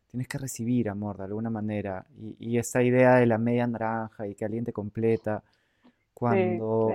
tienes 0.08 0.28
que 0.28 0.38
recibir 0.38 0.90
amor 0.90 1.18
de 1.18 1.24
alguna 1.24 1.50
manera. 1.50 2.06
Y, 2.20 2.36
y 2.40 2.58
esa 2.58 2.84
idea 2.84 3.16
de 3.16 3.26
la 3.26 3.38
media 3.38 3.66
naranja 3.68 4.28
y 4.28 4.36
que 4.36 4.46
alguien 4.46 4.66
te 4.66 4.74
completa, 4.74 5.44
cuando... 6.14 6.94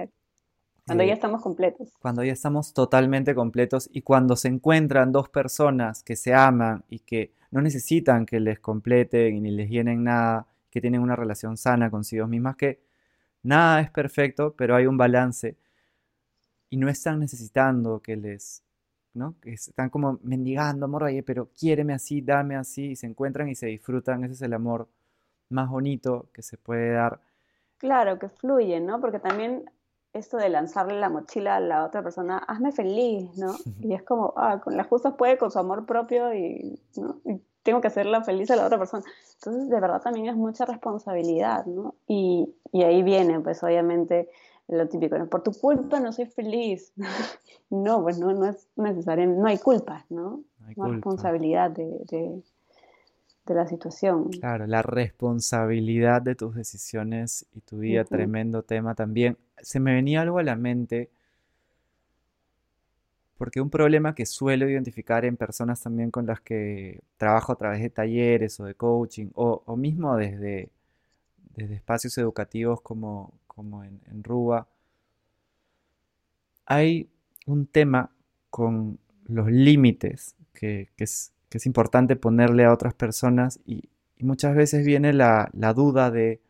Cuando 0.86 1.02
ya 1.02 1.10
eh, 1.10 1.14
estamos 1.14 1.42
completos. 1.42 1.88
Cuando 2.00 2.22
ya 2.22 2.32
estamos 2.32 2.72
totalmente 2.72 3.34
completos 3.34 3.88
y 3.92 4.02
cuando 4.02 4.36
se 4.36 4.48
encuentran 4.48 5.10
dos 5.10 5.28
personas 5.28 6.02
que 6.02 6.14
se 6.14 6.32
aman 6.32 6.84
y 6.88 7.00
que 7.00 7.32
no 7.50 7.60
necesitan 7.60 8.26
que 8.26 8.38
les 8.38 8.60
completen 8.60 9.34
y 9.34 9.40
ni 9.40 9.50
les 9.50 9.68
llenen 9.68 10.04
nada, 10.04 10.46
que 10.76 10.82
tienen 10.82 11.00
una 11.00 11.16
relación 11.16 11.56
sana 11.56 11.90
consigo 11.90 12.26
mismas, 12.26 12.54
que 12.54 12.82
nada 13.42 13.80
es 13.80 13.90
perfecto, 13.90 14.54
pero 14.54 14.76
hay 14.76 14.84
un 14.84 14.98
balance 14.98 15.56
y 16.68 16.76
no 16.76 16.90
están 16.90 17.18
necesitando 17.18 18.02
que 18.02 18.14
les, 18.14 18.62
¿no? 19.14 19.36
Que 19.40 19.54
están 19.54 19.88
como 19.88 20.18
mendigando, 20.22 20.84
amor, 20.84 21.04
oye, 21.04 21.22
pero 21.22 21.48
quiéreme 21.58 21.94
así, 21.94 22.20
dame 22.20 22.56
así, 22.56 22.88
y 22.90 22.96
se 22.96 23.06
encuentran 23.06 23.48
y 23.48 23.54
se 23.54 23.68
disfrutan, 23.68 24.22
ese 24.24 24.34
es 24.34 24.42
el 24.42 24.52
amor 24.52 24.86
más 25.48 25.70
bonito 25.70 26.28
que 26.34 26.42
se 26.42 26.58
puede 26.58 26.92
dar. 26.92 27.22
Claro, 27.78 28.18
que 28.18 28.28
fluye, 28.28 28.78
¿no? 28.78 29.00
Porque 29.00 29.18
también 29.18 29.70
esto 30.12 30.36
de 30.36 30.50
lanzarle 30.50 31.00
la 31.00 31.08
mochila 31.08 31.56
a 31.56 31.60
la 31.60 31.86
otra 31.86 32.02
persona, 32.02 32.36
hazme 32.36 32.70
feliz, 32.70 33.34
¿no? 33.38 33.54
Y 33.80 33.94
es 33.94 34.02
como, 34.02 34.34
ah, 34.36 34.60
con 34.62 34.76
la 34.76 34.84
justa 34.84 35.16
puede 35.16 35.38
con 35.38 35.50
su 35.50 35.58
amor 35.58 35.86
propio 35.86 36.34
y, 36.34 36.78
¿no? 36.96 37.22
y 37.24 37.40
tengo 37.66 37.80
que 37.80 37.88
hacerla 37.88 38.22
feliz 38.22 38.50
a 38.52 38.56
la 38.56 38.64
otra 38.64 38.78
persona. 38.78 39.04
Entonces, 39.34 39.68
de 39.68 39.80
verdad 39.80 40.00
también 40.00 40.26
es 40.26 40.36
mucha 40.36 40.64
responsabilidad, 40.64 41.66
¿no? 41.66 41.96
Y, 42.06 42.48
y 42.72 42.84
ahí 42.84 43.02
viene, 43.02 43.40
pues 43.40 43.62
obviamente, 43.64 44.30
lo 44.68 44.88
típico, 44.88 45.18
¿no? 45.18 45.26
Por 45.26 45.42
tu 45.42 45.52
culpa 45.52 45.98
no 45.98 46.12
soy 46.12 46.26
feliz. 46.26 46.92
no, 47.70 48.02
pues 48.02 48.18
no, 48.18 48.32
no 48.32 48.46
es 48.46 48.68
necesario, 48.76 49.26
no 49.26 49.46
hay 49.46 49.58
culpa, 49.58 50.06
¿no? 50.08 50.44
No 50.76 50.84
hay 50.84 50.92
responsabilidad 50.92 51.72
de, 51.72 51.86
de, 52.08 52.42
de, 53.46 53.54
la 53.54 53.66
situación. 53.66 54.30
Claro, 54.30 54.66
la 54.68 54.82
responsabilidad 54.82 56.22
de 56.22 56.36
tus 56.36 56.54
decisiones 56.54 57.46
y 57.52 57.60
tu 57.60 57.78
vida, 57.78 58.04
tremendo 58.04 58.62
tema 58.62 58.94
también. 58.94 59.36
Se 59.60 59.80
me 59.80 59.92
venía 59.92 60.20
algo 60.22 60.38
a 60.38 60.44
la 60.44 60.54
mente 60.54 61.10
porque 63.36 63.60
un 63.60 63.70
problema 63.70 64.14
que 64.14 64.26
suelo 64.26 64.68
identificar 64.68 65.24
en 65.24 65.36
personas 65.36 65.82
también 65.82 66.10
con 66.10 66.26
las 66.26 66.40
que 66.40 67.00
trabajo 67.18 67.52
a 67.52 67.56
través 67.56 67.80
de 67.82 67.90
talleres 67.90 68.58
o 68.60 68.64
de 68.64 68.74
coaching 68.74 69.28
o, 69.34 69.76
mismo 69.76 70.16
desde, 70.16 70.70
desde, 71.54 71.74
espacios 71.74 72.16
educativos 72.18 72.80
como, 72.80 73.32
como 73.46 73.84
en, 73.84 74.00
en 74.10 74.24
Ruba, 74.24 74.68
hay 76.64 77.08
un 77.46 77.66
tema 77.66 78.10
con 78.50 78.98
los 79.26 79.50
límites 79.50 80.34
que, 80.52 80.88
es, 80.96 81.32
importante 81.64 82.16
ponerle 82.16 82.64
a 82.64 82.72
otras 82.72 82.94
personas 82.94 83.60
y, 83.66 83.88
muchas 84.18 84.56
veces 84.56 84.84
viene 84.84 85.12
la, 85.12 85.50
la 85.52 85.74
duda 85.74 86.10
de 86.10 86.40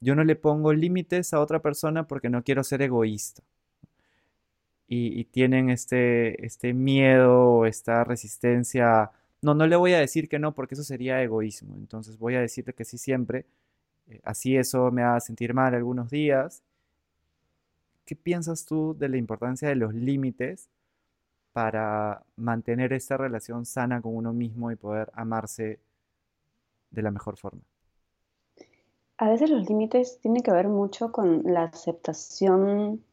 yo 0.00 0.14
no 0.14 0.24
le 0.24 0.36
pongo 0.36 0.72
límites 0.72 1.34
a 1.34 1.40
otra 1.40 1.60
persona 1.60 2.06
porque 2.06 2.30
no 2.30 2.42
quiero 2.42 2.64
ser 2.64 2.80
egoísta 2.80 3.42
y, 4.92 5.24
tienen 5.26 5.70
este, 5.70 6.44
este 6.44 6.74
miedo 6.74 7.64
esta 7.64 8.02
resistencia. 8.02 9.12
No, 9.40 9.54
no 9.54 9.68
le 9.68 9.76
voy 9.76 9.92
a 9.92 10.00
decir 10.00 10.28
que 10.28 10.40
no 10.40 10.52
porque 10.52 10.74
eso 10.74 10.82
sería 10.82 11.22
egoísmo. 11.22 11.76
Entonces 11.76 12.18
voy 12.18 12.34
a 12.34 12.40
decirle 12.40 12.74
que 12.74 12.84
sí 12.84 12.98
siempre. 12.98 13.46
Eh, 14.08 14.20
así 14.24 14.56
eso 14.56 14.90
me 14.90 15.04
a 15.04 15.20
sentir 15.20 15.54
mal 15.54 15.74
algunos 15.74 16.10
días. 16.10 16.64
¿Qué 18.04 18.16
piensas 18.16 18.66
tú 18.66 18.96
de 18.98 19.08
la 19.08 19.16
importancia 19.16 19.68
de 19.68 19.76
los 19.76 19.94
límites 19.94 20.68
para 21.52 22.24
mantener 22.36 22.92
esta 22.92 23.16
relación 23.16 23.66
sana 23.66 24.00
con 24.02 24.16
uno 24.16 24.32
mismo 24.32 24.72
y 24.72 24.76
poder 24.76 25.12
amarse 25.14 25.78
de 26.90 27.02
la 27.02 27.12
mejor 27.12 27.36
forma? 27.36 27.62
A 29.18 29.28
veces 29.28 29.50
los 29.50 29.68
límites 29.68 30.18
tienen 30.20 30.42
que 30.42 30.50
ver 30.50 30.66
mucho 30.66 31.12
con 31.12 31.44
la 31.44 31.64
aceptación 31.64 33.04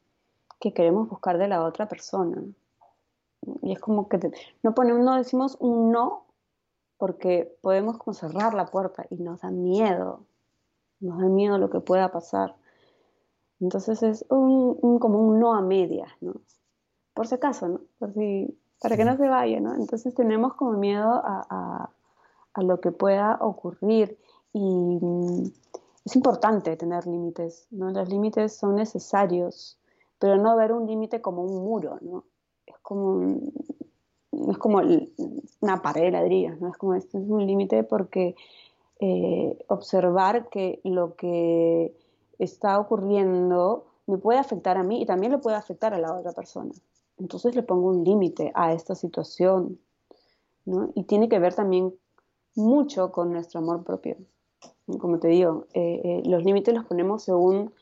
que 0.59 0.73
queremos 0.73 1.09
buscar 1.09 1.37
de 1.37 1.47
la 1.47 1.63
otra 1.63 1.87
persona. 1.87 2.41
Y 3.61 3.71
es 3.71 3.79
como 3.79 4.09
que 4.09 4.19
no, 4.63 4.73
ponemos, 4.73 5.03
no 5.03 5.15
decimos 5.15 5.57
un 5.59 5.91
no 5.91 6.25
porque 6.97 7.57
podemos 7.61 7.97
como 7.97 8.13
cerrar 8.13 8.53
la 8.53 8.65
puerta 8.65 9.05
y 9.09 9.15
nos 9.15 9.41
da 9.41 9.51
miedo, 9.51 10.25
nos 10.99 11.19
da 11.19 11.27
miedo 11.27 11.57
lo 11.57 11.69
que 11.69 11.79
pueda 11.79 12.11
pasar. 12.11 12.55
Entonces 13.59 14.03
es 14.03 14.25
un, 14.29 14.99
como 14.99 15.19
un 15.19 15.39
no 15.39 15.53
a 15.53 15.61
medias, 15.61 16.11
¿no? 16.21 16.33
Por 17.13 17.27
si 17.27 17.35
acaso, 17.35 17.67
¿no? 17.67 17.81
Por 17.99 18.13
si, 18.13 18.59
para 18.81 18.97
que 18.97 19.05
no 19.05 19.15
se 19.17 19.27
vaya, 19.27 19.59
¿no? 19.59 19.75
Entonces 19.75 20.13
tenemos 20.13 20.55
como 20.55 20.73
miedo 20.73 21.21
a, 21.23 21.91
a 22.57 22.63
lo 22.63 22.81
que 22.81 22.91
pueda 22.91 23.37
ocurrir 23.39 24.17
y 24.51 24.59
mm, 24.59 25.43
es 26.05 26.15
importante 26.15 26.75
tener 26.75 27.05
límites, 27.05 27.67
¿no? 27.69 27.91
Los 27.91 28.09
límites 28.09 28.55
son 28.55 28.75
necesarios 28.75 29.77
pero 30.19 30.37
no 30.37 30.55
ver 30.55 30.71
un 30.71 30.87
límite 30.87 31.21
como 31.21 31.43
un 31.43 31.63
muro, 31.63 31.97
¿no? 32.01 32.25
Es 32.65 32.77
como, 32.81 33.39
es 34.49 34.57
como 34.57 34.81
una 35.61 35.81
pared 35.81 36.03
de 36.03 36.11
ladrillos, 36.11 36.59
¿no? 36.59 36.69
Es 36.69 36.77
como 36.77 36.95
este 36.95 37.17
es 37.17 37.23
un 37.27 37.45
límite 37.45 37.83
porque 37.83 38.35
eh, 38.99 39.57
observar 39.67 40.49
que 40.49 40.79
lo 40.83 41.15
que 41.15 41.95
está 42.39 42.79
ocurriendo 42.79 43.85
me 44.07 44.17
puede 44.17 44.39
afectar 44.39 44.77
a 44.77 44.83
mí 44.83 45.01
y 45.01 45.05
también 45.05 45.31
le 45.31 45.37
puede 45.37 45.57
afectar 45.57 45.93
a 45.93 45.99
la 45.99 46.13
otra 46.13 46.31
persona. 46.31 46.71
Entonces 47.19 47.55
le 47.55 47.63
pongo 47.63 47.89
un 47.89 48.03
límite 48.03 48.51
a 48.55 48.73
esta 48.73 48.95
situación, 48.95 49.79
¿no? 50.65 50.91
Y 50.95 51.03
tiene 51.03 51.29
que 51.29 51.39
ver 51.39 51.53
también 51.53 51.93
mucho 52.55 53.11
con 53.11 53.31
nuestro 53.31 53.59
amor 53.59 53.83
propio. 53.83 54.17
Como 54.99 55.19
te 55.19 55.27
digo, 55.27 55.65
eh, 55.73 56.01
eh, 56.03 56.23
los 56.25 56.43
límites 56.43 56.73
los 56.73 56.85
ponemos 56.85 57.23
según 57.23 57.73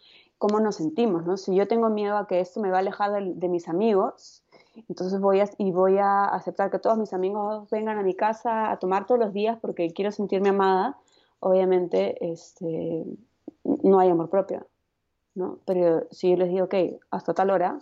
cómo 0.48 0.60
nos 0.60 0.76
sentimos, 0.76 1.26
¿no? 1.26 1.38
Si 1.38 1.56
yo 1.56 1.68
tengo 1.68 1.89
miedo 1.89 2.18
a 2.18 2.28
que 2.28 2.39
esto 2.39 2.60
me 2.60 2.70
va 2.70 2.78
a 2.78 2.80
alejar 2.82 3.12
de, 3.12 3.50
mis 3.50 3.68
amigos, 3.68 4.43
entonces 4.88 5.20
voy 5.20 5.39
a, 5.39 5.50
y 5.58 5.72
voy 5.72 5.98
a 5.98 6.26
aceptar 6.26 6.70
que 6.70 6.78
todos 6.78 7.00
mis 7.00 7.14
amigos 7.14 7.68
vengan 7.72 7.98
a 7.98 8.04
mi 8.04 8.14
casa 8.14 8.70
a 8.70 8.78
tomar 8.78 9.08
todos 9.08 9.20
los 9.20 9.34
días 9.34 9.58
porque 9.60 9.89
quiero 9.89 10.12
sentirme 10.12 10.50
amada, 10.50 11.00
obviamente 11.39 12.32
este, 12.32 13.06
no 13.64 13.98
hay 13.98 14.10
amor 14.10 14.30
propio, 14.30 14.68
¿no? 15.34 15.58
Pero 15.66 16.06
si 16.12 16.30
yo 16.30 16.38
les 16.38 16.50
digo, 16.50 16.66
ok, 16.66 16.76
hasta 17.10 17.34
tal 17.34 17.50
hora, 17.50 17.80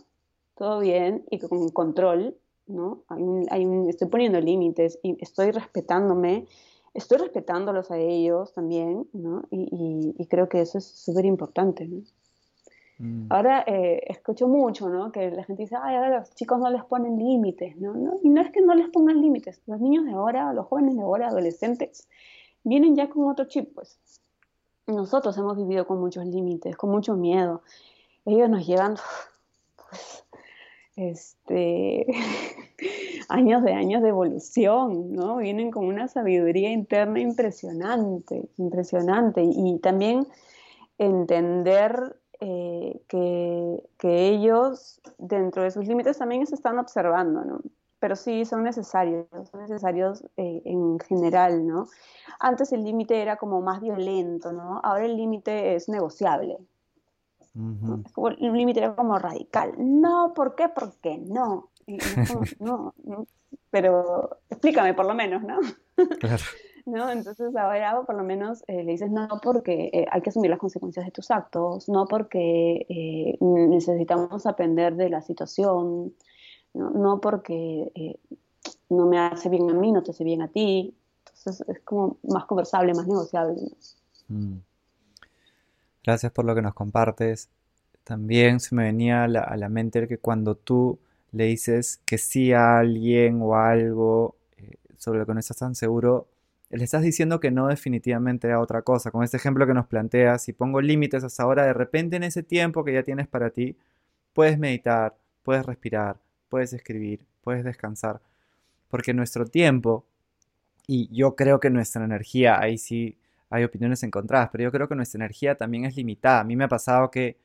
todo 0.55 0.79
bien 0.79 1.25
y 1.29 1.39
con 1.39 1.67
control, 1.67 2.37
¿no? 2.67 2.99
Hay 3.09 3.67
estoy 3.89 4.07
poniendo 4.07 4.39
límites 4.39 4.99
y 5.03 5.17
estoy 5.19 5.51
respetándome, 5.51 6.47
estoy 6.93 7.17
respetándolos 7.17 7.91
a 7.91 7.97
ellos 7.97 8.53
también, 8.53 9.05
¿no? 9.11 9.43
Y, 9.51 10.15
y 10.17 10.25
creo 10.27 10.47
que 10.47 10.61
eso 10.61 10.77
es 10.77 10.85
súper 10.85 11.25
importante, 11.25 11.85
¿no? 11.87 12.03
Mm. 13.03 13.25
Ahora 13.29 13.65
eh, 13.67 14.01
escucho 14.07 14.47
mucho, 14.47 14.87
¿no? 14.87 15.11
Que 15.11 15.29
la 15.29 15.43
gente 15.43 15.63
dice, 15.63 15.75
ay, 15.81 15.95
ahora 15.95 16.19
los 16.19 16.33
chicos 16.35 16.57
no 16.57 16.69
les 16.69 16.85
ponen 16.85 17.17
límites, 17.17 17.75
¿no? 17.75 17.93
¿no? 17.93 18.17
Y 18.23 18.29
no 18.29 18.39
es 18.41 18.49
que 18.51 18.61
no 18.61 18.73
les 18.73 18.89
pongan 18.91 19.21
límites, 19.21 19.61
los 19.65 19.81
niños 19.81 20.05
de 20.05 20.13
ahora, 20.13 20.53
los 20.53 20.67
jóvenes 20.67 20.95
de 20.95 21.01
ahora, 21.01 21.27
adolescentes, 21.27 22.07
vienen 22.63 22.95
ya 22.95 23.09
con 23.09 23.29
otro 23.29 23.45
chip, 23.45 23.73
pues. 23.75 23.99
Nosotros 24.87 25.37
hemos 25.37 25.57
vivido 25.57 25.85
con 25.85 25.99
muchos 25.99 26.25
límites, 26.25 26.77
con 26.77 26.91
mucho 26.91 27.15
miedo. 27.15 27.61
Ellos 28.25 28.49
nos 28.49 28.65
llevan, 28.65 28.95
pues, 29.75 30.25
este, 30.95 32.07
años 33.27 33.63
de 33.63 33.73
años 33.73 34.01
de 34.01 34.09
evolución, 34.09 35.13
¿no? 35.13 35.37
Vienen 35.37 35.71
con 35.71 35.85
una 35.85 36.07
sabiduría 36.07 36.71
interna 36.71 37.19
impresionante, 37.19 38.47
impresionante. 38.57 39.43
Y 39.43 39.79
también 39.79 40.25
entender 40.97 42.15
eh, 42.45 43.01
que, 43.07 44.27
ellos, 44.27 44.99
dentro 45.17 45.63
de 45.63 45.71
sus 45.71 45.87
límites, 45.87 46.17
también 46.17 46.45
se 46.45 46.55
están 46.55 46.77
observando, 46.77 47.45
¿no? 47.45 47.61
Pero 47.99 48.17
sí 48.17 48.43
son 48.43 48.63
necesarios, 48.63 49.27
son 49.49 49.61
necesarios 49.61 50.25
eh, 50.35 50.61
en 50.65 50.99
general, 50.99 51.65
¿no? 51.65 51.87
Antes 52.41 52.73
el 52.73 52.83
límite 52.83 53.21
era 53.21 53.37
como 53.37 53.61
más 53.61 53.79
violento, 53.79 54.51
¿no? 54.51 54.81
Ahora 54.83 55.05
el 55.05 55.15
límite 55.15 55.75
es 55.75 55.87
negociable, 55.87 56.57
el 57.55 58.53
límite 58.53 58.79
era 58.79 58.93
como 58.93 59.17
radical. 59.17 59.73
No, 59.77 60.33
¿por 60.33 60.55
qué? 60.55 60.67
Porque 60.67 61.17
no. 61.17 61.69
no, 62.59 62.93
no, 63.05 63.27
Pero 63.69 64.41
explícame 64.49 64.93
por 64.93 65.05
lo 65.05 65.13
menos, 65.13 65.43
¿no? 65.43 65.59
Claro. 66.19 66.43
¿No? 66.85 67.09
Entonces 67.09 67.55
ahora 67.55 68.01
por 68.05 68.15
lo 68.15 68.23
menos 68.23 68.63
eh, 68.67 68.83
le 68.83 68.91
dices 68.91 69.09
no 69.09 69.27
porque 69.41 69.89
eh, 69.93 70.05
hay 70.11 70.21
que 70.21 70.29
asumir 70.29 70.49
las 70.49 70.59
consecuencias 70.59 71.05
de 71.05 71.11
tus 71.11 71.31
actos, 71.31 71.87
no 71.87 72.05
porque 72.05 72.85
eh, 72.89 73.37
necesitamos 73.39 74.45
aprender 74.45 74.95
de 74.95 75.09
la 75.09 75.21
situación, 75.21 76.13
no, 76.73 76.89
no 76.89 77.21
porque 77.21 78.19
no 78.89 79.05
me 79.05 79.19
hace 79.19 79.47
bien 79.49 79.69
a 79.69 79.73
mí, 79.73 79.91
no 79.93 80.03
te 80.03 80.11
hace 80.11 80.25
bien 80.25 80.41
a 80.41 80.49
ti. 80.49 80.93
Entonces 81.19 81.65
es 81.69 81.79
como 81.81 82.17
más 82.23 82.45
conversable, 82.45 82.93
más 82.93 83.07
negociable. 83.07 83.61
Mm. 84.27 84.57
Gracias 86.03 86.31
por 86.33 86.43
lo 86.43 86.53
que 86.53 86.61
nos 86.61 86.73
compartes. 86.73 87.49
También 88.03 88.59
se 88.59 88.75
me 88.75 88.83
venía 88.83 89.23
a 89.23 89.27
la, 89.29 89.69
mente 89.69 90.05
que 90.09 90.17
cuando 90.17 90.55
tú 90.55 90.99
le 91.31 91.45
dices 91.45 92.01
que 92.05 92.17
sí 92.17 92.51
a 92.51 92.79
alguien 92.79 93.41
o 93.41 93.55
algo 93.55 94.35
sobre 94.97 95.19
lo 95.19 95.25
que 95.25 95.33
no 95.33 95.39
estás 95.39 95.57
tan 95.57 95.75
seguro, 95.75 96.27
le 96.77 96.83
estás 96.83 97.03
diciendo 97.03 97.39
que 97.39 97.51
no 97.51 97.67
definitivamente 97.67 98.51
a 98.51 98.59
otra 98.59 98.81
cosa. 98.81 99.11
Con 99.11 99.23
este 99.23 99.37
ejemplo 99.37 99.67
que 99.67 99.73
nos 99.73 99.87
planteas, 99.87 100.43
si 100.43 100.53
pongo 100.53 100.81
límites 100.81 101.23
hasta 101.23 101.43
ahora, 101.43 101.65
de 101.65 101.73
repente 101.73 102.15
en 102.15 102.23
ese 102.23 102.41
tiempo 102.43 102.83
que 102.83 102.93
ya 102.93 103.03
tienes 103.03 103.27
para 103.27 103.51
ti, 103.51 103.77
puedes 104.33 104.57
meditar, 104.57 105.15
puedes 105.43 105.65
respirar, 105.65 106.17
puedes 106.49 106.73
escribir, 106.73 107.25
puedes 107.43 107.63
descansar. 107.63 108.21
Porque 108.89 109.13
nuestro 109.13 109.45
tiempo, 109.45 110.05
y 110.87 111.09
yo 111.15 111.35
creo 111.35 111.59
que 111.59 111.69
nuestra 111.69 112.03
energía, 112.03 112.59
ahí 112.59 112.77
sí 112.77 113.17
hay 113.49 113.63
opiniones 113.63 114.01
encontradas, 114.01 114.49
pero 114.51 114.63
yo 114.63 114.71
creo 114.71 114.87
que 114.87 114.95
nuestra 114.95 115.19
energía 115.19 115.55
también 115.55 115.85
es 115.85 115.95
limitada. 115.95 116.39
A 116.39 116.43
mí 116.43 116.55
me 116.55 116.63
ha 116.63 116.67
pasado 116.67 117.11
que 117.11 117.37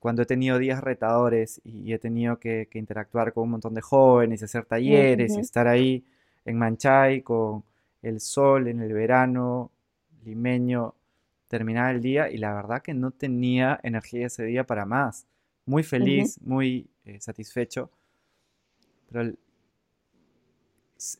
cuando 0.00 0.22
he 0.22 0.26
tenido 0.26 0.58
días 0.58 0.82
retadores 0.82 1.60
y 1.64 1.92
he 1.92 1.98
tenido 2.00 2.40
que, 2.40 2.68
interactuar 2.74 3.32
con 3.32 3.44
un 3.44 3.50
montón 3.50 3.74
de 3.74 3.80
jóvenes, 3.80 4.42
y 4.42 4.44
hacer 4.44 4.64
talleres 4.64 5.36
y 5.36 5.40
estar 5.40 5.68
ahí 5.68 6.04
en 6.44 6.58
Manchay 6.58 7.22
con 7.22 7.62
el 8.02 8.20
sol 8.20 8.68
en 8.68 8.80
el 8.80 8.92
verano 8.92 9.70
limeño, 10.24 10.94
terminar 11.48 11.94
el 11.94 12.00
día 12.00 12.30
y 12.30 12.38
la 12.38 12.54
verdad 12.54 12.82
que 12.82 12.94
no 12.94 13.10
tenía 13.10 13.80
energía 13.82 14.26
ese 14.26 14.44
día 14.44 14.64
para 14.64 14.86
más. 14.86 15.26
Muy 15.66 15.82
feliz, 15.82 16.40
muy 16.42 16.88
eh, 17.04 17.20
satisfecho, 17.20 17.90
pero 19.10 19.32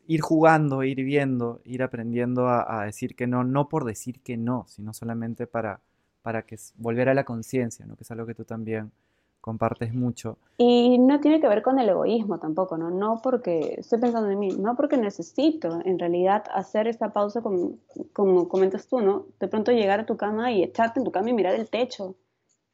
ir 0.07 0.21
jugando, 0.21 0.83
ir 0.85 1.03
viendo, 1.05 1.61
ir 1.65 1.83
aprendiendo 1.83 2.49
a, 2.49 2.85
decir 2.85 3.15
que 3.15 3.27
no, 3.27 3.45
no 3.45 3.69
por 3.69 3.85
decir 3.85 4.21
que 4.21 4.37
no, 4.37 4.67
sino 4.69 4.93
solamente 4.93 5.47
para, 5.47 5.81
para 6.23 6.43
que 6.43 6.57
volver 6.77 7.09
a 7.09 7.15
la 7.15 7.25
conciencia, 7.25 7.87
¿no? 7.87 7.97
que 7.97 8.05
es 8.05 8.11
algo 8.11 8.27
que 8.27 8.35
tú 8.35 8.45
también 8.45 8.93
compartes 9.41 9.95
mucho. 9.95 10.39
Y 10.59 10.99
no 10.99 11.21
tiene 11.21 11.41
que 11.41 11.49
ver 11.49 11.63
con 11.63 11.79
el 11.79 11.89
egoísmo 11.89 12.39
tampoco, 12.39 12.77
¿no? 12.77 12.91
No 12.91 13.21
porque 13.23 13.77
estoy 13.79 13.99
pensando 13.99 14.31
en 14.31 14.39
mí, 14.39 14.49
no 14.51 14.77
porque 14.77 14.97
necesito 14.97 15.81
en 15.85 15.99
realidad 15.99 16.45
hacer 16.53 16.87
esta 16.87 17.13
pausa 17.13 17.41
como, 17.41 17.75
como 18.13 18.49
comentas 18.49 18.87
tú, 18.87 19.01
¿no? 19.01 19.27
De 19.39 19.49
pronto 19.49 19.73
llegar 19.73 20.01
a 20.01 20.07
tu 20.07 20.17
cama 20.17 20.53
y 20.53 20.63
echarte 20.63 21.01
en 21.01 21.05
tu 21.05 21.13
cama 21.13 21.31
y 21.31 21.35
mirar 21.35 21.55
el 21.55 21.71
techo. 21.71 22.15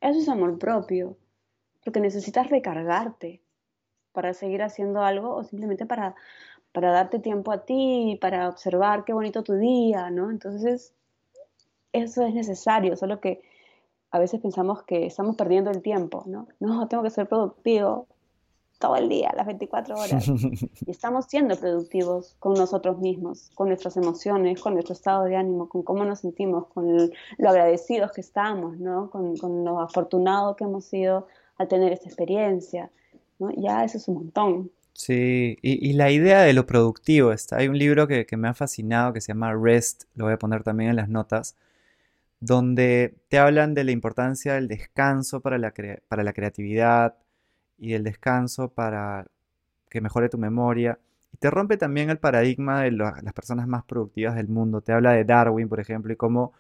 Eso 0.00 0.18
es 0.18 0.28
amor 0.28 0.58
propio, 0.58 1.16
porque 1.84 2.00
necesitas 2.00 2.50
recargarte 2.50 3.40
para 4.12 4.34
seguir 4.34 4.62
haciendo 4.62 5.02
algo 5.02 5.34
o 5.34 5.44
simplemente 5.44 5.86
para 5.86 6.14
para 6.76 6.90
darte 6.90 7.20
tiempo 7.20 7.52
a 7.52 7.64
ti, 7.64 8.18
para 8.20 8.50
observar 8.50 9.06
qué 9.06 9.14
bonito 9.14 9.42
tu 9.42 9.54
día, 9.54 10.10
¿no? 10.10 10.30
Entonces, 10.30 10.92
eso 11.94 12.26
es 12.26 12.34
necesario, 12.34 12.98
solo 12.98 13.18
que 13.18 13.40
a 14.16 14.18
veces 14.18 14.40
pensamos 14.40 14.82
que 14.82 15.06
estamos 15.06 15.36
perdiendo 15.36 15.70
el 15.70 15.82
tiempo, 15.82 16.24
¿no? 16.26 16.48
No, 16.58 16.88
tengo 16.88 17.02
que 17.02 17.10
ser 17.10 17.28
productivo 17.28 18.06
todo 18.78 18.96
el 18.96 19.08
día, 19.08 19.32
las 19.36 19.46
24 19.46 19.94
horas. 19.94 20.26
Y 20.86 20.90
estamos 20.90 21.26
siendo 21.26 21.56
productivos 21.56 22.36
con 22.38 22.54
nosotros 22.54 22.98
mismos, 22.98 23.50
con 23.54 23.68
nuestras 23.68 23.96
emociones, 23.96 24.60
con 24.60 24.74
nuestro 24.74 24.94
estado 24.94 25.24
de 25.24 25.36
ánimo, 25.36 25.68
con 25.68 25.82
cómo 25.82 26.04
nos 26.04 26.20
sentimos, 26.20 26.66
con 26.68 27.10
lo 27.38 27.48
agradecidos 27.48 28.12
que 28.12 28.20
estamos, 28.20 28.78
¿no? 28.78 29.10
Con, 29.10 29.36
con 29.36 29.64
lo 29.64 29.80
afortunado 29.80 30.56
que 30.56 30.64
hemos 30.64 30.84
sido 30.84 31.26
al 31.58 31.68
tener 31.68 31.92
esta 31.92 32.06
experiencia, 32.06 32.90
¿no? 33.38 33.50
Ya 33.52 33.84
eso 33.84 33.98
es 33.98 34.08
un 34.08 34.14
montón. 34.14 34.70
Sí, 34.96 35.58
y, 35.60 35.92
la 35.92 36.10
idea 36.10 36.40
de 36.40 36.54
lo 36.54 36.64
productivo 36.64 37.30
está. 37.32 37.58
Hay 37.58 37.68
un 37.68 37.78
libro 37.78 38.08
que, 38.08 38.26
me 38.36 38.48
ha 38.48 38.54
fascinado 38.54 39.12
que 39.12 39.20
se 39.20 39.28
llama 39.28 39.54
Rest, 39.54 40.04
lo 40.14 40.24
voy 40.24 40.32
a 40.32 40.38
poner 40.38 40.62
también 40.62 40.90
en 40.90 40.96
las 40.96 41.10
notas, 41.10 41.54
donde 42.40 43.16
te 43.28 43.38
hablan 43.38 43.74
de 43.74 43.84
la 43.84 43.92
importancia 43.92 44.54
del 44.54 44.68
descanso 44.68 45.40
para 45.40 45.58
la, 45.58 45.72
para 46.08 46.22
la 46.22 46.32
creatividad 46.32 47.16
y 47.78 47.92
del 47.92 48.04
descanso 48.04 48.68
para 48.68 49.26
que 49.88 50.00
mejore 50.00 50.28
tu 50.28 50.38
memoria. 50.38 50.98
Y 51.32 51.38
te 51.38 51.50
rompe 51.50 51.76
también 51.76 52.10
el 52.10 52.18
paradigma 52.18 52.82
de 52.82 52.92
las 52.92 53.32
personas 53.34 53.66
más 53.66 53.84
productivas 53.84 54.34
del 54.36 54.48
mundo. 54.48 54.80
Te 54.80 54.92
habla 54.92 55.12
de 55.12 55.24
Darwin, 55.24 55.68
por 55.68 55.80
ejemplo, 55.80 56.12
y 56.12 56.16
cómo 56.16 56.52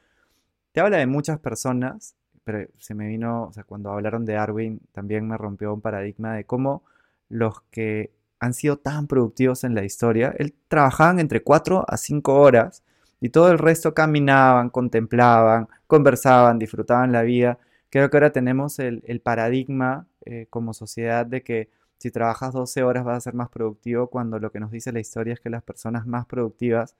te 0.72 0.80
habla 0.80 0.98
de 0.98 1.06
muchas 1.06 1.38
personas, 1.38 2.14
pero 2.44 2.68
se 2.78 2.94
me 2.94 3.08
vino, 3.08 3.44
o 3.44 3.52
sea, 3.52 3.64
cuando 3.64 3.90
hablaron 3.90 4.24
de 4.24 4.34
Darwin, 4.34 4.80
también 4.92 5.26
me 5.26 5.38
rompió 5.38 5.72
un 5.72 5.80
paradigma 5.80 6.34
de 6.34 6.44
cómo 6.44 6.82
los 7.28 7.62
que 7.70 8.12
han 8.38 8.54
sido 8.54 8.76
tan 8.78 9.06
productivos 9.06 9.64
en 9.64 9.74
la 9.74 9.84
historia. 9.84 10.34
Él 10.38 10.54
trabajaban 10.68 11.18
entre 11.18 11.42
4 11.42 11.84
a 11.88 11.96
5 11.96 12.34
horas 12.34 12.82
y 13.20 13.30
todo 13.30 13.50
el 13.50 13.58
resto 13.58 13.94
caminaban, 13.94 14.70
contemplaban, 14.70 15.68
conversaban, 15.86 16.58
disfrutaban 16.58 17.12
la 17.12 17.22
vida. 17.22 17.58
Creo 17.90 18.10
que 18.10 18.16
ahora 18.16 18.32
tenemos 18.32 18.78
el, 18.78 19.20
paradigma 19.22 20.06
eh, 20.24 20.46
como 20.50 20.74
sociedad 20.74 21.24
de 21.24 21.42
que 21.42 21.70
si 21.98 22.10
trabajas 22.10 22.52
12 22.52 22.82
horas 22.82 23.04
vas 23.04 23.16
a 23.16 23.20
ser 23.20 23.34
más 23.34 23.48
productivo 23.48 24.08
cuando 24.08 24.38
lo 24.38 24.52
que 24.52 24.60
nos 24.60 24.70
dice 24.70 24.92
la 24.92 25.00
historia 25.00 25.34
es 25.34 25.40
que 25.40 25.50
las 25.50 25.62
personas 25.62 26.06
más 26.06 26.26
productivas 26.26 26.94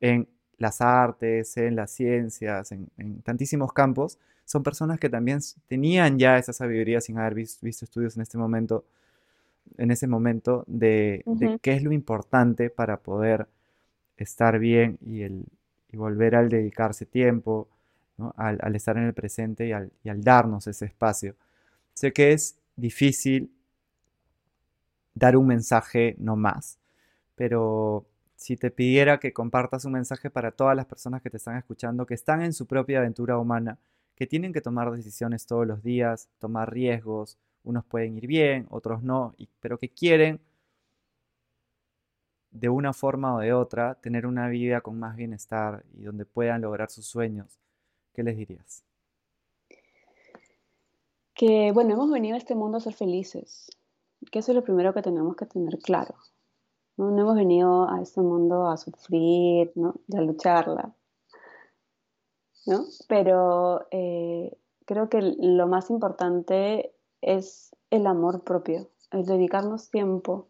en 0.00 0.28
las 0.56 0.80
artes, 0.80 1.56
en 1.56 1.74
las 1.74 1.90
ciencias, 1.90 2.70
en, 2.72 3.22
tantísimos 3.22 3.72
campos, 3.72 4.18
son 4.44 4.62
personas 4.62 5.00
que 5.00 5.08
también 5.08 5.40
tenían 5.66 6.18
ya 6.18 6.38
esa 6.38 6.52
sabiduría 6.52 7.00
sin 7.00 7.18
haber 7.18 7.34
visto 7.34 7.66
estudios 7.66 8.16
en 8.16 8.22
este 8.22 8.38
momento 8.38 8.84
en 9.78 9.90
ese 9.90 10.06
momento 10.06 10.64
de, 10.66 11.24
qué 11.62 11.72
es 11.74 11.82
lo 11.82 11.92
importante 11.92 12.70
para 12.70 12.98
poder 12.98 13.46
estar 14.22 14.58
bien 14.58 14.98
y, 15.04 15.22
el, 15.22 15.44
volver 15.92 16.36
al 16.36 16.48
dedicarse 16.48 17.06
tiempo, 17.06 17.68
al, 18.36 18.76
estar 18.76 18.96
en 18.96 19.04
el 19.04 19.14
presente 19.14 19.66
y 19.66 19.72
al, 19.72 19.90
darnos 20.22 20.66
ese 20.66 20.84
espacio. 20.84 21.34
Sé 21.94 22.12
que 22.12 22.32
es 22.32 22.56
difícil 22.76 23.50
dar 25.14 25.36
un 25.36 25.46
mensaje 25.46 26.14
no 26.18 26.36
más, 26.36 26.78
pero 27.34 28.06
si 28.36 28.56
te 28.56 28.70
pidiera 28.70 29.18
que 29.18 29.32
compartas 29.32 29.84
un 29.84 29.92
mensaje 29.92 30.30
para 30.30 30.52
todas 30.52 30.76
las 30.76 30.86
personas 30.86 31.22
que 31.22 31.30
te 31.30 31.38
están 31.38 31.56
escuchando, 31.56 32.06
que 32.06 32.14
están 32.14 32.42
en 32.42 32.52
su 32.52 32.66
propia 32.66 32.98
aventura 32.98 33.38
humana, 33.38 33.78
que 34.14 34.26
tienen 34.26 34.52
que 34.52 34.60
tomar 34.60 34.90
decisiones 34.92 35.46
todos 35.46 35.66
los 35.66 35.82
días, 35.82 36.28
tomar 36.38 36.72
riesgos, 36.72 37.38
unos 37.64 37.84
pueden 37.84 38.16
ir 38.16 38.26
bien, 38.26 38.66
otros 38.70 39.02
no, 39.02 39.34
pero 39.60 39.78
que 39.78 39.88
quieren 39.88 40.40
de 42.50 42.68
una 42.68 42.92
forma 42.92 43.34
o 43.34 43.38
de 43.38 43.52
otra 43.52 43.94
tener 43.94 44.26
una 44.26 44.48
vida 44.48 44.80
con 44.80 44.98
más 44.98 45.16
bienestar 45.16 45.84
y 45.94 46.02
donde 46.02 46.24
puedan 46.24 46.62
lograr 46.62 46.90
sus 46.90 47.06
sueños, 47.06 47.60
¿qué 48.12 48.22
les 48.22 48.36
dirías? 48.36 48.84
Que 51.34 51.72
bueno, 51.72 51.94
hemos 51.94 52.10
venido 52.10 52.34
a 52.34 52.38
este 52.38 52.54
mundo 52.54 52.78
a 52.78 52.80
ser 52.80 52.94
felices, 52.94 53.70
que 54.30 54.40
eso 54.40 54.52
es 54.52 54.56
lo 54.56 54.64
primero 54.64 54.92
que 54.92 55.02
tenemos 55.02 55.36
que 55.36 55.46
tener 55.46 55.78
claro. 55.78 56.14
No, 56.96 57.18
hemos 57.18 57.34
venido 57.34 57.88
a 57.88 58.02
este 58.02 58.20
mundo 58.20 58.68
a 58.68 58.76
sufrir, 58.76 59.72
¿no? 59.74 59.94
a 60.14 60.20
lucharla. 60.20 60.92
¿no? 62.66 62.84
Pero 63.08 63.86
eh, 63.90 64.54
creo 64.84 65.08
que 65.08 65.22
lo 65.22 65.66
más 65.66 65.88
importante 65.88 66.92
es 67.22 67.74
el 67.90 68.06
amor 68.06 68.42
propio, 68.44 68.90
el 69.12 69.24
dedicarnos 69.24 69.90
tiempo, 69.90 70.48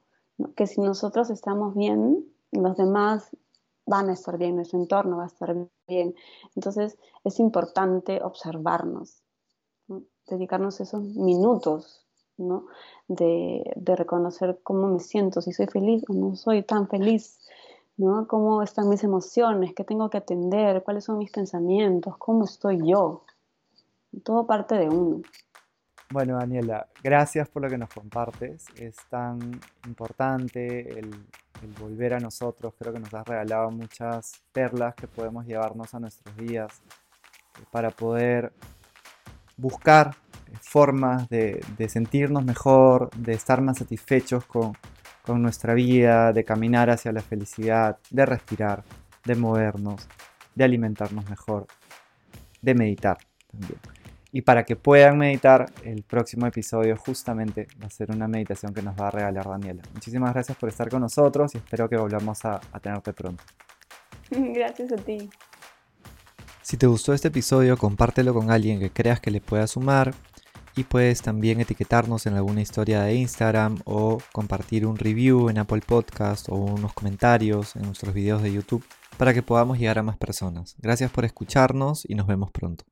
que 0.57 0.67
si 0.67 0.81
nosotros 0.81 1.31
estamos 1.31 1.75
bien, 1.75 2.25
los 2.53 2.77
demás 2.77 3.31
van 3.87 4.09
a 4.09 4.13
estar 4.13 4.39
bien, 4.39 4.57
nuestro 4.57 4.79
entorno 4.79 5.17
va 5.19 5.25
a 5.25 5.27
estar 5.27 5.55
bien. 5.89 6.15
Entonces 6.55 6.99
es 7.25 7.41
importante 7.41 8.21
observarnos, 8.23 9.23
dedicarnos 10.27 10.81
esos 10.81 11.03
minutos 11.03 12.07
¿no? 12.41 12.67
De, 13.07 13.71
de, 13.77 13.97
reconocer 13.97 14.61
cómo 14.63 14.89
me 14.89 15.01
siento, 15.01 15.43
si 15.43 15.53
soy 15.53 15.67
feliz 15.67 16.03
o 16.09 16.15
no 16.15 16.37
soy 16.37 16.63
tan 16.63 16.89
feliz, 16.89 17.39
¿no? 17.97 18.27
Cómo 18.27 18.63
están 18.63 18.89
mis 18.89 19.05
emociones, 19.05 19.75
qué 19.75 19.85
tengo 19.85 20.09
que 20.11 20.19
atender, 20.19 20.83
cuáles 20.83 21.05
son 21.05 21.19
mis 21.19 21.31
pensamientos, 21.31 22.17
cómo 22.17 22.45
estoy 22.45 22.81
yo. 22.87 23.25
Todo 24.25 24.47
parte 24.47 24.77
de 24.77 24.89
uno. 24.89 25.23
Bueno, 26.13 26.39
Daniela, 26.39 26.89
gracias 27.05 27.49
por 27.49 27.63
lo 27.63 27.69
que 27.69 27.79
nos 27.79 27.89
compartes. 27.89 28.67
Es 28.75 28.97
tan 29.09 29.61
importante 29.87 30.99
el, 30.99 31.09
volver 31.79 32.15
a 32.15 32.19
nosotros. 32.19 32.75
Creo 32.77 32.93
que 32.93 32.99
nos 32.99 33.15
has 33.15 33.25
regalado 33.25 33.71
muchas 33.71 34.43
perlas 34.53 34.97
que 34.97 35.07
podemos 35.07 35.47
llevarnos 35.47 35.95
a 35.95 36.01
nuestros 36.01 36.37
días 36.37 36.83
eh, 37.61 37.63
para 37.71 37.91
poder 37.91 38.53
buscar 39.57 40.17
eh, 40.49 40.57
formas 40.61 41.29
de, 41.29 41.61
sentirnos 41.89 42.45
mejor, 42.45 43.11
de 43.11 43.35
estar 43.35 43.61
más 43.61 43.79
satisfechos 43.79 44.45
con, 44.47 44.73
con 45.25 45.41
nuestra 45.41 45.75
vida, 45.75 46.33
de 46.33 46.45
caminar 46.45 46.91
hacia 46.91 47.13
la 47.13 47.23
felicidad, 47.23 47.99
de 48.11 48.27
respirar, 48.27 48.83
de 49.25 49.37
movernos, 49.37 50.09
de 50.57 50.65
alimentarnos 50.65 51.31
mejor, 51.31 51.69
de 52.61 52.75
meditar 52.75 53.19
también. 53.49 54.00
Y 54.33 54.43
para 54.43 54.65
que 54.65 54.77
puedan 54.77 55.19
meditar, 55.19 55.67
el 55.85 56.03
próximo 56.03 56.47
episodio 56.47 56.97
justamente 56.97 57.67
va 57.83 57.87
a 57.87 57.91
ser 57.91 58.11
una 58.11 58.29
meditación 58.29 58.73
que 58.73 58.83
nos 58.83 58.95
va 58.99 59.09
a 59.09 59.11
regalar 59.11 59.49
Daniela. 59.49 59.83
Muchísimas 59.93 60.33
gracias 60.33 60.57
por 60.57 60.69
estar 60.69 60.89
con 60.89 61.01
nosotros 61.01 61.55
y 61.55 61.59
espero 61.59 61.89
que 61.89 61.97
volvamos 61.97 62.45
a, 62.45 62.61
a 62.73 62.81
tenerte 62.81 63.13
pronto. 63.13 63.43
Gracias 64.31 64.93
a 64.93 64.97
ti. 64.97 65.29
Si 66.63 66.77
te 66.77 66.87
gustó 66.87 67.13
este 67.13 67.29
episodio, 67.29 67.77
compártelo 67.77 68.33
con 68.33 68.51
alguien 68.53 68.79
que 68.79 68.91
creas 68.91 69.19
que 69.21 69.33
le 69.33 69.41
pueda 69.41 69.67
sumar 69.67 70.15
y 70.77 70.85
puedes 70.85 71.21
también 71.21 71.61
etiquetarnos 71.61 72.27
en 72.27 72.35
alguna 72.35 72.61
historia 72.61 73.03
de 73.03 73.15
Instagram 73.15 73.81
o 73.85 74.19
compartir 74.33 74.87
un 74.87 74.97
review 74.97 75.49
en 75.49 75.59
Apple 75.59 75.83
Podcast 75.85 76.49
o 76.49 76.55
unos 76.55 76.93
comentarios 76.93 77.75
en 77.75 77.83
nuestros 77.83 78.15
videos 78.15 78.43
de 78.43 78.53
YouTube 78.53 78.85
para 79.17 79.35
que 79.35 79.43
podamos 79.43 79.79
llegar 79.79 79.99
a 79.99 80.03
más 80.03 80.17
personas. 80.17 80.77
Gracias 80.79 81.11
por 81.11 81.25
escucharnos 81.25 82.09
y 82.09 82.15
nos 82.15 82.27
vemos 82.27 82.51
pronto. 82.53 82.85